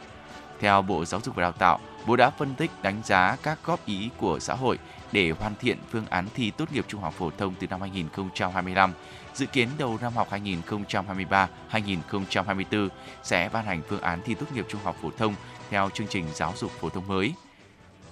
Theo 0.59 0.81
Bộ 0.81 1.05
Giáo 1.05 1.21
dục 1.23 1.35
và 1.35 1.41
Đào 1.41 1.51
tạo, 1.51 1.79
Bộ 2.05 2.15
đã 2.15 2.29
phân 2.29 2.55
tích 2.55 2.71
đánh 2.81 3.01
giá 3.05 3.37
các 3.43 3.59
góp 3.65 3.85
ý 3.85 4.09
của 4.17 4.39
xã 4.39 4.53
hội 4.53 4.77
để 5.11 5.31
hoàn 5.31 5.55
thiện 5.55 5.77
phương 5.91 6.05
án 6.09 6.27
thi 6.35 6.51
tốt 6.51 6.71
nghiệp 6.71 6.85
trung 6.87 7.01
học 7.01 7.13
phổ 7.13 7.31
thông 7.37 7.53
từ 7.59 7.67
năm 7.67 7.81
2025. 7.81 8.93
Dự 9.33 9.45
kiến 9.45 9.69
đầu 9.77 9.97
năm 10.01 10.13
học 10.13 10.27
2023-2024 11.71 12.89
sẽ 13.23 13.49
ban 13.53 13.65
hành 13.65 13.81
phương 13.89 14.01
án 14.01 14.21
thi 14.25 14.33
tốt 14.33 14.45
nghiệp 14.53 14.65
trung 14.69 14.81
học 14.83 14.95
phổ 15.01 15.09
thông 15.17 15.35
theo 15.70 15.89
chương 15.89 16.07
trình 16.07 16.26
giáo 16.34 16.53
dục 16.57 16.72
phổ 16.72 16.89
thông 16.89 17.07
mới. 17.07 17.34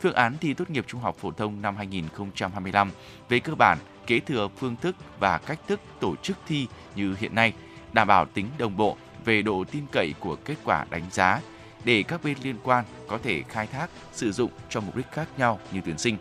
Phương 0.01 0.13
án 0.13 0.37
thi 0.41 0.53
tốt 0.53 0.69
nghiệp 0.69 0.85
trung 0.87 1.01
học 1.01 1.15
phổ 1.17 1.31
thông 1.31 1.61
năm 1.61 1.75
2025 1.75 2.91
về 3.29 3.39
cơ 3.39 3.55
bản 3.55 3.77
kế 4.07 4.19
thừa 4.19 4.47
phương 4.57 4.75
thức 4.75 4.95
và 5.19 5.37
cách 5.37 5.59
thức 5.67 5.79
tổ 5.99 6.15
chức 6.15 6.37
thi 6.47 6.67
như 6.95 7.15
hiện 7.19 7.35
nay, 7.35 7.53
đảm 7.93 8.07
bảo 8.07 8.25
tính 8.25 8.47
đồng 8.57 8.77
bộ 8.77 8.97
về 9.25 9.41
độ 9.41 9.63
tin 9.71 9.83
cậy 9.91 10.13
của 10.19 10.35
kết 10.45 10.55
quả 10.63 10.85
đánh 10.89 11.03
giá 11.11 11.41
để 11.83 12.03
các 12.03 12.23
bên 12.23 12.37
liên 12.43 12.55
quan 12.63 12.85
có 13.07 13.17
thể 13.23 13.43
khai 13.49 13.67
thác, 13.67 13.89
sử 14.11 14.31
dụng 14.31 14.51
cho 14.69 14.81
mục 14.81 14.95
đích 14.95 15.11
khác 15.11 15.27
nhau 15.37 15.59
như 15.71 15.81
tuyển 15.85 15.97
sinh. 15.97 16.17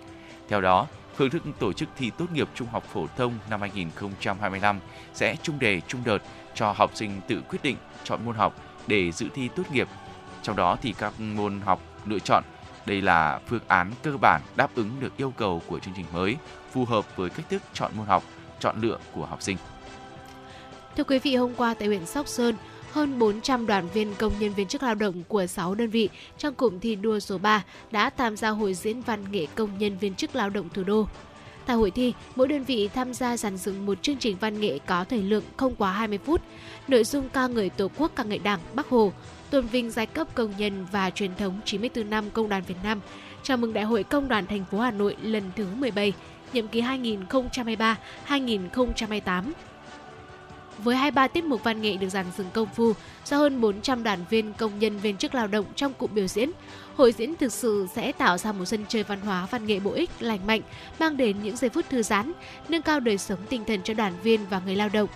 Theo 0.48 0.60
đó, 0.60 0.86
phương 1.16 1.30
thức 1.30 1.42
tổ 1.58 1.72
chức 1.72 1.88
thi 1.96 2.10
tốt 2.18 2.32
nghiệp 2.32 2.48
trung 2.54 2.68
học 2.68 2.84
phổ 2.92 3.06
thông 3.16 3.38
năm 3.50 3.60
2025 3.60 4.80
sẽ 5.14 5.36
trung 5.42 5.58
đề 5.58 5.80
trung 5.80 6.00
đợt 6.04 6.18
cho 6.54 6.72
học 6.72 6.90
sinh 6.94 7.20
tự 7.28 7.42
quyết 7.48 7.62
định 7.62 7.76
chọn 8.04 8.24
môn 8.24 8.36
học 8.36 8.54
để 8.86 9.12
dự 9.12 9.28
thi 9.34 9.48
tốt 9.56 9.62
nghiệp. 9.72 9.88
Trong 10.44 10.56
đó 10.56 10.76
thì 10.82 10.94
các 10.98 11.20
môn 11.20 11.60
học 11.60 11.80
lựa 12.06 12.18
chọn 12.18 12.44
đây 12.86 13.02
là 13.02 13.40
phương 13.46 13.60
án 13.68 13.90
cơ 14.02 14.16
bản 14.20 14.40
đáp 14.56 14.70
ứng 14.74 14.90
được 15.00 15.16
yêu 15.16 15.32
cầu 15.36 15.62
của 15.66 15.78
chương 15.78 15.94
trình 15.96 16.06
mới, 16.12 16.36
phù 16.72 16.84
hợp 16.84 17.16
với 17.16 17.30
cách 17.30 17.46
thức 17.50 17.62
chọn 17.72 17.92
môn 17.96 18.06
học, 18.06 18.24
chọn 18.60 18.76
lựa 18.80 18.98
của 19.14 19.26
học 19.26 19.42
sinh. 19.42 19.56
Thưa 20.96 21.04
quý 21.04 21.18
vị, 21.18 21.36
hôm 21.36 21.54
qua 21.56 21.74
tại 21.74 21.88
huyện 21.88 22.06
Sóc 22.06 22.28
Sơn, 22.28 22.54
hơn 22.92 23.18
400 23.18 23.66
đoàn 23.66 23.88
viên 23.88 24.14
công 24.14 24.32
nhân 24.38 24.54
viên 24.54 24.66
chức 24.66 24.82
lao 24.82 24.94
động 24.94 25.22
của 25.28 25.46
6 25.46 25.74
đơn 25.74 25.90
vị 25.90 26.08
trong 26.38 26.54
cụm 26.54 26.78
thi 26.78 26.96
đua 26.96 27.18
số 27.18 27.38
3 27.38 27.64
đã 27.90 28.10
tham 28.10 28.36
gia 28.36 28.50
hội 28.50 28.74
diễn 28.74 29.00
văn 29.00 29.24
nghệ 29.30 29.46
công 29.54 29.78
nhân 29.78 29.98
viên 29.98 30.14
chức 30.14 30.36
lao 30.36 30.50
động 30.50 30.68
thủ 30.74 30.84
đô. 30.84 31.06
Tại 31.66 31.76
hội 31.76 31.90
thi, 31.90 32.14
mỗi 32.36 32.48
đơn 32.48 32.64
vị 32.64 32.88
tham 32.94 33.14
gia 33.14 33.36
dàn 33.36 33.56
dựng 33.56 33.86
một 33.86 34.02
chương 34.02 34.16
trình 34.16 34.36
văn 34.40 34.60
nghệ 34.60 34.78
có 34.86 35.04
thời 35.04 35.22
lượng 35.22 35.44
không 35.56 35.74
quá 35.74 35.92
20 35.92 36.18
phút. 36.18 36.40
Nội 36.88 37.04
dung 37.04 37.28
ca 37.28 37.46
ngợi 37.46 37.70
Tổ 37.70 37.90
quốc, 37.96 38.12
ca 38.16 38.22
ngợi 38.22 38.38
Đảng, 38.38 38.60
Bắc 38.74 38.88
Hồ, 38.88 39.12
tôn 39.54 39.66
vinh 39.66 39.90
giai 39.90 40.06
cấp 40.06 40.28
công 40.34 40.52
nhân 40.58 40.86
và 40.92 41.10
truyền 41.10 41.34
thống 41.34 41.60
94 41.64 42.10
năm 42.10 42.30
Công 42.30 42.48
đoàn 42.48 42.62
Việt 42.66 42.74
Nam, 42.82 43.00
chào 43.42 43.56
mừng 43.56 43.72
Đại 43.72 43.84
hội 43.84 44.02
Công 44.02 44.28
đoàn 44.28 44.46
thành 44.46 44.64
phố 44.70 44.78
Hà 44.78 44.90
Nội 44.90 45.16
lần 45.22 45.42
thứ 45.56 45.66
17, 45.76 46.12
nhiệm 46.52 46.68
kỳ 46.68 46.82
2023-2028 48.28 49.52
với 50.78 50.96
23 50.96 51.28
tiết 51.28 51.44
mục 51.44 51.64
văn 51.64 51.80
nghệ 51.80 51.96
được 51.96 52.08
dàn 52.08 52.26
dựng 52.36 52.46
công 52.52 52.68
phu 52.74 52.92
do 53.24 53.36
hơn 53.36 53.60
400 53.60 54.02
đoàn 54.02 54.24
viên 54.30 54.52
công 54.52 54.78
nhân 54.78 54.98
viên 54.98 55.16
chức 55.16 55.34
lao 55.34 55.46
động 55.46 55.66
trong 55.76 55.94
cụm 55.94 56.14
biểu 56.14 56.26
diễn. 56.26 56.50
Hội 56.96 57.12
diễn 57.12 57.36
thực 57.36 57.52
sự 57.52 57.86
sẽ 57.94 58.12
tạo 58.12 58.38
ra 58.38 58.52
một 58.52 58.64
sân 58.64 58.84
chơi 58.88 59.02
văn 59.02 59.20
hóa 59.20 59.46
văn 59.50 59.66
nghệ 59.66 59.80
bổ 59.80 59.90
ích, 59.92 60.10
lành 60.20 60.46
mạnh, 60.46 60.60
mang 60.98 61.16
đến 61.16 61.42
những 61.42 61.56
giây 61.56 61.70
phút 61.70 61.84
thư 61.90 62.02
giãn, 62.02 62.32
nâng 62.68 62.82
cao 62.82 63.00
đời 63.00 63.18
sống 63.18 63.38
tinh 63.48 63.64
thần 63.64 63.82
cho 63.82 63.94
đoàn 63.94 64.12
viên 64.22 64.46
và 64.50 64.60
người 64.66 64.76
lao 64.76 64.88
động. 64.88 65.08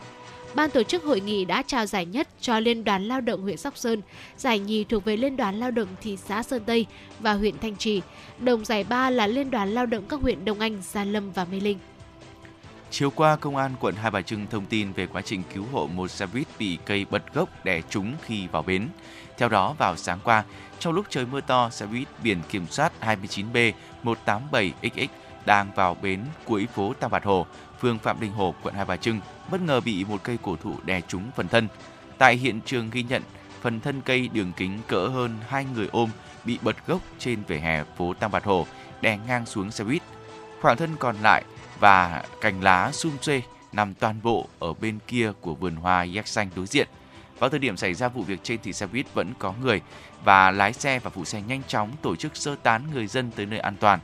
Ban 0.54 0.70
tổ 0.70 0.82
chức 0.82 1.04
hội 1.04 1.20
nghị 1.20 1.44
đã 1.44 1.62
trao 1.62 1.86
giải 1.86 2.06
nhất 2.06 2.28
cho 2.40 2.60
Liên 2.60 2.84
đoàn 2.84 3.08
Lao 3.08 3.20
động 3.20 3.42
huyện 3.42 3.56
Sóc 3.56 3.76
Sơn, 3.76 4.02
giải 4.36 4.58
nhì 4.58 4.84
thuộc 4.84 5.04
về 5.04 5.16
Liên 5.16 5.36
đoàn 5.36 5.60
Lao 5.60 5.70
động 5.70 5.88
thị 6.00 6.16
xã 6.16 6.42
Sơn 6.42 6.62
Tây 6.66 6.86
và 7.20 7.32
huyện 7.32 7.58
Thanh 7.58 7.76
Trì. 7.76 8.02
Đồng 8.38 8.64
giải 8.64 8.84
ba 8.84 9.10
là 9.10 9.26
Liên 9.26 9.50
đoàn 9.50 9.70
Lao 9.70 9.86
động 9.86 10.04
các 10.08 10.20
huyện 10.20 10.44
Đông 10.44 10.60
Anh, 10.60 10.82
Gia 10.82 11.04
Lâm 11.04 11.32
và 11.32 11.44
Mê 11.44 11.60
Linh. 11.60 11.78
Chiều 12.90 13.10
qua, 13.10 13.36
Công 13.36 13.56
an 13.56 13.74
quận 13.80 13.94
Hai 13.94 14.10
Bà 14.10 14.22
Trưng 14.22 14.46
thông 14.50 14.66
tin 14.66 14.92
về 14.92 15.06
quá 15.06 15.22
trình 15.22 15.42
cứu 15.54 15.64
hộ 15.72 15.86
một 15.86 16.08
xe 16.08 16.26
buýt 16.26 16.46
bị 16.58 16.78
cây 16.84 17.06
bật 17.10 17.34
gốc 17.34 17.64
đè 17.64 17.80
trúng 17.90 18.12
khi 18.22 18.46
vào 18.46 18.62
bến. 18.62 18.88
Theo 19.38 19.48
đó, 19.48 19.74
vào 19.78 19.96
sáng 19.96 20.18
qua, 20.24 20.44
trong 20.78 20.94
lúc 20.94 21.06
trời 21.08 21.26
mưa 21.26 21.40
to, 21.40 21.70
xe 21.70 21.86
buýt 21.86 22.08
biển 22.22 22.38
kiểm 22.50 22.66
soát 22.70 22.92
29B 23.00 23.72
187XX 24.04 25.06
đang 25.46 25.70
vào 25.74 25.96
bến 26.02 26.20
cuối 26.44 26.66
phố 26.74 26.92
Tam 27.00 27.10
bạt 27.10 27.24
Hồ, 27.24 27.46
phường 27.80 27.98
Phạm 27.98 28.20
Đình 28.20 28.32
Hồ, 28.32 28.54
quận 28.62 28.74
Hai 28.74 28.84
Bà 28.84 28.96
Trưng, 28.96 29.20
bất 29.50 29.60
ngờ 29.60 29.80
bị 29.80 30.04
một 30.04 30.22
cây 30.22 30.38
cổ 30.42 30.56
thụ 30.56 30.74
đè 30.84 31.00
trúng 31.00 31.30
phần 31.36 31.48
thân. 31.48 31.68
Tại 32.18 32.36
hiện 32.36 32.60
trường 32.66 32.90
ghi 32.90 33.02
nhận, 33.02 33.22
phần 33.60 33.80
thân 33.80 34.00
cây 34.00 34.28
đường 34.32 34.52
kính 34.56 34.78
cỡ 34.86 35.06
hơn 35.06 35.38
hai 35.48 35.66
người 35.74 35.88
ôm 35.92 36.10
bị 36.44 36.58
bật 36.62 36.86
gốc 36.86 37.00
trên 37.18 37.42
vỉa 37.48 37.56
hè 37.56 37.84
phố 37.96 38.14
Tam 38.14 38.30
Bạc 38.30 38.44
Hồ, 38.44 38.66
đè 39.00 39.18
ngang 39.26 39.46
xuống 39.46 39.70
xe 39.70 39.84
buýt. 39.84 40.02
Khoảng 40.60 40.76
thân 40.76 40.96
còn 40.98 41.16
lại 41.22 41.44
và 41.80 42.24
cành 42.40 42.62
lá 42.62 42.92
sum 42.92 43.16
xuê 43.20 43.42
nằm 43.72 43.94
toàn 43.94 44.20
bộ 44.22 44.48
ở 44.58 44.72
bên 44.72 44.98
kia 45.06 45.32
của 45.40 45.54
vườn 45.54 45.76
hoa 45.76 46.02
giác 46.02 46.28
xanh 46.28 46.48
đối 46.56 46.66
diện. 46.66 46.88
Vào 47.38 47.50
thời 47.50 47.58
điểm 47.58 47.76
xảy 47.76 47.94
ra 47.94 48.08
vụ 48.08 48.22
việc 48.22 48.40
trên 48.42 48.58
thì 48.62 48.72
xe 48.72 48.86
buýt 48.86 49.14
vẫn 49.14 49.32
có 49.38 49.54
người 49.62 49.80
và 50.24 50.50
lái 50.50 50.72
xe 50.72 50.98
và 50.98 51.10
phụ 51.10 51.24
xe 51.24 51.42
nhanh 51.42 51.62
chóng 51.68 51.92
tổ 52.02 52.16
chức 52.16 52.36
sơ 52.36 52.56
tán 52.62 52.82
người 52.94 53.06
dân 53.06 53.30
tới 53.30 53.46
nơi 53.46 53.58
an 53.58 53.76
toàn. 53.80 54.00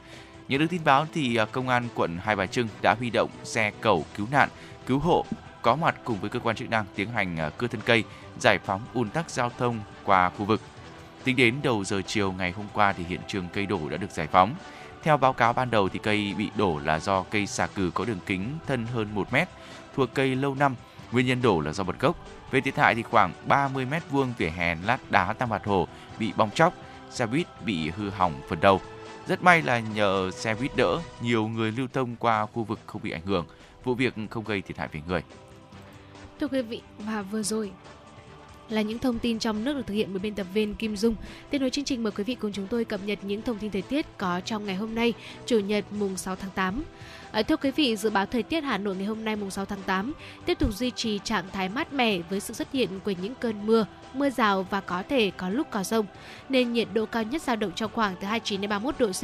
Nhận 0.49 0.61
được 0.61 0.66
tin 0.70 0.84
báo 0.84 1.07
thì 1.12 1.36
à, 1.36 1.45
công 1.45 1.68
an 1.68 1.88
quận 1.95 2.18
Hai 2.22 2.36
Bà 2.36 2.47
Trưng 2.47 2.68
đã 2.82 2.95
huy 2.95 3.11
động 3.11 3.30
xe 3.45 3.72
cầu 3.80 4.05
cứu 4.16 4.26
nạn, 4.30 4.49
cứu 4.86 4.99
hộ 4.99 5.24
có 5.62 5.76
mặt 5.76 5.95
cùng 6.05 6.20
với 6.20 6.30
cơ 6.30 6.38
quan 6.38 6.57
chức 6.57 6.70
năng 6.70 6.84
tiến 6.95 7.11
hành 7.11 7.36
à, 7.36 7.51
cưa 7.51 7.66
thân 7.66 7.80
cây, 7.84 8.05
giải 8.40 8.59
phóng 8.59 8.80
ùn 8.95 9.11
tắc 9.11 9.30
giao 9.30 9.51
thông 9.59 9.80
qua 10.05 10.30
khu 10.30 10.45
vực. 10.45 10.61
Tính 11.24 11.36
đến 11.36 11.55
đầu 11.62 11.84
giờ 11.84 12.03
chiều 12.07 12.32
ngày 12.32 12.53
hôm 12.53 12.66
qua 12.72 12.92
thì 12.92 13.05
hiện 13.05 13.20
trường 13.26 13.49
cây 13.53 13.66
đổ 13.66 13.88
đã 13.88 13.97
được 13.97 14.11
giải 14.11 14.26
phóng. 14.26 14.55
Theo 15.03 15.16
báo 15.16 15.32
cáo 15.32 15.53
ban 15.53 15.70
đầu 15.70 15.88
thì 15.88 15.99
cây 15.99 16.34
bị 16.38 16.51
đổ 16.57 16.80
là 16.84 16.99
do 16.99 17.22
cây 17.22 17.47
xà 17.47 17.66
cừ 17.66 17.90
có 17.95 18.05
đường 18.05 18.18
kính 18.26 18.59
thân 18.66 18.86
hơn 18.86 19.09
1 19.14 19.32
mét, 19.32 19.49
thuộc 19.97 20.14
cây 20.14 20.36
lâu 20.36 20.55
năm. 20.55 20.74
Nguyên 21.12 21.26
nhân 21.26 21.42
đổ 21.42 21.61
là 21.61 21.72
do 21.72 21.84
bật 21.84 22.01
gốc. 22.01 22.16
Về 22.51 22.61
thiệt 22.61 22.76
hại 22.76 22.95
thì 22.95 23.03
khoảng 23.03 23.32
30 23.47 23.86
mét 23.86 24.03
vuông 24.11 24.32
vỉa 24.38 24.49
hè 24.49 24.74
lát 24.74 24.99
đá 25.11 25.32
Tam 25.32 25.49
mặt 25.49 25.64
Hồ 25.64 25.88
bị 26.18 26.32
bong 26.36 26.51
chóc, 26.51 26.74
xe 27.11 27.26
buýt 27.26 27.47
bị 27.64 27.90
hư 27.90 28.11
hỏng 28.11 28.32
phần 28.49 28.61
đầu. 28.61 28.80
Rất 29.29 29.43
may 29.43 29.62
là 29.62 29.79
nhờ 29.79 30.31
xe 30.31 30.55
buýt 30.55 30.77
đỡ, 30.77 31.01
nhiều 31.22 31.49
người 31.49 31.72
lưu 31.72 31.87
thông 31.93 32.16
qua 32.16 32.47
khu 32.47 32.64
vực 32.64 32.81
không 32.87 33.03
bị 33.03 33.11
ảnh 33.11 33.27
hưởng. 33.27 33.47
Vụ 33.85 33.95
việc 33.95 34.14
không 34.31 34.45
gây 34.45 34.62
thiệt 34.62 34.79
hại 34.79 34.89
về 34.93 35.01
người. 35.09 35.22
Thưa 36.41 36.49
quý 36.49 36.62
vị, 36.62 36.81
và 36.99 37.22
vừa 37.22 37.43
rồi 37.43 37.70
là 38.68 38.83
những 38.83 38.99
thông 38.99 39.18
tin 39.18 39.39
trong 39.39 39.64
nước 39.64 39.72
được 39.72 39.87
thực 39.87 39.95
hiện 39.95 40.09
bởi 40.11 40.18
biên 40.18 40.35
tập 40.35 40.47
viên 40.55 40.75
Kim 40.75 40.97
Dung. 40.97 41.14
Tiếp 41.51 41.59
nối 41.59 41.70
chương 41.70 41.85
trình 41.85 42.03
mời 42.03 42.12
quý 42.12 42.25
vị 42.25 42.35
cùng 42.35 42.53
chúng 42.53 42.66
tôi 42.66 42.85
cập 42.85 43.01
nhật 43.05 43.18
những 43.22 43.43
thông 43.43 43.59
tin 43.59 43.70
thời 43.70 43.83
tiết 43.83 44.07
có 44.18 44.41
trong 44.45 44.66
ngày 44.66 44.77
hôm 44.77 44.95
nay, 44.95 45.12
Chủ 45.47 45.59
nhật 45.59 45.85
mùng 45.91 46.16
6 46.16 46.37
tháng 46.37 46.51
8. 46.51 46.83
À, 47.35 47.43
thưa 47.43 47.57
quý 47.57 47.70
vị, 47.70 47.97
dự 47.97 48.11
báo 48.11 48.26
thời 48.26 48.43
tiết 48.43 48.64
Hà 48.64 48.78
Nội 48.78 48.97
ngày 48.97 49.07
hôm 49.07 49.24
nay 49.24 49.37
mùng 49.37 49.51
6 49.51 49.64
tháng 49.64 49.82
8 49.87 50.12
tiếp 50.47 50.59
tục 50.59 50.74
duy 50.74 50.91
trì 50.91 51.18
trạng 51.24 51.45
thái 51.53 51.68
mát 51.68 51.93
mẻ 51.93 52.18
với 52.30 52.41
sự 52.41 52.55
xuất 52.55 52.72
hiện 52.72 52.89
của 53.05 53.12
những 53.22 53.35
cơn 53.35 53.66
mưa, 53.66 53.87
mưa 54.12 54.30
rào 54.30 54.66
và 54.70 54.80
có 54.80 55.03
thể 55.09 55.30
có 55.37 55.49
lúc 55.49 55.66
có 55.70 55.85
rông. 55.85 56.07
Nên 56.49 56.72
nhiệt 56.72 56.89
độ 56.95 57.07
cao 57.07 57.22
nhất 57.22 57.43
dao 57.43 57.57
động 57.57 57.72
trong 57.74 57.91
khoảng 57.95 58.14
từ 58.20 58.26
29 58.26 58.61
đến 58.61 58.70
31 58.70 58.95
độ 58.99 59.07
C 59.07 59.22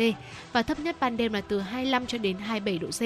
và 0.52 0.62
thấp 0.62 0.80
nhất 0.80 0.96
ban 1.00 1.16
đêm 1.16 1.32
là 1.32 1.40
từ 1.40 1.60
25 1.60 2.06
cho 2.06 2.18
đến 2.18 2.38
27 2.38 2.78
độ 2.78 2.88
C. 2.88 3.02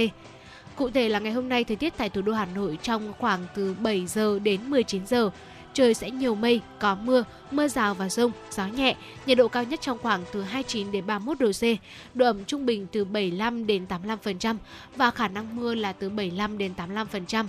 Cụ 0.77 0.91
thể 0.91 1.09
là 1.09 1.19
ngày 1.19 1.33
hôm 1.33 1.49
nay 1.49 1.65
thời 1.65 1.77
tiết 1.77 1.97
tại 1.97 2.09
thủ 2.09 2.23
đô 2.23 2.33
Hà 2.33 2.47
Nội 2.47 2.79
trong 2.83 3.13
khoảng 3.19 3.41
từ 3.55 3.75
7 3.75 4.07
giờ 4.07 4.39
đến 4.39 4.71
19 4.71 5.07
giờ 5.07 5.31
trời 5.75 5.95
sẽ 5.95 6.11
nhiều 6.11 6.35
mây, 6.35 6.61
có 6.79 6.95
mưa, 6.95 7.25
mưa 7.51 7.69
rào 7.69 7.95
và 7.95 8.09
rông, 8.09 8.33
gió 8.51 8.67
nhẹ, 8.67 8.97
nhiệt 9.27 9.39
độ 9.39 9.49
cao 9.49 9.65
nhất 9.65 9.81
trong 9.81 9.99
khoảng 10.03 10.25
từ 10.33 10.43
29 10.43 10.93
đến 10.93 11.07
31 11.07 11.41
độ 11.41 11.51
C, 11.53 11.63
độ 12.15 12.27
ẩm 12.27 12.45
trung 12.45 12.67
bình 12.67 12.87
từ 12.93 13.05
75 13.05 13.67
đến 13.67 13.87
85% 13.89 14.57
và 14.97 15.11
khả 15.11 15.29
năng 15.29 15.57
mưa 15.57 15.75
là 15.75 15.93
từ 15.93 16.09
75 16.11 16.59
đến 16.59 16.73
85%. 16.77 17.47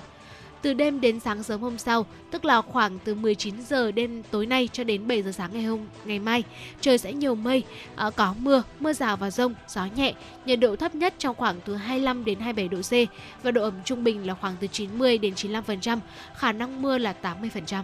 Từ 0.62 0.74
đêm 0.74 1.02
đến 1.02 1.20
sáng 1.20 1.44
sớm 1.44 1.62
hôm 1.62 1.78
sau, 1.78 2.06
tức 2.32 2.46
là 2.46 2.62
khoảng 2.62 3.00
từ 3.00 3.16
19 3.16 3.62
giờ 3.62 3.92
đêm 3.92 4.24
tối 4.32 4.46
nay 4.46 4.70
cho 4.74 4.84
đến 4.84 5.08
7 5.08 5.24
giờ 5.24 5.32
sáng 5.32 5.50
ngày 5.54 5.64
hôm 5.64 5.80
ngày 6.06 6.20
mai, 6.20 6.44
trời 6.82 6.98
sẽ 6.98 7.14
nhiều 7.14 7.36
mây, 7.36 7.64
ờ, 7.96 8.12
có 8.12 8.36
mưa, 8.40 8.64
mưa 8.80 8.94
rào 8.94 9.18
và 9.18 9.32
rông, 9.32 9.54
gió 9.68 9.88
nhẹ, 9.96 10.14
nhiệt 10.46 10.60
độ 10.60 10.76
thấp 10.76 10.96
nhất 10.96 11.14
trong 11.18 11.36
khoảng 11.36 11.56
từ 11.66 11.76
25 11.76 12.26
đến 12.26 12.40
27 12.40 12.68
độ 12.68 12.82
C 12.82 13.10
và 13.44 13.52
độ 13.52 13.64
ẩm 13.64 13.74
trung 13.86 14.04
bình 14.04 14.28
là 14.28 14.34
khoảng 14.34 14.56
từ 14.60 14.68
90 14.68 15.18
đến 15.18 15.34
95%, 15.36 16.00
khả 16.36 16.52
năng 16.52 16.82
mưa 16.82 16.98
là 16.98 17.14
80%. 17.14 17.84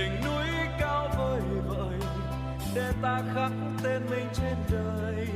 Đỉnh 0.00 0.24
núi 0.24 0.46
cao 0.78 1.08
vời 1.18 1.40
vợi, 1.68 1.98
để 2.74 2.92
ta 3.02 3.22
khắc 3.34 3.52
tên 3.82 4.02
mình 4.10 4.26
trên 4.34 4.56
đời 4.70 5.28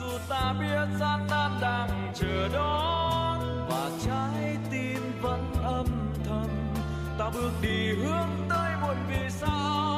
dù 0.00 0.06
ta 0.28 0.54
biết 0.60 0.98
gian 1.00 1.26
nan 1.30 1.50
đang 1.60 2.12
chờ 2.14 2.48
đón, 2.52 3.66
và 3.68 3.90
trái 4.06 4.56
tim 4.70 5.20
vẫn 5.22 5.52
âm 5.64 5.86
thầm, 6.24 6.48
ta 7.18 7.30
bước 7.34 7.52
đi 7.62 7.92
hướng 7.94 8.28
tới 8.48 8.72
một 8.80 8.94
vì 9.08 9.30
sao. 9.30 9.89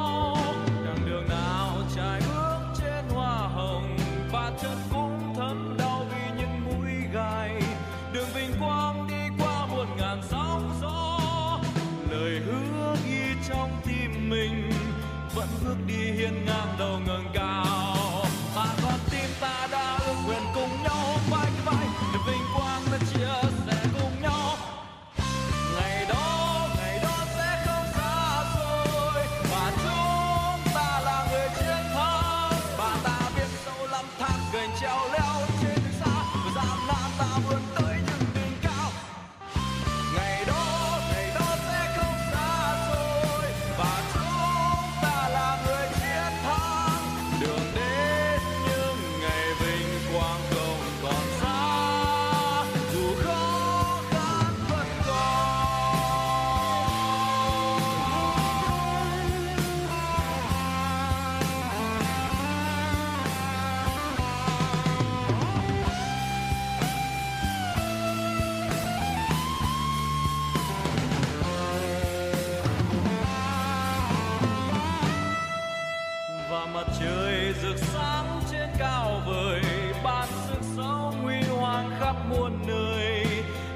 Muôn 82.32 82.58
nơi, 82.66 83.26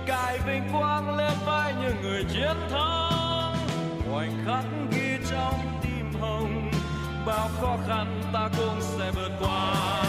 cài 0.07 0.39
vinh 0.47 0.69
quang 0.73 1.17
lên 1.17 1.33
vai 1.47 1.75
những 1.83 2.03
người 2.03 2.25
chiến 2.25 2.57
thắng. 2.71 3.57
Khoảnh 4.11 4.45
khắc 4.47 4.65
ghi 4.91 5.17
trong 5.31 5.81
tim 5.83 6.21
hồng, 6.21 6.71
bao 7.27 7.49
khó 7.61 7.77
khăn 7.89 8.23
ta 8.33 8.49
cũng 8.57 8.81
sẽ 8.81 9.11
vượt 9.11 9.31
qua. 9.41 10.06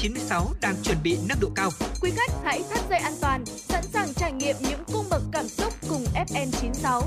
96 0.00 0.46
đang 0.60 0.74
chuẩn 0.82 0.96
bị 1.02 1.18
nâng 1.28 1.38
độ 1.40 1.48
cao. 1.54 1.70
Quý 2.02 2.10
khách 2.16 2.32
hãy 2.44 2.62
thắt 2.70 2.80
dây 2.90 2.98
an 2.98 3.12
toàn, 3.20 3.46
sẵn 3.46 3.82
sàng 3.82 4.08
trải 4.16 4.32
nghiệm 4.32 4.56
những 4.60 4.80
cung 4.92 5.04
bậc 5.10 5.22
cảm 5.32 5.48
xúc 5.48 5.72
cùng 5.88 6.04
FN 6.14 6.50
96. 6.50 7.02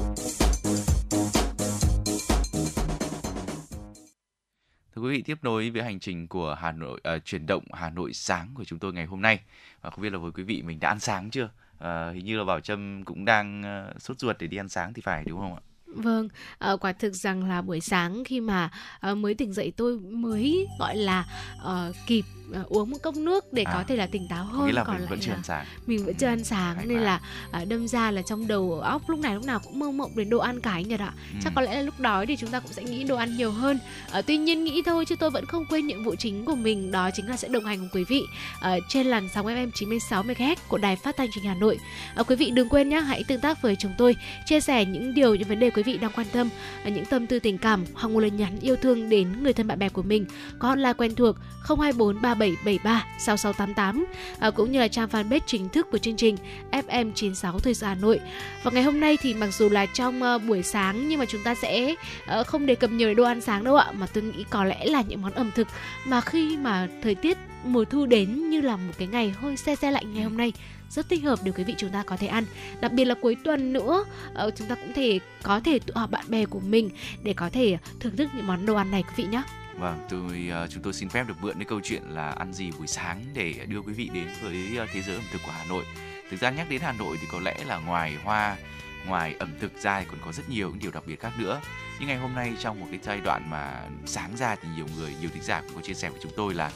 Thưa 4.96 5.02
quý 5.02 5.10
vị, 5.10 5.22
tiếp 5.22 5.38
nối 5.42 5.70
với 5.70 5.84
hành 5.84 6.00
trình 6.00 6.28
của 6.28 6.56
Hà 6.60 6.72
Nội 6.72 7.00
ờ, 7.04 7.20
chuyển 7.20 7.46
động 7.46 7.64
Hà 7.74 7.90
Nội 7.90 8.14
sáng 8.14 8.52
của 8.54 8.64
chúng 8.64 8.80
tôi 8.80 8.94
ngày 8.94 9.06
hôm 9.06 9.22
nay. 9.22 9.40
Và 9.82 9.90
không 9.90 10.02
biết 10.02 10.14
là 10.14 10.18
với 10.18 10.32
quý 10.32 10.44
vị 10.44 10.62
mình 10.62 10.80
đã 10.80 10.90
ăn 10.90 11.00
sáng 11.00 11.30
chưa? 11.30 11.50
Ờ, 11.78 12.12
hình 12.12 12.26
như 12.26 12.38
là 12.38 12.44
Bảo 12.44 12.60
Trâm 12.60 13.04
cũng 13.04 13.26
đang 13.26 13.64
ờ, 13.64 13.94
sốt 14.00 14.20
ruột 14.20 14.38
để 14.40 14.48
đi 14.48 14.58
ăn 14.58 14.70
sáng 14.70 14.94
thì 14.94 15.02
phải 15.02 15.24
đúng 15.26 15.40
không 15.40 15.56
ạ? 15.56 15.62
Vâng, 15.96 16.28
ờ, 16.58 16.78
quả 16.78 16.92
thực 16.94 17.16
rằng 17.16 17.50
là 17.50 17.62
buổi 17.62 17.80
sáng 17.82 18.24
khi 18.24 18.40
mà 18.40 18.70
ờ, 19.00 19.16
mới 19.16 19.34
tỉnh 19.34 19.54
dậy 19.54 19.74
tôi 19.78 20.00
mới 20.00 20.68
gọi 20.80 20.96
là 20.96 21.26
ờ, 21.64 21.92
kịp 22.08 22.26
ờ, 22.54 22.64
uống 22.68 22.90
một 22.90 22.98
cốc 23.04 23.16
nước 23.16 23.54
để 23.54 23.64
À, 23.64 23.72
có 23.74 23.84
thể 23.88 23.96
là 23.96 24.06
tỉnh 24.08 24.28
táo 24.28 24.46
hơn. 24.46 24.66
nghĩa 24.68 24.74
là 24.74 24.84
còn 24.84 24.96
mình 24.96 25.02
lại 25.02 25.10
vẫn 25.10 25.20
chưa 25.20 25.30
là 25.32 25.36
ăn 25.36 25.44
sáng. 25.44 25.66
mình 25.88 26.06
vẫn 26.06 26.16
chưa 26.16 26.28
ăn 26.28 26.44
sáng 26.44 26.76
Hay 26.76 26.86
nên 26.86 26.98
là 27.00 27.20
à, 27.52 27.66
đâm 27.66 27.88
ra 27.88 28.12
là 28.12 28.22
trong 28.22 28.48
đầu 28.48 28.80
óc 28.80 29.02
lúc 29.10 29.20
này 29.20 29.36
lúc 29.36 29.44
nào 29.46 29.60
cũng 29.60 29.80
mơ 29.80 29.92
mộng 29.92 30.12
đến 30.16 30.30
đồ 30.30 30.38
ăn 30.38 30.60
cả 30.62 30.72
anh 30.72 30.88
nhật 30.88 31.00
ạ 31.00 31.14
chắc 31.44 31.50
Ừ. 31.50 31.56
có 31.56 31.62
lẽ 31.62 31.76
là 31.76 31.82
lúc 31.82 32.00
đói 32.00 32.26
thì 32.26 32.36
chúng 32.36 32.50
ta 32.50 32.60
cũng 32.60 32.72
sẽ 32.74 32.84
nghĩ 32.84 33.04
đồ 33.04 33.16
ăn 33.16 33.38
nhiều 33.38 33.52
hơn 33.52 33.80
à, 34.12 34.22
tuy 34.22 34.38
nhiên 34.38 34.64
nghĩ 34.64 34.82
thôi 34.86 35.06
chứ 35.06 35.16
tôi 35.16 35.30
vẫn 35.30 35.46
không 35.46 35.66
quên 35.70 35.88
nhiệm 35.88 36.04
vụ 36.04 36.16
chính 36.20 36.46
của 36.46 36.56
mình 36.56 36.92
đó 36.92 37.10
chính 37.14 37.28
là 37.30 37.38
sẽ 37.38 37.48
đồng 37.48 37.66
hành 37.66 37.80
cùng 37.80 37.90
quý 37.94 38.04
vị 38.04 38.22
ở 38.62 38.80
trên 38.90 39.08
làn 39.08 39.30
sóng 39.34 39.46
FM 39.46 39.72
96 39.76 40.24
MHz 40.24 40.56
của 40.68 40.78
đài 40.78 40.96
phát 40.96 41.18
thanh 41.18 41.28
truyền 41.32 41.44
hình 41.44 41.54
Hà 41.54 41.60
Nội 41.60 41.80
à, 42.16 42.24
quý 42.24 42.36
vị 42.36 42.52
đừng 42.52 42.70
quên 42.70 42.90
nhé 42.90 43.00
hãy 43.00 43.24
tương 43.28 43.42
tác 43.42 43.62
với 43.62 43.76
chúng 43.76 43.92
tôi 43.98 44.16
chia 44.46 44.60
sẻ 44.60 44.86
những 44.86 45.14
điều 45.14 45.36
những 45.36 45.48
vấn 45.48 45.60
đề 45.60 45.70
quý 45.70 45.81
quý 45.84 45.94
vị 45.94 45.98
đang 45.98 46.12
quan 46.16 46.28
tâm 46.34 46.50
à, 46.84 46.90
những 46.90 47.06
tâm 47.06 47.28
tư 47.28 47.40
tình 47.40 47.58
cảm 47.58 47.86
hoặc 47.94 48.10
một 48.10 48.20
lời 48.20 48.32
nhắn 48.32 48.60
yêu 48.62 48.76
thương 48.76 49.10
đến 49.10 49.44
người 49.44 49.54
thân 49.54 49.68
bạn 49.68 49.80
bè 49.80 49.90
của 49.90 50.02
mình 50.02 50.26
có 50.60 50.68
hotline 50.68 50.94
quen 50.94 51.16
thuộc 51.16 51.36
024 51.68 52.22
3773 52.22 53.06
6688 53.20 54.06
à, 54.40 54.50
cũng 54.50 54.72
như 54.72 54.80
là 54.80 54.88
trang 54.88 55.10
fanpage 55.10 55.40
chính 55.46 55.70
thức 55.70 55.88
của 55.92 55.98
chương 55.98 56.16
trình 56.16 56.38
FM 56.72 57.12
96 57.16 57.60
Thời 57.60 57.74
sự 57.74 57.86
Hà 57.86 57.96
Nội. 57.96 58.20
Và 58.64 58.72
ngày 58.72 58.84
hôm 58.84 59.00
nay 59.00 59.18
thì 59.22 59.34
mặc 59.34 59.54
dù 59.54 59.70
là 59.70 59.86
trong 59.86 60.24
ờ, 60.24 60.38
buổi 60.38 60.64
sáng 60.64 61.10
nhưng 61.10 61.20
mà 61.20 61.26
chúng 61.26 61.42
ta 61.44 61.56
sẽ 61.56 61.96
ờ, 62.26 62.44
không 62.44 62.66
đề 62.66 62.76
cập 62.76 62.92
nhiều 62.92 63.08
đến 63.08 63.18
đồ 63.18 63.24
ăn 63.24 63.42
sáng 63.42 63.64
đâu 63.64 63.76
ạ, 63.76 63.92
mà 63.92 64.08
tôi 64.08 64.24
nghĩ 64.24 64.46
có 64.50 64.64
lẽ 64.64 64.86
là 64.86 65.04
những 65.08 65.22
món 65.22 65.32
ẩm 65.32 65.52
thực 65.56 65.68
mà 66.06 66.22
khi 66.22 66.58
mà 66.58 66.88
thời 67.04 67.16
tiết 67.16 67.38
mùa 67.66 67.86
thu 67.86 68.06
đến 68.06 68.50
như 68.50 68.62
là 68.62 68.76
một 68.76 68.94
cái 68.98 69.08
ngày 69.08 69.34
hơi 69.42 69.58
se 69.58 69.76
se 69.76 69.92
lạnh 69.92 70.14
ngày 70.14 70.24
hôm 70.24 70.38
nay 70.38 70.54
rất 70.92 71.10
thích 71.10 71.24
hợp 71.24 71.40
để 71.44 71.52
quý 71.52 71.64
vị 71.64 71.76
chúng 71.78 71.90
ta 71.90 72.04
có 72.04 72.18
thể 72.18 72.28
ăn 72.28 72.46
đặc 72.82 72.92
biệt 72.92 73.06
là 73.06 73.16
cuối 73.22 73.38
tuần 73.44 73.74
nữa 73.74 74.06
ờ, 74.34 74.52
chúng 74.56 74.68
ta 74.68 74.76
cũng 74.76 74.94
thể 74.94 75.20
có 75.44 75.60
thể 75.60 75.80
tụ 75.80 75.94
họp 75.96 76.12
bạn 76.12 76.26
bè 76.28 76.46
của 76.46 76.60
mình 76.60 76.90
để 77.24 77.34
có 77.34 77.50
thể 77.50 77.78
thưởng 78.00 78.16
thức 78.16 78.30
những 78.36 78.48
món 78.48 78.66
đồ 78.66 78.76
ăn 78.76 78.92
này 78.92 79.04
quý 79.04 79.14
vị 79.16 79.24
nhé 79.32 79.44
Vâng, 79.78 80.00
tôi 80.10 80.48
ờ, 80.52 80.68
chúng 80.68 80.84
tôi 80.84 80.94
xin 80.94 81.10
phép 81.10 81.28
được 81.28 81.34
mượn 81.42 81.56
cái 81.56 81.66
câu 81.66 81.80
chuyện 81.84 82.04
là 82.04 82.30
ăn 82.30 82.54
gì 82.54 82.72
buổi 82.78 82.88
sáng 82.88 83.26
để 83.34 83.54
đưa 83.68 83.82
quý 83.82 83.94
vị 83.94 84.10
đến 84.14 84.28
với 84.42 84.78
ờ, 84.78 84.88
thế 84.94 85.02
giới 85.02 85.16
ẩm 85.16 85.24
thực 85.32 85.42
của 85.46 85.52
Hà 85.52 85.66
Nội. 85.70 85.84
Thực 86.32 86.40
ra 86.40 86.50
nhắc 86.50 86.70
đến 86.70 86.82
Hà 86.82 86.92
Nội 86.92 87.18
thì 87.22 87.28
có 87.32 87.40
lẽ 87.40 87.56
là 87.68 87.78
ngoài 87.78 88.18
hoa, 88.24 88.58
ngoài 89.06 89.36
ẩm 89.40 89.54
thực 89.60 89.82
ra 89.82 90.00
thì 90.00 90.06
còn 90.10 90.20
có 90.26 90.32
rất 90.32 90.50
nhiều 90.50 90.70
những 90.70 90.80
điều 90.80 90.92
đặc 90.92 91.04
biệt 91.08 91.20
khác 91.20 91.32
nữa. 91.40 91.62
Nhưng 92.00 92.08
ngày 92.08 92.18
hôm 92.18 92.36
nay 92.36 92.54
trong 92.60 92.80
một 92.80 92.88
cái 92.92 93.00
giai 93.04 93.22
đoạn 93.22 93.50
mà 93.50 93.82
sáng 94.06 94.38
ra 94.38 94.56
thì 94.56 94.68
nhiều 94.76 94.86
người, 94.98 95.16
nhiều 95.22 95.30
thính 95.34 95.44
giả 95.44 95.62
cũng 95.62 95.76
có 95.76 95.82
chia 95.82 95.94
sẻ 95.94 96.10
với 96.10 96.20
chúng 96.24 96.32
tôi 96.36 96.54
là 96.54 96.72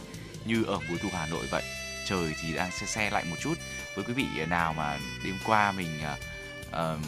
như 0.45 0.63
ở 0.63 0.79
mùa 0.89 0.95
thu 1.01 1.09
Hà 1.11 1.27
Nội 1.27 1.45
vậy. 1.51 1.63
Trời 2.07 2.33
thì 2.41 2.53
đang 2.55 2.71
se 2.71 2.85
se 2.85 3.09
lạnh 3.09 3.29
một 3.29 3.35
chút. 3.41 3.53
Với 3.95 4.05
quý 4.05 4.13
vị 4.13 4.45
nào 4.49 4.73
mà 4.73 4.97
đêm 5.25 5.35
qua 5.45 5.71
mình 5.71 5.99
uh, 6.69 6.99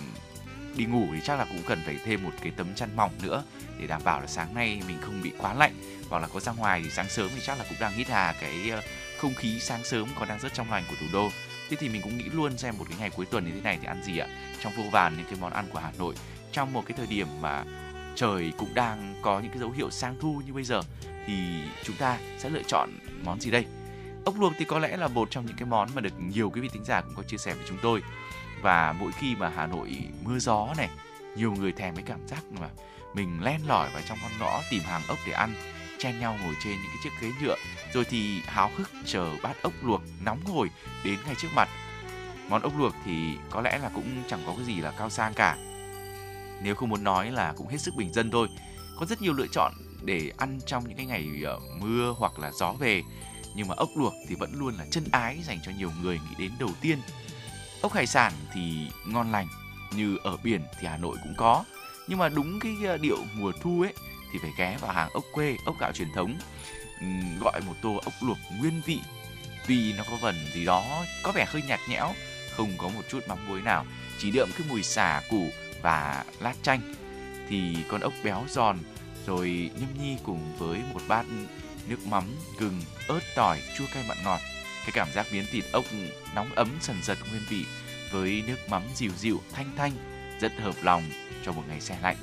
đi 0.77 0.85
ngủ 0.85 1.07
thì 1.13 1.19
chắc 1.23 1.39
là 1.39 1.45
cũng 1.45 1.63
cần 1.67 1.81
phải 1.85 1.97
thêm 2.05 2.23
một 2.23 2.31
cái 2.41 2.51
tấm 2.57 2.75
chăn 2.75 2.95
mỏng 2.95 3.11
nữa 3.21 3.43
để 3.79 3.87
đảm 3.87 4.01
bảo 4.03 4.21
là 4.21 4.27
sáng 4.27 4.55
nay 4.55 4.81
mình 4.87 4.97
không 5.01 5.21
bị 5.23 5.31
quá 5.37 5.53
lạnh. 5.53 5.73
Hoặc 6.09 6.19
là 6.19 6.27
có 6.27 6.39
ra 6.39 6.51
ngoài 6.51 6.81
thì 6.83 6.89
sáng 6.89 7.09
sớm 7.09 7.29
thì 7.35 7.41
chắc 7.45 7.59
là 7.59 7.65
cũng 7.69 7.77
đang 7.79 7.93
hít 7.93 8.07
hà 8.07 8.35
cái 8.41 8.69
ờ, 8.69 8.81
không 9.17 9.33
khí 9.33 9.59
sáng 9.59 9.83
sớm 9.83 10.07
còn 10.19 10.27
đang 10.27 10.39
rất 10.39 10.53
trong 10.53 10.71
lành 10.71 10.83
của 10.89 10.95
thủ 10.99 11.05
đô. 11.13 11.29
Thế 11.69 11.77
thì 11.79 11.89
mình 11.89 12.01
cũng 12.01 12.17
nghĩ 12.17 12.25
luôn 12.33 12.57
xem 12.57 12.77
một 12.77 12.85
cái 12.89 12.97
ngày 12.99 13.09
cuối 13.09 13.25
tuần 13.25 13.45
như 13.45 13.51
thế 13.51 13.61
này 13.61 13.77
thì 13.81 13.87
ăn 13.87 14.03
gì 14.03 14.17
ạ? 14.17 14.27
Trong 14.63 14.73
vô 14.77 14.83
vàn 14.91 15.17
những 15.17 15.25
cái 15.25 15.37
món 15.41 15.53
ăn 15.53 15.65
của 15.73 15.79
Hà 15.79 15.91
Nội 15.97 16.15
trong 16.51 16.73
một 16.73 16.83
cái 16.85 16.97
thời 16.97 17.07
điểm 17.07 17.27
mà 17.41 17.63
trời 18.15 18.51
cũng 18.57 18.73
đang 18.73 19.15
có 19.21 19.39
những 19.39 19.51
cái 19.51 19.59
dấu 19.59 19.71
hiệu 19.71 19.91
sang 19.91 20.15
thu 20.19 20.41
như 20.45 20.53
bây 20.53 20.63
giờ 20.63 20.81
thì 21.27 21.33
chúng 21.83 21.95
ta 21.95 22.17
sẽ 22.37 22.49
lựa 22.49 22.63
chọn 22.67 22.89
món 23.23 23.39
gì 23.39 23.51
đây? 23.51 23.65
Ốc 24.27 24.39
luộc 24.39 24.53
thì 24.57 24.65
có 24.65 24.79
lẽ 24.79 24.97
là 24.97 25.07
một 25.07 25.31
trong 25.31 25.45
những 25.45 25.55
cái 25.55 25.65
món 25.65 25.89
mà 25.95 26.01
được 26.01 26.13
nhiều 26.19 26.49
quý 26.49 26.61
vị 26.61 26.69
thính 26.73 26.83
giả 26.83 27.01
cũng 27.01 27.15
có 27.15 27.23
chia 27.23 27.37
sẻ 27.37 27.53
với 27.53 27.65
chúng 27.67 27.77
tôi. 27.81 28.01
Và 28.61 28.93
mỗi 28.99 29.11
khi 29.11 29.35
mà 29.35 29.51
Hà 29.55 29.67
Nội 29.67 29.97
mưa 30.23 30.39
gió 30.39 30.73
này, 30.77 30.89
nhiều 31.35 31.51
người 31.51 31.71
thèm 31.71 31.95
cái 31.95 32.03
cảm 32.07 32.27
giác 32.27 32.43
mà 32.59 32.69
mình 33.13 33.43
len 33.43 33.61
lỏi 33.67 33.89
vào 33.93 34.01
trong 34.07 34.17
con 34.21 34.31
ngõ 34.39 34.61
tìm 34.69 34.81
hàng 34.83 35.01
ốc 35.07 35.17
để 35.27 35.33
ăn, 35.33 35.55
chen 35.97 36.19
nhau 36.19 36.37
ngồi 36.43 36.55
trên 36.63 36.73
những 36.73 36.91
cái 36.91 36.97
chiếc 37.03 37.09
ghế 37.21 37.31
nhựa, 37.41 37.55
rồi 37.93 38.05
thì 38.05 38.41
háo 38.45 38.71
hức 38.75 38.89
chờ 39.05 39.31
bát 39.43 39.61
ốc 39.61 39.73
luộc 39.81 40.01
nóng 40.23 40.45
hổi 40.45 40.69
đến 41.03 41.17
ngay 41.25 41.35
trước 41.35 41.49
mặt. 41.55 41.69
Món 42.49 42.61
ốc 42.61 42.73
luộc 42.77 42.93
thì 43.05 43.37
có 43.49 43.61
lẽ 43.61 43.77
là 43.77 43.89
cũng 43.95 44.23
chẳng 44.27 44.43
có 44.45 44.53
cái 44.57 44.65
gì 44.65 44.81
là 44.81 44.91
cao 44.91 45.09
sang 45.09 45.33
cả. 45.33 45.57
Nếu 46.61 46.75
không 46.75 46.89
muốn 46.89 47.03
nói 47.03 47.31
là 47.31 47.53
cũng 47.57 47.67
hết 47.67 47.77
sức 47.77 47.95
bình 47.95 48.13
dân 48.13 48.31
thôi, 48.31 48.47
có 48.99 49.05
rất 49.05 49.21
nhiều 49.21 49.33
lựa 49.33 49.47
chọn 49.51 49.73
để 50.03 50.31
ăn 50.37 50.59
trong 50.65 50.83
những 50.87 50.97
cái 50.97 51.05
ngày 51.05 51.29
ờ, 51.45 51.59
mưa 51.79 52.15
hoặc 52.17 52.39
là 52.39 52.51
gió 52.51 52.73
về 52.73 53.03
nhưng 53.57 53.67
mà 53.67 53.75
ốc 53.77 53.89
luộc 53.95 54.13
thì 54.27 54.35
vẫn 54.35 54.51
luôn 54.55 54.73
là 54.77 54.85
chân 54.91 55.03
ái 55.11 55.37
dành 55.43 55.59
cho 55.63 55.71
nhiều 55.77 55.91
người 56.01 56.19
nghĩ 56.19 56.35
đến 56.37 56.51
đầu 56.59 56.69
tiên. 56.81 56.99
Ốc 57.81 57.93
hải 57.93 58.07
sản 58.07 58.33
thì 58.53 58.87
ngon 59.05 59.31
lành, 59.31 59.47
như 59.95 60.17
ở 60.23 60.37
biển 60.43 60.61
thì 60.79 60.87
Hà 60.87 60.97
Nội 60.97 61.17
cũng 61.23 61.33
có. 61.37 61.63
Nhưng 62.07 62.19
mà 62.19 62.29
đúng 62.29 62.59
cái 62.59 62.75
ờ, 62.85 62.97
điệu 62.97 63.17
mùa 63.33 63.51
thu 63.61 63.81
ấy, 63.81 63.93
thì 64.33 64.39
phải 64.41 64.51
ghé 64.57 64.77
vào 64.81 64.91
hàng 64.91 65.09
ốc 65.13 65.23
quê, 65.31 65.57
ốc 65.65 65.75
gạo 65.79 65.91
truyền 65.91 66.07
thống 66.15 66.37
gọi 67.41 67.61
một 67.67 67.73
tô 67.81 67.99
ốc 68.03 68.13
luộc 68.21 68.37
nguyên 68.59 68.81
vị. 68.85 68.99
Vì 69.67 69.93
nó 69.93 70.03
có 70.11 70.17
vần 70.21 70.35
gì 70.53 70.65
đó 70.65 71.05
có 71.23 71.31
vẻ 71.31 71.45
hơi 71.47 71.61
nhạt 71.67 71.79
nhẽo, 71.89 72.13
không 72.51 72.71
có 72.77 72.89
một 72.89 73.01
chút 73.09 73.19
mắm 73.27 73.47
muối 73.47 73.61
nào, 73.61 73.85
chỉ 74.19 74.31
đượm 74.31 74.49
cái 74.57 74.67
mùi 74.69 74.83
xả 74.83 75.21
củ 75.29 75.49
và 75.81 76.25
lát 76.39 76.53
chanh. 76.61 76.93
Thì 77.49 77.77
con 77.89 78.01
ốc 78.01 78.13
béo 78.23 78.45
giòn, 78.49 78.77
rồi 79.27 79.71
nhâm 79.79 80.03
nhi 80.03 80.17
cùng 80.23 80.57
với 80.57 80.79
một 80.93 81.01
bát 81.07 81.25
nước 81.87 82.07
mắm 82.07 82.23
gừng 82.59 82.81
ớt 83.07 83.19
tỏi 83.35 83.61
chua 83.77 83.85
cay 83.93 84.03
mặn 84.07 84.17
ngọt. 84.23 84.39
Cái 84.81 84.91
cảm 84.93 85.07
giác 85.13 85.27
miếng 85.31 85.45
thịt 85.51 85.65
ốc 85.71 85.85
nóng 86.35 86.49
ấm 86.55 86.69
sần 86.81 86.95
sật 87.01 87.17
nguyên 87.29 87.41
vị 87.49 87.65
với 88.11 88.43
nước 88.47 88.69
mắm 88.69 88.83
dịu 88.95 89.11
dịu 89.17 89.41
thanh 89.53 89.71
thanh 89.77 89.91
rất 90.41 90.51
hợp 90.61 90.75
lòng 90.81 91.03
cho 91.45 91.51
một 91.51 91.63
ngày 91.67 91.81
xe 91.81 91.97
lạnh. 92.01 92.17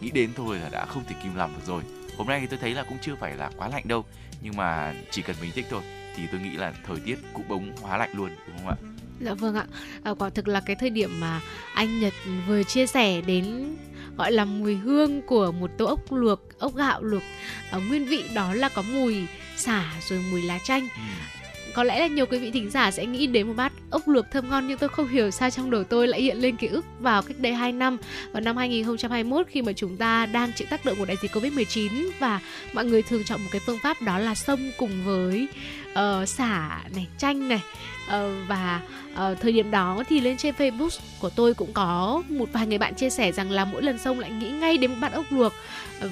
Nghĩ 0.00 0.10
đến 0.10 0.30
thôi 0.36 0.58
là 0.58 0.68
đã 0.68 0.84
không 0.86 1.04
thể 1.08 1.14
kìm 1.22 1.36
lòng 1.36 1.54
được 1.54 1.66
rồi. 1.66 1.82
Hôm 2.16 2.26
nay 2.26 2.40
thì 2.40 2.46
tôi 2.46 2.58
thấy 2.58 2.74
là 2.74 2.82
cũng 2.82 2.98
chưa 3.02 3.14
phải 3.20 3.36
là 3.36 3.50
quá 3.56 3.68
lạnh 3.68 3.88
đâu 3.88 4.04
nhưng 4.42 4.56
mà 4.56 4.94
chỉ 5.10 5.22
cần 5.22 5.36
mình 5.40 5.50
thích 5.54 5.66
thôi 5.70 5.82
thì 6.16 6.22
tôi 6.32 6.40
nghĩ 6.40 6.56
là 6.56 6.72
thời 6.86 6.96
tiết 7.04 7.16
cũng 7.32 7.48
bỗng 7.48 7.76
hóa 7.82 7.96
lạnh 7.96 8.10
luôn 8.14 8.30
đúng 8.46 8.56
không 8.56 8.68
ạ? 8.68 8.76
Dạ 9.20 9.34
vâng 9.34 9.54
ạ. 9.54 9.66
À, 10.04 10.14
quả 10.18 10.30
thực 10.30 10.48
là 10.48 10.60
cái 10.60 10.76
thời 10.76 10.90
điểm 10.90 11.20
mà 11.20 11.40
anh 11.74 12.00
Nhật 12.00 12.12
vừa 12.46 12.62
chia 12.62 12.86
sẻ 12.86 13.20
đến 13.20 13.76
gọi 14.16 14.32
là 14.32 14.44
mùi 14.44 14.76
hương 14.76 15.22
của 15.22 15.52
một 15.52 15.70
tô 15.78 15.86
ốc 15.86 16.12
luộc, 16.12 16.58
ốc 16.58 16.74
gạo 16.74 17.02
luộc 17.02 17.22
ở 17.70 17.80
nguyên 17.80 18.06
vị 18.06 18.24
đó 18.34 18.54
là 18.54 18.68
có 18.68 18.82
mùi 18.82 19.26
xả 19.60 19.84
rồi 20.08 20.24
mùi 20.30 20.42
lá 20.42 20.58
chanh. 20.64 20.82
Ừ. 20.82 21.30
Có 21.74 21.84
lẽ 21.84 22.00
là 22.00 22.06
nhiều 22.06 22.26
quý 22.26 22.38
vị 22.38 22.50
thính 22.50 22.70
giả 22.70 22.90
sẽ 22.90 23.06
nghĩ 23.06 23.26
đến 23.26 23.46
một 23.46 23.54
bát 23.56 23.72
ốc 23.90 24.08
luộc 24.08 24.24
thơm 24.30 24.48
ngon 24.48 24.68
nhưng 24.68 24.78
tôi 24.78 24.88
không 24.88 25.08
hiểu 25.08 25.30
sao 25.30 25.50
trong 25.50 25.70
đầu 25.70 25.84
tôi 25.84 26.08
lại 26.08 26.22
hiện 26.22 26.36
lên 26.36 26.56
ký 26.56 26.66
ức 26.66 26.84
vào 27.00 27.22
cách 27.22 27.36
đây 27.38 27.54
2 27.54 27.72
năm 27.72 27.98
vào 28.32 28.40
năm 28.40 28.56
2021 28.56 29.46
khi 29.50 29.62
mà 29.62 29.72
chúng 29.72 29.96
ta 29.96 30.26
đang 30.26 30.52
chịu 30.52 30.66
tác 30.70 30.84
động 30.84 30.96
của 30.98 31.04
đại 31.04 31.16
dịch 31.22 31.36
Covid-19 31.36 32.10
và 32.18 32.40
mọi 32.72 32.84
người 32.84 33.02
thường 33.02 33.24
chọn 33.24 33.40
một 33.42 33.48
cái 33.52 33.60
phương 33.66 33.78
pháp 33.78 34.02
đó 34.02 34.18
là 34.18 34.34
xông 34.34 34.70
cùng 34.76 35.04
với 35.04 35.48
ờ, 35.94 36.26
xả 36.26 36.80
này, 36.94 37.06
chanh 37.18 37.48
này 37.48 37.62
Ờ, 38.10 38.34
và 38.48 38.80
ờ, 39.14 39.34
thời 39.34 39.52
điểm 39.52 39.70
đó 39.70 40.02
thì 40.08 40.20
lên 40.20 40.36
trên 40.36 40.54
Facebook 40.54 40.98
của 41.20 41.30
tôi 41.30 41.54
cũng 41.54 41.72
có 41.72 42.22
một 42.28 42.48
vài 42.52 42.66
người 42.66 42.78
bạn 42.78 42.94
chia 42.94 43.10
sẻ 43.10 43.32
rằng 43.32 43.50
là 43.50 43.64
mỗi 43.64 43.82
lần 43.82 43.98
sông 43.98 44.18
lại 44.18 44.30
nghĩ 44.30 44.50
ngay 44.50 44.78
đến 44.78 44.90
một 44.90 44.96
bát 45.00 45.12
ốc 45.12 45.24
luộc. 45.30 45.52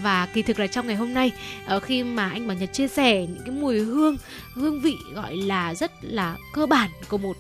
Và 0.03 0.26
kỳ 0.26 0.42
thực 0.42 0.59
là 0.59 0.66
trong 0.66 0.86
ngày 0.86 0.96
hôm 0.96 1.14
nay 1.14 1.32
ờ, 1.66 1.80
khi 1.80 2.03
mà 2.03 2.30
anh 2.30 2.46
Bảo 2.46 2.57
Nhật 2.57 2.72
chia 2.72 2.88
sẻ 2.88 3.26
những 3.26 3.42
cái 3.46 3.51
mùi 3.51 3.78
hương 3.78 4.16
hương 4.55 4.80
vị 4.80 4.96
gọi 5.14 5.36
là 5.36 5.74
rất 5.74 5.92
là 6.01 6.36
cơ 6.53 6.66
bản 6.66 6.90
của 7.09 7.18
một 7.18 7.36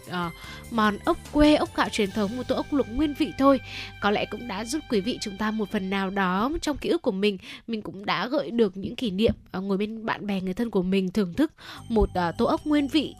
món 0.70 0.98
ốc 1.04 1.16
quê, 1.32 1.54
ốc 1.54 1.76
gạo 1.76 1.88
truyền 1.88 2.10
thống, 2.10 2.36
một 2.36 2.42
tô 2.48 2.56
ốc 2.56 2.72
luộc 2.72 2.86
nguyên 2.88 3.14
vị 3.14 3.32
thôi, 3.38 3.60
có 4.00 4.10
lẽ 4.10 4.24
cũng 4.24 4.48
đã 4.48 4.64
giúp 4.64 4.80
quý 4.90 5.00
vị 5.00 5.18
chúng 5.20 5.36
ta 5.36 5.50
một 5.50 5.70
phần 5.70 5.90
nào 5.90 6.10
đó 6.10 6.50
trong 6.62 6.76
ký 6.76 6.88
ức 6.88 7.02
của 7.02 7.12
mình. 7.12 7.38
Mình 7.66 7.82
cũng 7.82 8.06
đã 8.06 8.28
gợi 8.28 8.50
được 8.50 8.76
những 8.76 8.96
kỷ 8.96 9.10
niệm 9.10 9.34
ngồi 9.52 9.76
bên 9.76 10.06
bạn 10.06 10.26
bè 10.26 10.40
người 10.40 10.54
thân 10.54 10.70
của 10.70 10.82
mình 10.82 11.10
thưởng 11.10 11.34
thức 11.34 11.52
một 11.88 12.08
tô 12.38 12.44
ốc 12.44 12.66
nguyên 12.66 12.88
vị 12.88 13.14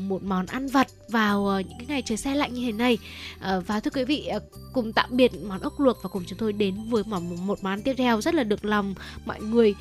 một 0.00 0.22
món 0.22 0.46
ăn 0.46 0.68
vặt 0.76 0.88
vào 1.08 1.46
ờ, 1.46 1.60
những 1.60 1.78
cái 1.78 1.86
ngày 1.86 2.02
trời 2.02 2.16
xe 2.16 2.34
lạnh 2.34 2.54
như 2.54 2.66
thế 2.66 2.72
này. 2.72 2.98
Ờ, 3.40 3.62
và 3.66 3.80
thưa 3.80 3.90
quý 3.90 4.04
vị 4.04 4.26
ờ, 4.26 4.40
cùng 4.72 4.92
tạm 4.92 5.08
biệt 5.10 5.32
món 5.48 5.60
ốc 5.60 5.80
luộc 5.80 6.02
và 6.02 6.08
cùng 6.08 6.24
chúng 6.26 6.38
tôi 6.38 6.52
đến 6.52 6.74
với 6.90 7.02
món 7.06 7.46
một 7.46 7.58
món 7.62 7.82
tiếp 7.82 7.94
theo 7.98 8.20
rất 8.20 8.34
là 8.34 8.44
được 8.44 8.64
lòng 8.64 8.94
mọi 9.24 9.40
người 9.40 9.74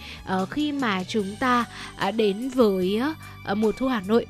khi 0.49 0.71
mà 0.71 1.03
chúng 1.03 1.35
ta 1.39 1.65
à, 1.95 2.11
đến 2.11 2.49
với 2.49 3.01
mùa 3.55 3.71
thu 3.71 3.87
Hà 3.87 4.01
Nội. 4.01 4.25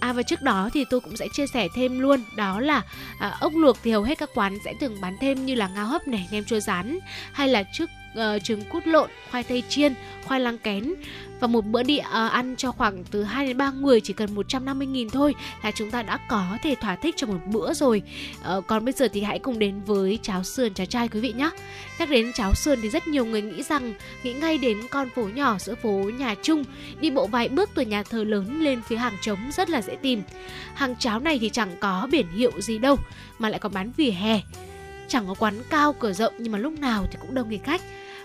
À 0.00 0.12
và 0.12 0.22
trước 0.22 0.42
đó 0.42 0.70
thì 0.72 0.84
tôi 0.90 1.00
cũng 1.00 1.16
sẽ 1.16 1.26
chia 1.32 1.46
sẻ 1.46 1.68
thêm 1.74 2.00
luôn 2.00 2.24
đó 2.36 2.60
là 2.60 2.82
à, 3.18 3.36
ốc 3.40 3.52
luộc 3.56 3.76
thì 3.82 3.90
hầu 3.90 4.02
hết 4.02 4.18
các 4.18 4.30
quán 4.34 4.58
sẽ 4.64 4.74
thường 4.80 5.00
bán 5.00 5.16
thêm 5.20 5.46
như 5.46 5.54
là 5.54 5.68
ngao 5.68 5.86
hấp 5.86 6.08
này, 6.08 6.28
nem 6.30 6.44
chua 6.44 6.60
rán 6.60 6.98
hay 7.32 7.48
là 7.48 7.62
trước 7.72 7.90
uh, 8.18 8.42
trứng 8.42 8.64
cút 8.64 8.86
lộn, 8.86 9.10
khoai 9.30 9.42
tây 9.42 9.62
chiên, 9.68 9.94
khoai 10.24 10.40
lang 10.40 10.58
kén 10.58 10.94
và 11.40 11.46
một 11.46 11.66
bữa 11.66 11.82
đi 11.82 11.98
uh, 11.98 12.04
ờ, 12.10 12.26
ăn 12.26 12.54
cho 12.56 12.72
khoảng 12.72 13.04
từ 13.10 13.22
2 13.22 13.46
đến 13.46 13.56
3 13.56 13.70
người 13.70 14.00
chỉ 14.00 14.12
cần 14.12 14.34
150 14.34 14.86
nghìn 14.86 15.10
thôi 15.10 15.34
là 15.62 15.70
chúng 15.70 15.90
ta 15.90 16.02
đã 16.02 16.18
có 16.28 16.58
thể 16.62 16.74
thỏa 16.74 16.96
thích 16.96 17.14
cho 17.18 17.26
một 17.26 17.38
bữa 17.46 17.74
rồi. 17.74 18.02
Uh, 18.56 18.66
còn 18.66 18.84
bây 18.84 18.92
giờ 18.92 19.08
thì 19.12 19.22
hãy 19.22 19.38
cùng 19.38 19.58
đến 19.58 19.80
với 19.86 20.18
cháo 20.22 20.44
sườn 20.44 20.74
cháo 20.74 20.86
trai 20.86 21.08
quý 21.08 21.20
vị 21.20 21.32
nhé. 21.32 21.50
Nhắc 21.98 22.10
đến 22.10 22.32
cháo 22.32 22.54
sườn 22.54 22.78
thì 22.82 22.90
rất 22.90 23.08
nhiều 23.08 23.24
người 23.24 23.42
nghĩ 23.42 23.62
rằng 23.62 23.94
nghĩ 24.22 24.32
ngay 24.32 24.58
đến 24.58 24.78
con 24.90 25.08
phố 25.08 25.28
nhỏ 25.34 25.56
giữa 25.58 25.74
phố 25.74 26.10
nhà 26.18 26.34
Trung, 26.42 26.64
đi 27.00 27.10
bộ 27.10 27.26
vài 27.26 27.48
bước 27.48 27.70
từ 27.74 27.82
nhà 27.82 28.02
thờ 28.02 28.24
lớn 28.24 28.60
lên 28.60 28.82
phía 28.82 28.96
hàng 28.96 29.16
trống 29.22 29.38
rất 29.52 29.70
là 29.70 29.82
dễ 29.82 29.96
tìm. 29.96 30.22
Hàng 30.74 30.96
cháo 30.96 31.20
này 31.20 31.38
thì 31.38 31.50
chẳng 31.50 31.76
có 31.80 32.08
biển 32.10 32.26
hiệu 32.36 32.52
gì 32.60 32.78
đâu 32.78 32.96
mà 33.38 33.48
lại 33.48 33.60
còn 33.60 33.72
bán 33.72 33.92
vỉa 33.96 34.10
hè. 34.10 34.40
Chẳng 35.10 35.26
có 35.28 35.34
quán 35.34 35.54
cao 35.70 35.92
cửa 35.92 36.12
rộng 36.12 36.34
nhưng 36.38 36.52
mà 36.52 36.58
lúc 36.58 36.72
nào 36.72 37.06
thì 37.10 37.18
cũng 37.20 37.34
đông 37.34 37.48
người 37.48 37.58
khách 37.58 37.80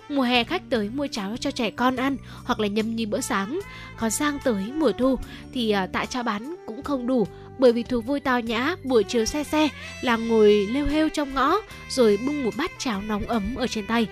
Mùa 0.08 0.22
hè 0.22 0.44
khách 0.44 0.62
tới 0.70 0.90
mua 0.94 1.06
cháo 1.06 1.36
cho 1.36 1.50
trẻ 1.50 1.70
con 1.70 1.96
ăn 1.96 2.16
hoặc 2.44 2.60
là 2.60 2.68
nhâm 2.68 2.96
nhi 2.96 3.06
bữa 3.06 3.20
sáng. 3.20 3.60
Còn 3.96 4.10
sang 4.10 4.38
tới 4.44 4.64
mùa 4.74 4.92
thu 4.92 5.18
thì 5.52 5.70
à, 5.70 5.86
tại 5.86 6.06
cháo 6.06 6.22
bán 6.22 6.54
cũng 6.66 6.82
không 6.82 7.06
đủ 7.06 7.26
bởi 7.58 7.72
vì 7.72 7.82
thú 7.82 8.00
vui 8.00 8.20
tao 8.20 8.40
nhã 8.40 8.76
buổi 8.84 9.04
chiều 9.04 9.24
xe 9.24 9.44
xe 9.44 9.68
là 10.02 10.16
ngồi 10.16 10.66
lêu 10.70 10.86
hêu 10.86 11.08
trong 11.08 11.34
ngõ 11.34 11.56
rồi 11.88 12.18
bưng 12.26 12.44
một 12.44 12.50
bát 12.56 12.70
cháo 12.78 13.02
nóng 13.02 13.26
ấm 13.26 13.54
ở 13.54 13.66
trên 13.66 13.86
tay. 13.86 14.06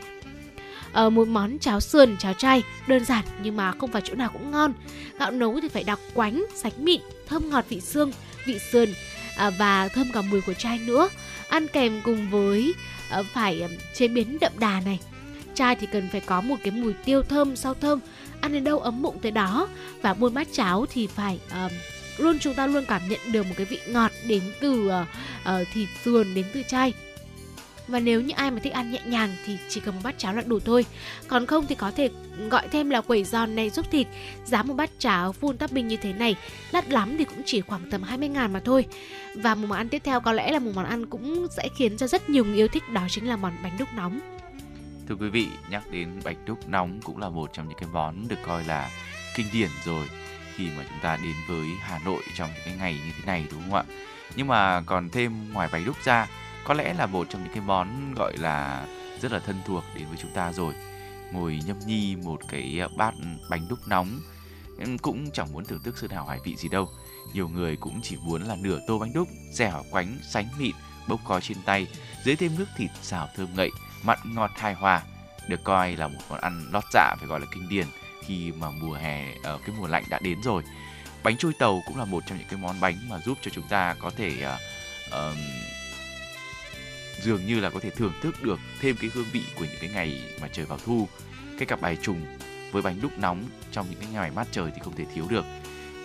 Ở 0.93 1.05
ờ, 1.05 1.11
một 1.11 1.29
món 1.29 1.59
cháo 1.59 1.81
sườn, 1.81 2.17
cháo 2.19 2.33
chay 2.33 2.63
đơn 2.87 3.05
giản 3.05 3.25
nhưng 3.43 3.57
mà 3.57 3.73
không 3.73 3.93
phải 3.93 4.03
chỗ 4.05 4.15
nào 4.15 4.31
cũng 4.33 4.51
ngon. 4.51 4.73
Gạo 5.19 5.31
nấu 5.31 5.61
thì 5.61 5.69
phải 5.69 5.85
đặc 5.85 5.99
quánh, 6.15 6.45
sánh 6.55 6.85
mịn, 6.85 7.01
thơm 7.27 7.51
ngọt 7.51 7.65
vị 7.69 7.81
xương, 7.81 8.13
vị 8.47 8.59
sườn 8.59 8.89
à, 9.37 9.51
và 9.51 9.89
thơm 9.89 10.13
cả 10.13 10.23
mùi 10.23 10.41
của 10.41 10.55
chai 10.55 10.79
nữa. 10.79 11.09
Ăn 11.55 11.69
kèm 11.69 12.01
cùng 12.05 12.31
với 12.31 12.75
uh, 13.21 13.27
phải 13.33 13.61
ờ, 13.61 13.69
chế 13.95 14.09
biến 14.09 14.39
đậm 14.41 14.53
đà 14.59 14.81
này, 14.85 14.99
Chai 15.55 15.77
thì 15.77 15.87
cần 15.93 16.09
phải 16.13 16.21
có 16.21 16.41
một 16.41 16.57
cái 16.63 16.71
mùi 16.71 16.93
tiêu 16.93 17.23
thơm, 17.23 17.57
sau 17.57 17.75
thơm, 17.75 17.99
ăn 18.41 18.53
đến 18.53 18.65
đâu 18.65 18.79
ấm 18.79 19.03
bụng 19.03 19.19
tới 19.23 19.33
đó. 19.33 19.69
Và 20.03 20.15
buôn 20.15 20.35
bát 20.35 20.49
cháo 20.53 20.87
thì 20.93 21.07
phải 21.07 21.39
uh, 21.67 21.73
luôn 22.19 22.39
chúng 22.39 22.55
ta 22.55 22.67
luôn 22.67 22.85
cảm 22.89 23.09
nhận 23.09 23.21
được 23.33 23.47
một 23.47 23.55
cái 23.57 23.67
vị 23.67 23.79
ngọt 23.89 24.13
đến 24.27 24.43
từ 24.61 24.87
uh, 24.87 24.93
uh, 25.61 25.69
thịt 25.73 25.89
sườn 26.05 26.35
đến 26.35 26.45
từ 26.55 26.63
chay 26.63 26.93
và 27.89 28.01
nếu 28.01 28.21
như 28.21 28.35
ai 28.37 28.51
mà 28.51 28.61
thích 28.63 28.73
ăn 28.73 28.93
nhẹ 28.93 29.01
nhàng 29.07 29.37
thì 29.47 29.59
chỉ 29.69 29.81
cần 29.81 29.95
một 29.95 30.01
bát 30.05 30.19
cháo 30.19 30.35
là 30.35 30.43
đủ 30.47 30.61
thôi. 30.61 30.87
Còn 31.29 31.47
không 31.47 31.67
thì 31.67 31.75
có 31.75 31.91
thể 31.91 32.11
gọi 32.51 32.69
thêm 32.69 32.91
là 32.91 33.01
quẩy 33.01 33.25
giòn 33.25 33.57
này 33.57 33.71
giúp 33.71 33.87
thịt. 33.91 34.07
Giá 34.45 34.63
một 34.63 34.75
bát 34.75 34.91
cháo 34.99 35.35
full 35.41 35.57
topping 35.57 35.89
như 35.89 35.97
thế 35.97 36.13
này 36.13 36.37
đắt 36.73 36.89
lắm 36.89 37.17
thì 37.19 37.25
cũng 37.25 37.43
chỉ 37.47 37.61
khoảng 37.61 37.91
tầm 37.91 38.03
20 38.03 38.29
ngàn 38.29 38.53
mà 38.53 38.61
thôi. 38.65 38.87
Và 39.37 39.55
một 39.55 39.67
món 39.69 39.79
ăn 39.79 39.89
tiếp 39.89 40.03
theo 40.05 40.21
có 40.21 40.33
lẽ 40.33 40.53
là 40.53 40.59
một 40.59 40.71
món 40.75 40.85
ăn 40.85 41.07
cũng 41.07 41.47
sẽ 41.57 41.69
khiến 41.77 41.97
cho 41.97 42.07
rất 42.07 42.31
nhiều 42.31 42.45
người 42.45 42.57
yêu 42.57 42.69
thích 42.69 42.83
đó 42.93 43.03
chính 43.09 43.29
là 43.29 43.37
món 43.37 43.53
bánh 43.63 43.77
đúc 43.79 43.89
nóng. 43.97 44.21
Thưa 45.09 45.15
quý 45.15 45.29
vị, 45.29 45.49
nhắc 45.71 45.83
đến 45.91 46.21
bánh 46.25 46.37
đúc 46.47 46.69
nóng 46.69 47.01
cũng 47.03 47.19
là 47.19 47.29
một 47.29 47.51
trong 47.53 47.69
những 47.69 47.79
cái 47.79 47.89
món 47.93 48.29
được 48.29 48.37
coi 48.47 48.65
là 48.65 48.91
kinh 49.37 49.47
điển 49.53 49.69
rồi 49.85 50.07
khi 50.57 50.69
mà 50.77 50.85
chúng 50.89 50.99
ta 51.03 51.17
đến 51.17 51.35
với 51.49 51.69
Hà 51.81 51.99
Nội 52.05 52.23
trong 52.37 52.51
những 52.55 52.63
cái 52.65 52.75
ngày 52.79 52.95
như 53.07 53.13
thế 53.19 53.27
này 53.27 53.45
đúng 53.51 53.63
không 53.63 53.75
ạ? 53.75 53.85
Nhưng 54.37 54.47
mà 54.47 54.83
còn 54.87 55.09
thêm 55.11 55.53
ngoài 55.53 55.69
bánh 55.73 55.85
đúc 55.85 55.97
ra, 56.05 56.27
có 56.65 56.75
lẽ 56.75 56.95
là 56.95 57.07
một 57.07 57.27
trong 57.31 57.45
những 57.45 57.53
cái 57.53 57.63
món 57.67 58.15
gọi 58.15 58.37
là 58.37 58.87
rất 59.21 59.33
là 59.33 59.39
thân 59.39 59.57
thuộc 59.67 59.85
đến 59.95 60.09
với 60.09 60.19
chúng 60.23 60.31
ta 60.35 60.53
rồi. 60.53 60.75
Ngồi 61.33 61.61
nhâm 61.67 61.79
nhi 61.79 62.17
một 62.17 62.41
cái 62.49 62.79
ờ, 62.81 62.89
bát 62.97 63.15
bánh 63.51 63.67
đúc 63.69 63.79
nóng 63.87 64.21
em 64.79 64.99
cũng 64.99 65.31
chẳng 65.33 65.53
muốn 65.53 65.65
thưởng 65.65 65.83
thức 65.83 65.99
sơn 65.99 66.11
hào 66.11 66.27
hải 66.27 66.39
vị 66.45 66.57
gì 66.57 66.69
đâu. 66.69 66.89
Nhiều 67.33 67.49
người 67.49 67.77
cũng 67.77 68.01
chỉ 68.03 68.17
muốn 68.23 68.43
là 68.43 68.57
nửa 68.63 68.79
tô 68.87 68.99
bánh 68.99 69.13
đúc, 69.13 69.29
dẻo 69.53 69.83
quánh, 69.91 70.19
sánh 70.31 70.49
mịn, 70.59 70.75
bốc 71.09 71.21
khói 71.25 71.41
trên 71.41 71.59
tay, 71.65 71.87
dưới 72.25 72.37
thêm 72.37 72.53
nước 72.59 72.67
thịt 72.77 72.91
xào 73.03 73.29
thơm 73.37 73.49
ngậy 73.57 73.71
mặn 74.03 74.19
ngọt 74.25 74.51
hài 74.55 74.75
hòa 74.75 75.03
được 75.49 75.65
coi 75.65 75.97
là 75.97 76.09
một 76.09 76.19
món 76.31 76.41
ăn 76.41 76.67
lót 76.73 76.85
dạ 76.93 77.15
phải 77.19 77.29
gọi 77.29 77.41
là 77.41 77.47
kinh 77.53 77.69
điển 77.69 77.87
khi 78.27 78.53
mà 78.53 78.71
mùa 78.71 78.95
hè 78.95 79.35
ở 79.43 79.59
cái 79.59 79.77
mùa 79.79 79.87
lạnh 79.87 80.05
đã 80.11 80.19
đến 80.23 80.43
rồi 80.43 80.63
bánh 81.23 81.37
trôi 81.37 81.53
tàu 81.59 81.83
cũng 81.87 81.99
là 81.99 82.05
một 82.05 82.23
trong 82.27 82.39
những 82.39 82.49
cái 82.51 82.59
món 82.59 82.81
bánh 82.81 82.97
mà 83.09 83.19
giúp 83.19 83.39
cho 83.43 83.51
chúng 83.55 83.69
ta 83.69 83.95
có 83.99 84.11
thể 84.17 84.31
uh, 84.31 84.61
uh, 85.09 85.39
dường 87.23 87.47
như 87.47 87.61
là 87.61 87.71
có 87.71 87.81
thể 87.81 87.91
thưởng 87.91 88.13
thức 88.23 88.43
được 88.43 88.61
thêm 88.81 88.97
cái 89.01 89.11
hương 89.15 89.27
vị 89.33 89.43
của 89.59 89.65
những 89.65 89.79
cái 89.81 89.91
ngày 89.91 90.21
mà 90.41 90.49
trời 90.53 90.67
vào 90.67 90.79
thu. 90.85 91.09
Cái 91.59 91.67
cặp 91.67 91.81
bài 91.81 91.97
trùng 92.03 92.27
với 92.73 92.83
bánh 92.83 93.01
đúc 93.01 93.19
nóng 93.19 93.45
trong 93.73 93.87
những 93.91 94.01
cái 94.01 94.09
ngày 94.13 94.31
mát 94.31 94.47
trời 94.51 94.71
thì 94.75 94.81
không 94.85 94.97
thể 94.97 95.05
thiếu 95.15 95.27
được. 95.31 95.45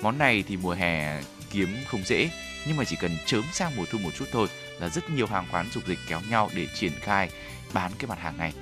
Món 0.02 0.18
này 0.18 0.44
thì 0.48 0.58
mùa 0.58 0.74
hè 0.74 1.22
kiếm 1.52 1.78
không 1.88 2.04
dễ, 2.06 2.30
nhưng 2.68 2.78
mà 2.78 2.84
chỉ 2.84 2.96
cần 3.02 3.12
chớm 3.26 3.44
sang 3.54 3.76
mùa 3.76 3.86
thu 3.92 3.98
một 3.98 4.10
chút 4.18 4.26
thôi 4.32 4.48
là 4.80 4.90
rất 4.90 5.10
nhiều 5.10 5.28
hàng 5.28 5.46
quán 5.52 5.70
dục 5.74 5.84
dịch 5.88 6.00
kéo 6.08 6.22
nhau 6.30 6.50
để 6.56 6.68
triển 6.76 6.92
khai, 7.02 7.30
bán 7.74 7.92
cái 8.00 8.08
mặt 8.08 8.20
hàng 8.20 8.38
này. 8.38 8.54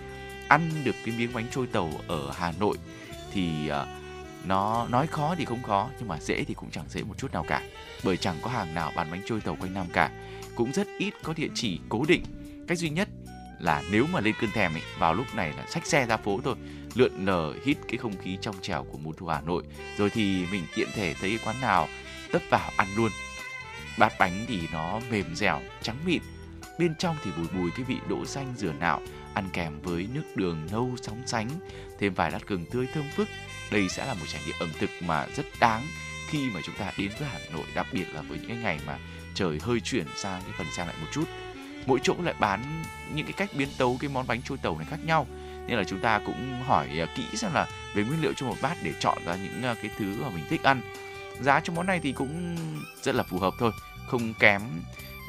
Ăn 0.47 0.71
được 0.83 0.95
cái 1.05 1.15
miếng 1.17 1.33
bánh 1.33 1.47
trôi 1.51 1.67
tàu 1.67 1.91
ở 2.07 2.31
Hà 2.37 2.53
Nội 2.59 2.77
thì 3.33 3.67
à, 3.69 3.85
nó 4.45 4.87
nói 4.89 5.07
khó 5.07 5.35
thì 5.37 5.45
không 5.45 5.63
khó, 5.63 5.89
nhưng 5.99 6.07
mà 6.07 6.19
dễ 6.19 6.43
thì 6.43 6.53
cũng 6.53 6.71
chẳng 6.71 6.85
dễ 6.89 7.03
một 7.03 7.17
chút 7.17 7.33
nào 7.33 7.45
cả. 7.47 7.61
Bởi 8.03 8.17
chẳng 8.17 8.37
có 8.41 8.49
hàng 8.49 8.73
nào 8.73 8.91
bán 8.95 9.11
bánh 9.11 9.21
trôi 9.25 9.41
tàu 9.41 9.55
quanh 9.55 9.73
năm 9.73 9.85
cả. 9.93 10.11
Cũng 10.55 10.73
rất 10.73 10.87
ít 10.97 11.13
có 11.23 11.33
địa 11.33 11.49
chỉ 11.55 11.79
cố 11.89 12.05
định 12.07 12.23
cách 12.67 12.77
duy 12.77 12.89
nhất 12.89 13.07
là 13.59 13.83
nếu 13.91 14.07
mà 14.07 14.19
lên 14.19 14.35
cơn 14.41 14.51
thèm 14.51 14.73
ấy, 14.73 14.81
vào 14.99 15.13
lúc 15.13 15.35
này 15.35 15.53
là 15.57 15.65
xách 15.67 15.85
xe 15.85 16.05
ra 16.05 16.17
phố 16.17 16.39
thôi 16.43 16.55
lượn 16.95 17.25
lờ 17.25 17.53
hít 17.65 17.77
cái 17.87 17.97
không 17.97 18.17
khí 18.17 18.37
trong 18.41 18.55
trẻo 18.61 18.83
của 18.83 18.97
mùa 18.97 19.13
thu 19.17 19.27
Hà 19.27 19.41
Nội. 19.41 19.63
Rồi 19.97 20.09
thì 20.09 20.45
mình 20.51 20.63
tiện 20.75 20.87
thể 20.93 21.13
thấy 21.13 21.39
quán 21.45 21.61
nào 21.61 21.87
tấp 22.31 22.41
vào 22.49 22.71
ăn 22.77 22.87
luôn. 22.97 23.11
Bát 23.97 24.13
bánh 24.19 24.45
thì 24.47 24.61
nó 24.73 24.99
mềm 25.11 25.35
dẻo 25.35 25.61
trắng 25.81 25.97
mịn. 26.05 26.21
Bên 26.79 26.95
trong 26.99 27.15
thì 27.23 27.31
bùi 27.37 27.47
bùi 27.47 27.71
cái 27.71 27.83
vị 27.83 27.97
đỗ 28.09 28.25
xanh 28.25 28.53
dừa 28.57 28.73
nạo 28.79 29.01
ăn 29.33 29.49
kèm 29.53 29.81
với 29.81 30.07
nước 30.13 30.23
đường 30.35 30.67
nâu 30.71 30.91
sóng 31.01 31.23
sánh 31.25 31.49
thêm 31.99 32.13
vài 32.13 32.31
lát 32.31 32.47
gừng 32.47 32.65
tươi 32.65 32.87
thơm 32.93 33.03
phức. 33.15 33.27
Đây 33.71 33.89
sẽ 33.89 34.05
là 34.05 34.13
một 34.13 34.25
trải 34.27 34.41
nghiệm 34.45 34.55
ẩm 34.59 34.69
thực 34.79 34.89
mà 35.01 35.27
rất 35.35 35.45
đáng 35.59 35.83
khi 36.29 36.49
mà 36.49 36.61
chúng 36.63 36.75
ta 36.75 36.91
đến 36.97 37.11
với 37.19 37.29
Hà 37.29 37.39
Nội 37.53 37.65
đặc 37.75 37.87
biệt 37.91 38.05
là 38.13 38.21
với 38.21 38.39
những 38.39 38.47
cái 38.47 38.57
ngày 38.57 38.79
mà 38.87 38.97
trời 39.33 39.59
hơi 39.61 39.79
chuyển 39.79 40.05
sang 40.15 40.41
cái 40.41 40.51
phần 40.57 40.67
sang 40.75 40.87
lại 40.87 40.95
một 41.01 41.07
chút 41.11 41.25
mỗi 41.87 41.99
chỗ 42.03 42.15
lại 42.23 42.33
bán 42.39 42.83
những 43.13 43.25
cái 43.25 43.33
cách 43.33 43.49
biến 43.57 43.69
tấu, 43.77 43.97
cái 43.99 44.09
món 44.09 44.27
bánh 44.27 44.41
trôi 44.41 44.57
tàu 44.57 44.77
này 44.77 44.87
khác 44.89 44.99
nhau. 45.05 45.27
Nên 45.67 45.77
là 45.77 45.83
chúng 45.83 45.99
ta 45.99 46.19
cũng 46.25 46.63
hỏi 46.67 46.87
à, 46.99 47.05
kỹ 47.15 47.23
xem 47.37 47.53
là 47.53 47.67
về 47.93 48.03
nguyên 48.03 48.21
liệu 48.21 48.33
cho 48.33 48.45
một 48.45 48.55
bát 48.61 48.77
để 48.83 48.93
chọn 48.99 49.17
ra 49.25 49.35
những 49.35 49.63
à, 49.63 49.75
cái 49.81 49.91
thứ 49.97 50.15
mà 50.23 50.29
mình 50.29 50.43
thích 50.49 50.63
ăn. 50.63 50.81
Giá 51.41 51.59
cho 51.59 51.73
món 51.73 51.85
này 51.85 51.99
thì 52.03 52.11
cũng 52.11 52.57
rất 53.03 53.15
là 53.15 53.23
phù 53.23 53.39
hợp 53.39 53.53
thôi, 53.59 53.71
không 54.07 54.33
kém 54.33 54.61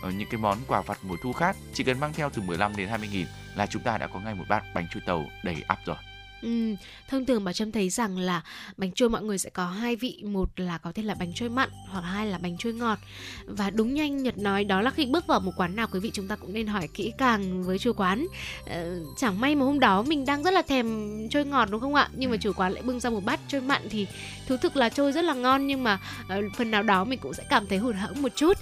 ờ, 0.03 0.11
những 0.11 0.29
cái 0.31 0.41
món 0.41 0.59
quà 0.67 0.83
vặt 0.83 0.99
mùa 1.03 1.17
thu 1.23 1.33
khác. 1.33 1.57
Chỉ 1.75 1.85
cần 1.85 2.01
mang 2.01 2.13
theo 2.13 2.31
từ 2.31 2.43
15 2.43 2.77
đến 2.77 2.89
20 2.89 3.09
nghìn 3.13 3.27
là 3.55 3.67
chúng 3.67 3.83
ta 3.83 3.99
đã 3.99 4.07
có 4.07 4.21
ngay 4.21 4.35
một 4.35 4.45
bát 4.49 4.65
bánh 4.75 4.87
trôi 4.95 5.03
tàu 5.07 5.25
đầy 5.45 5.57
ắp 5.69 5.79
rồi. 5.85 5.97
Ừ, 6.43 6.75
thông 7.09 7.27
thường 7.27 7.45
bà 7.45 7.53
Trâm 7.53 7.73
thấy 7.73 7.91
rằng 7.91 8.19
là 8.19 8.43
bánh 8.77 8.93
trôi 8.93 9.09
mọi 9.09 9.23
người 9.23 9.39
sẽ 9.39 9.51
có 9.51 9.67
hai 9.67 9.97
vị 9.97 10.23
một 10.27 10.49
là 10.57 10.79
có 10.79 10.93
thể 10.93 11.03
là 11.03 11.15
bánh 11.15 11.33
trôi 11.35 11.49
mặn 11.49 11.69
hoặc 11.89 12.01
hai 12.01 12.27
là 12.27 12.39
bánh 12.39 12.57
trôi 12.59 12.73
ngọt. 12.73 12.99
Và 13.45 13.71
đúng 13.71 13.95
nhanh 13.95 14.23
Nhật 14.23 14.39
nói 14.39 14.65
đó 14.65 14.81
là 14.81 14.91
khi 14.91 15.07
bước 15.07 15.27
vào 15.27 15.41
một 15.41 15.53
quán 15.57 15.77
nào 15.77 15.87
quý 15.93 16.01
vị 16.01 16.11
chúng 16.15 16.29
ta 16.29 16.37
cũng 16.37 16.53
nên 16.53 16.67
hỏi 16.67 16.89
kỹ 16.95 17.13
càng 17.19 17.63
với 17.63 17.79
chủ 17.79 17.93
quán. 17.93 18.27
Ờ, 18.67 19.01
chẳng 19.17 19.41
may 19.41 19.55
mà 19.55 19.65
hôm 19.65 19.81
đó 19.81 20.03
mình 20.03 20.27
đang 20.27 20.43
rất 20.43 20.55
là 20.55 20.63
thèm 20.63 20.87
trôi 21.29 21.45
ngọt 21.45 21.69
đúng 21.71 21.81
không 21.81 21.95
ạ? 21.95 22.09
Nhưng 22.17 22.31
mà 22.31 22.35
ừ. 22.35 22.39
chủ 22.41 22.53
quán 22.53 22.73
lại 22.73 22.83
bưng 22.83 23.01
ra 23.01 23.11
một 23.11 23.25
bát 23.25 23.41
trôi 23.49 23.61
mặn 23.61 23.83
thì 23.91 24.07
thú 24.49 24.57
thực 24.57 24.77
là 24.77 24.89
trôi 24.89 25.13
rất 25.13 25.25
là 25.25 25.35
ngon 25.35 25.67
nhưng 25.67 25.85
mà 25.85 26.01
uh, 26.25 26.45
phần 26.57 26.71
nào 26.71 26.83
đó 26.83 27.05
mình 27.05 27.19
cũng 27.19 27.35
sẽ 27.35 27.43
cảm 27.51 27.67
thấy 27.67 27.79
hụt 27.79 27.95
hẫng 27.95 28.23
một 28.23 28.33
chút. 28.37 28.59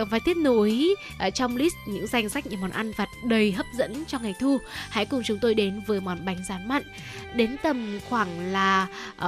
Uh, 0.00 0.10
và 0.10 0.18
tiếp 0.24 0.36
nối 0.36 0.94
uh, 1.26 1.34
trong 1.34 1.56
list 1.56 1.74
những 1.86 2.06
danh 2.06 2.28
sách 2.28 2.46
những 2.46 2.60
món 2.60 2.70
ăn 2.70 2.92
vặt 2.96 3.08
đầy 3.24 3.52
hấp 3.52 3.66
dẫn 3.78 4.04
cho 4.08 4.18
ngày 4.18 4.34
thu 4.40 4.58
hãy 4.90 5.06
cùng 5.06 5.22
chúng 5.24 5.38
tôi 5.38 5.54
đến 5.54 5.80
với 5.86 6.00
món 6.00 6.24
bánh 6.24 6.38
rán 6.48 6.68
mặn 6.68 6.82
đến 7.34 7.56
tầm 7.62 7.98
khoảng 8.08 8.52
là 8.52 8.86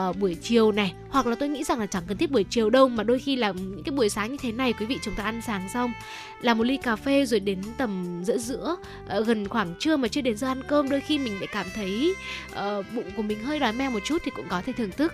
uh, 0.09 0.17
buổi 0.17 0.37
chiều 0.43 0.73
này. 0.73 0.95
Hoặc 1.11 1.27
là 1.27 1.35
tôi 1.35 1.49
nghĩ 1.49 1.65
rằng 1.65 1.81
là 1.81 1.87
chẳng 1.87 2.03
cần 2.07 2.17
thiết 2.17 2.31
buổi 2.31 2.45
chiều 2.51 2.71
đâu 2.71 2.89
mà 2.89 3.03
đôi 3.03 3.19
khi 3.19 3.37
là 3.37 3.53
những 3.53 3.83
cái 3.85 3.93
buổi 3.93 4.09
sáng 4.09 4.31
như 4.31 4.37
thế 4.43 4.53
này 4.53 4.73
quý 4.73 4.87
vị 4.87 4.99
chúng 5.03 5.15
ta 5.15 5.25
ăn 5.25 5.43
sáng 5.47 5.69
xong 5.69 5.93
là 6.41 6.55
một 6.55 6.65
ly 6.65 6.77
cà 6.77 6.97
phê 6.97 7.27
rồi 7.27 7.41
đến 7.41 7.63
tầm 7.79 8.23
giữa 8.25 8.39
giữa 8.39 8.77
uh, 9.19 9.27
gần 9.27 9.49
khoảng 9.49 9.75
trưa 9.79 9.97
mà 9.97 10.09
chưa 10.09 10.21
đến 10.21 10.37
giờ 10.37 10.47
ăn 10.47 10.63
cơm 10.69 10.89
đôi 10.89 11.01
khi 11.01 11.19
mình 11.19 11.39
lại 11.39 11.49
cảm 11.53 11.67
thấy 11.75 12.15
uh, 12.53 12.85
bụng 12.95 13.11
của 13.17 13.23
mình 13.23 13.45
hơi 13.45 13.59
đói 13.59 13.73
meo 13.73 13.91
một 13.91 14.01
chút 14.05 14.23
thì 14.25 14.31
cũng 14.37 14.47
có 14.49 14.63
thể 14.67 14.73
thưởng 14.73 14.91
thức. 14.91 15.13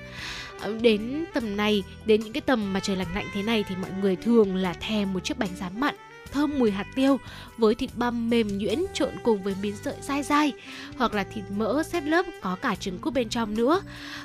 Uh, 0.69 0.83
đến 0.83 1.25
tầm 1.35 1.57
này 1.57 1.83
đến 2.05 2.21
những 2.21 2.33
cái 2.33 2.41
tầm 2.41 2.73
mà 2.73 2.81
trời 2.81 2.97
lạnh 2.97 3.15
lạnh 3.15 3.27
thế 3.35 3.43
này 3.43 3.65
thì 3.69 3.75
mọi 3.77 3.91
người 4.01 4.17
thường 4.17 4.57
là 4.57 4.73
thèm 4.73 5.13
một 5.13 5.25
chiếc 5.25 5.39
bánh 5.39 5.57
rán 5.61 5.81
mặn 5.81 5.95
thơm 6.33 6.59
mùi 6.59 6.71
hạt 6.71 6.87
tiêu 6.95 7.21
với 7.59 7.75
thịt 7.75 7.91
băm 7.95 8.31
mềm 8.31 8.59
nhuyễn 8.59 8.85
trộn 8.95 9.13
cùng 9.25 9.43
với 9.43 9.55
miếng 9.63 9.77
sợi 9.77 9.95
dai 10.01 10.23
dai 10.23 10.53
hoặc 10.97 11.15
là 11.15 11.25
thịt 11.25 11.45
mỡ 11.51 11.83
xếp 11.83 12.01
lớp 12.01 12.27
có 12.43 12.57
cả 12.63 12.75
trứng 12.75 12.99
cút 12.99 13.15
bên 13.15 13.29
trong 13.29 13.55
nữa. 13.55 13.81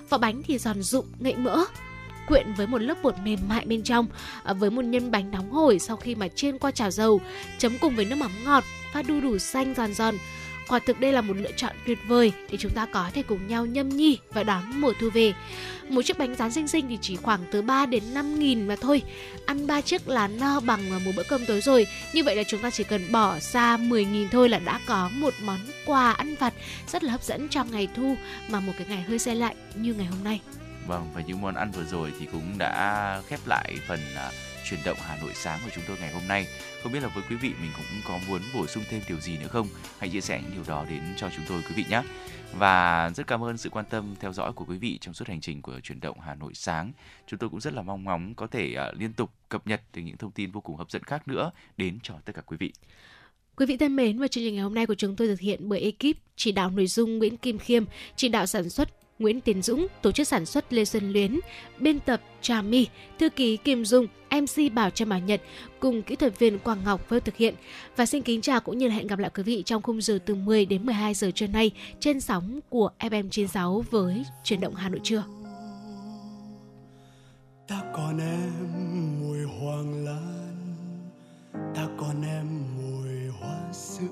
Vỏ 0.09 0.17
bánh 0.17 0.41
thì 0.43 0.57
giòn 0.57 0.81
rụng, 0.81 1.05
ngậy 1.19 1.35
mỡ 1.35 1.65
quyện 2.27 2.53
với 2.53 2.67
một 2.67 2.77
lớp 2.77 2.97
bột 3.03 3.15
mềm 3.23 3.39
mại 3.49 3.65
bên 3.65 3.83
trong 3.83 4.07
à, 4.43 4.53
với 4.53 4.69
một 4.69 4.85
nhân 4.85 5.11
bánh 5.11 5.31
nóng 5.31 5.51
hổi 5.51 5.79
sau 5.79 5.97
khi 5.97 6.15
mà 6.15 6.27
chiên 6.27 6.57
qua 6.59 6.71
chảo 6.71 6.91
dầu 6.91 7.21
chấm 7.57 7.77
cùng 7.81 7.95
với 7.95 8.05
nước 8.05 8.15
mắm 8.15 8.31
ngọt 8.45 8.63
pha 8.93 9.01
đu 9.01 9.21
đủ 9.21 9.37
xanh 9.37 9.73
giòn 9.77 9.93
giòn 9.93 10.15
Quả 10.67 10.79
thực 10.79 10.99
đây 10.99 11.11
là 11.11 11.21
một 11.21 11.37
lựa 11.37 11.51
chọn 11.51 11.71
tuyệt 11.85 11.97
vời 12.07 12.31
để 12.51 12.57
chúng 12.57 12.71
ta 12.71 12.85
có 12.85 13.09
thể 13.13 13.23
cùng 13.23 13.47
nhau 13.47 13.65
nhâm 13.65 13.89
nhi 13.89 14.17
và 14.29 14.43
đón 14.43 14.81
mùa 14.81 14.93
thu 14.99 15.09
về. 15.13 15.33
Một 15.89 16.01
chiếc 16.01 16.17
bánh 16.17 16.35
rán 16.35 16.51
xinh 16.51 16.67
xinh 16.67 16.87
thì 16.89 16.97
chỉ 17.01 17.15
khoảng 17.15 17.39
từ 17.51 17.61
3 17.61 17.85
đến 17.85 18.03
5 18.13 18.39
nghìn 18.39 18.67
mà 18.67 18.75
thôi. 18.81 19.01
Ăn 19.45 19.67
ba 19.67 19.81
chiếc 19.81 20.07
là 20.07 20.27
no 20.27 20.59
bằng 20.59 21.05
một 21.05 21.11
bữa 21.15 21.23
cơm 21.23 21.45
tối 21.45 21.61
rồi. 21.61 21.87
Như 22.13 22.23
vậy 22.23 22.35
là 22.35 22.43
chúng 22.43 22.61
ta 22.61 22.69
chỉ 22.69 22.83
cần 22.83 23.11
bỏ 23.11 23.39
ra 23.39 23.77
10 23.77 24.05
nghìn 24.05 24.29
thôi 24.29 24.49
là 24.49 24.59
đã 24.59 24.79
có 24.87 25.09
một 25.13 25.33
món 25.43 25.59
quà 25.85 26.11
ăn 26.11 26.35
vặt 26.35 26.53
rất 26.87 27.03
là 27.03 27.11
hấp 27.11 27.23
dẫn 27.23 27.47
trong 27.49 27.71
ngày 27.71 27.87
thu 27.95 28.15
mà 28.49 28.59
một 28.59 28.73
cái 28.77 28.87
ngày 28.87 29.01
hơi 29.01 29.19
xe 29.19 29.35
lạnh 29.35 29.55
như 29.75 29.93
ngày 29.93 30.05
hôm 30.05 30.23
nay. 30.23 30.39
Vâng 30.87 31.11
và 31.13 31.21
những 31.21 31.41
món 31.41 31.55
ăn 31.55 31.71
vừa 31.71 31.83
rồi 31.83 32.13
thì 32.19 32.25
cũng 32.31 32.57
đã 32.57 33.21
khép 33.27 33.39
lại 33.45 33.75
phần 33.87 33.99
uh, 34.13 34.33
chuyển 34.69 34.79
động 34.85 34.97
Hà 35.01 35.17
Nội 35.21 35.31
sáng 35.33 35.59
của 35.63 35.69
chúng 35.75 35.83
tôi 35.87 35.97
ngày 35.99 36.13
hôm 36.13 36.27
nay. 36.27 36.47
Không 36.83 36.91
biết 36.91 36.99
là 37.03 37.07
với 37.07 37.23
quý 37.29 37.35
vị 37.35 37.51
mình 37.61 37.71
cũng 37.75 38.01
có 38.07 38.19
muốn 38.27 38.41
bổ 38.53 38.67
sung 38.67 38.83
thêm 38.89 39.01
điều 39.07 39.19
gì 39.19 39.37
nữa 39.37 39.47
không? 39.47 39.67
Hãy 39.99 40.09
chia 40.09 40.21
sẻ 40.21 40.41
những 40.43 40.51
điều 40.53 40.63
đó 40.67 40.85
đến 40.89 41.01
cho 41.17 41.29
chúng 41.35 41.45
tôi 41.47 41.61
quý 41.61 41.75
vị 41.75 41.85
nhé. 41.89 42.01
Và 42.53 43.09
rất 43.15 43.27
cảm 43.27 43.43
ơn 43.43 43.57
sự 43.57 43.69
quan 43.69 43.85
tâm 43.89 44.15
theo 44.19 44.33
dõi 44.33 44.53
của 44.53 44.65
quý 44.65 44.77
vị 44.77 44.97
trong 45.01 45.13
suốt 45.13 45.27
hành 45.27 45.41
trình 45.41 45.61
của 45.61 45.79
chuyển 45.79 45.99
động 45.99 46.19
Hà 46.19 46.35
Nội 46.35 46.53
sáng. 46.53 46.91
Chúng 47.27 47.39
tôi 47.39 47.49
cũng 47.49 47.59
rất 47.59 47.73
là 47.73 47.81
mong 47.81 48.03
ngóng 48.03 48.35
có 48.35 48.47
thể 48.47 48.75
uh, 48.89 48.99
liên 48.99 49.13
tục 49.13 49.31
cập 49.49 49.67
nhật 49.67 49.81
được 49.93 50.01
những 50.01 50.17
thông 50.17 50.31
tin 50.31 50.51
vô 50.51 50.61
cùng 50.61 50.75
hấp 50.75 50.91
dẫn 50.91 51.03
khác 51.03 51.27
nữa 51.27 51.51
đến 51.77 51.99
cho 52.03 52.13
tất 52.25 52.33
cả 52.35 52.41
quý 52.45 52.57
vị. 52.57 52.73
Quý 53.55 53.65
vị 53.65 53.77
thân 53.77 53.95
mến, 53.95 54.19
và 54.19 54.27
chương 54.27 54.43
trình 54.43 54.53
ngày 54.53 54.63
hôm 54.63 54.73
nay 54.73 54.85
của 54.85 54.95
chúng 54.95 55.15
tôi 55.15 55.27
thực 55.27 55.39
hiện 55.39 55.69
bởi 55.69 55.79
ekip 55.79 56.17
chỉ 56.35 56.51
đạo 56.51 56.69
nội 56.69 56.87
dung 56.87 57.17
Nguyễn 57.17 57.37
Kim 57.37 57.59
Khiêm, 57.59 57.83
chỉ 58.15 58.29
đạo 58.29 58.45
sản 58.45 58.69
xuất 58.69 58.89
Nguyễn 59.23 59.41
Tiến 59.41 59.61
Dũng, 59.61 59.87
tổ 60.01 60.11
chức 60.11 60.27
sản 60.27 60.45
xuất 60.45 60.73
Lê 60.73 60.85
Xuân 60.85 61.11
Luyến, 61.11 61.39
biên 61.79 61.99
tập 61.99 62.21
Trà 62.41 62.61
My, 62.61 62.87
thư 63.19 63.29
ký 63.29 63.57
Kim 63.57 63.85
Dung, 63.85 64.07
MC 64.31 64.73
Bảo 64.73 64.89
Trâm 64.89 65.09
Bảo 65.09 65.19
Nhật 65.19 65.41
cùng 65.79 66.01
kỹ 66.01 66.15
thuật 66.15 66.39
viên 66.39 66.59
Quang 66.59 66.83
Ngọc 66.85 67.09
phối 67.09 67.19
thực 67.19 67.35
hiện. 67.35 67.55
Và 67.95 68.05
xin 68.05 68.21
kính 68.21 68.41
chào 68.41 68.59
cũng 68.59 68.77
như 68.77 68.87
là 68.87 68.95
hẹn 68.95 69.07
gặp 69.07 69.19
lại 69.19 69.31
quý 69.35 69.43
vị 69.43 69.63
trong 69.65 69.81
khung 69.81 70.01
giờ 70.01 70.19
từ 70.25 70.35
10 70.35 70.65
đến 70.65 70.85
12 70.85 71.13
giờ 71.13 71.31
trưa 71.31 71.47
nay 71.47 71.71
trên 71.99 72.19
sóng 72.19 72.59
của 72.69 72.89
FM 72.99 73.29
96 73.29 73.83
với 73.91 74.25
chuyển 74.43 74.59
động 74.59 74.75
Hà 74.75 74.89
Nội 74.89 74.99
trưa. 75.03 75.23
Ta 77.67 77.81
còn 77.95 78.19
em 78.19 79.19
mùi 79.19 79.43
hoàng 79.43 80.05
lan, 80.05 80.75
ta 81.75 81.87
còn 81.97 82.23
em 82.23 82.63
mùi 82.77 83.27
hoa 83.39 83.73
sữa. 83.73 84.05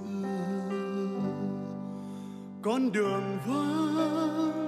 Con 2.61 2.91
đường 2.91 3.37
vắng 3.47 4.60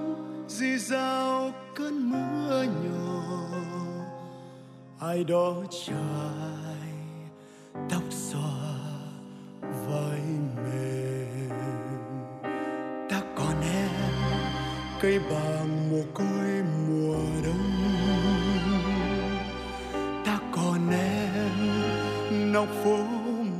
dì 0.58 0.78
dào 0.78 1.52
cơn 1.74 2.10
mưa 2.10 2.62
nhỏ, 2.62 3.22
ai 5.00 5.24
đó 5.24 5.54
trải 5.86 6.92
tóc 7.90 8.02
xòa 8.10 8.74
vai 9.86 10.20
mềm. 10.56 11.50
Ta 13.10 13.20
còn 13.36 13.60
em 13.60 13.90
cây 15.00 15.18
bàng 15.18 15.90
mồ 15.90 16.02
côi 16.14 16.62
mùa 16.88 17.18
đông. 17.44 17.70
Ta 20.24 20.38
còn 20.52 20.90
em 20.90 22.52
nóc 22.52 22.68
phố 22.84 22.96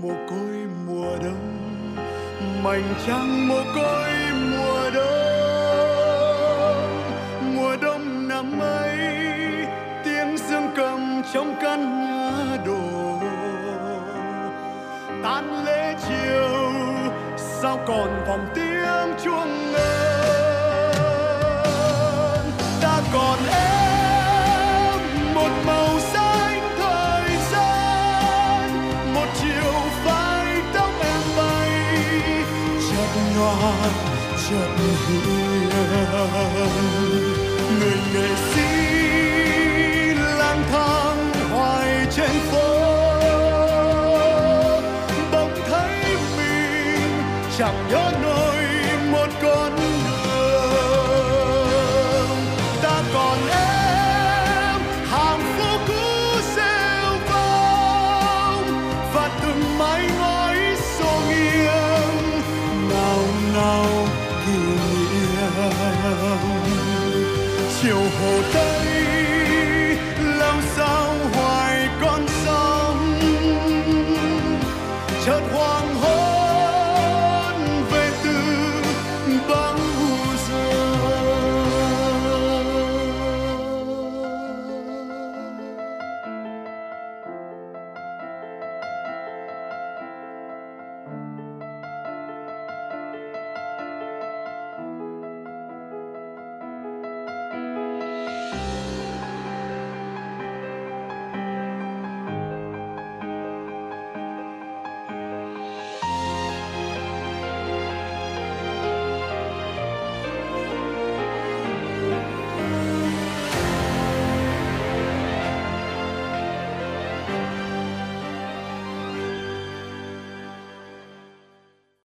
mồ 0.03 0.15
côi 0.31 0.67
mùa 0.87 1.17
đông. 1.23 1.67
Mảnh 2.63 2.95
trăng 3.07 3.49
mồ 3.49 3.61
côi 3.75 4.11
mùa 4.51 4.91
đông 4.95 5.34
mùa 7.75 7.81
đông 7.83 8.29
năm 8.29 8.59
ấy, 8.61 8.97
tiếng 10.05 10.37
dương 10.39 10.71
cầm 10.77 11.23
trong 11.35 11.57
căn 11.63 12.05
nhà 12.05 12.57
đổ 12.67 13.21
tan 15.23 15.65
lễ 15.65 15.95
chiều, 16.09 16.73
sao 17.37 17.79
còn 17.87 18.25
vòng 18.29 18.47
tiếng 18.55 19.15
chuông 19.25 19.73
ngân? 19.73 20.13
Ta 22.83 23.01
còn 23.13 23.39
em 23.53 25.01
một 25.35 25.51
màu 25.67 26.01
xanh 26.01 26.61
thời 26.79 27.37
gian, 27.53 28.71
một 29.15 29.27
chiều 29.41 29.73
vai 30.05 30.47
tóc 30.75 30.91
em 31.01 31.23
bay, 31.37 31.71
chợt 32.91 33.21
nhòa, 33.37 33.73
chợt 34.49 34.69
hiền 35.09 35.35
người 38.13 38.64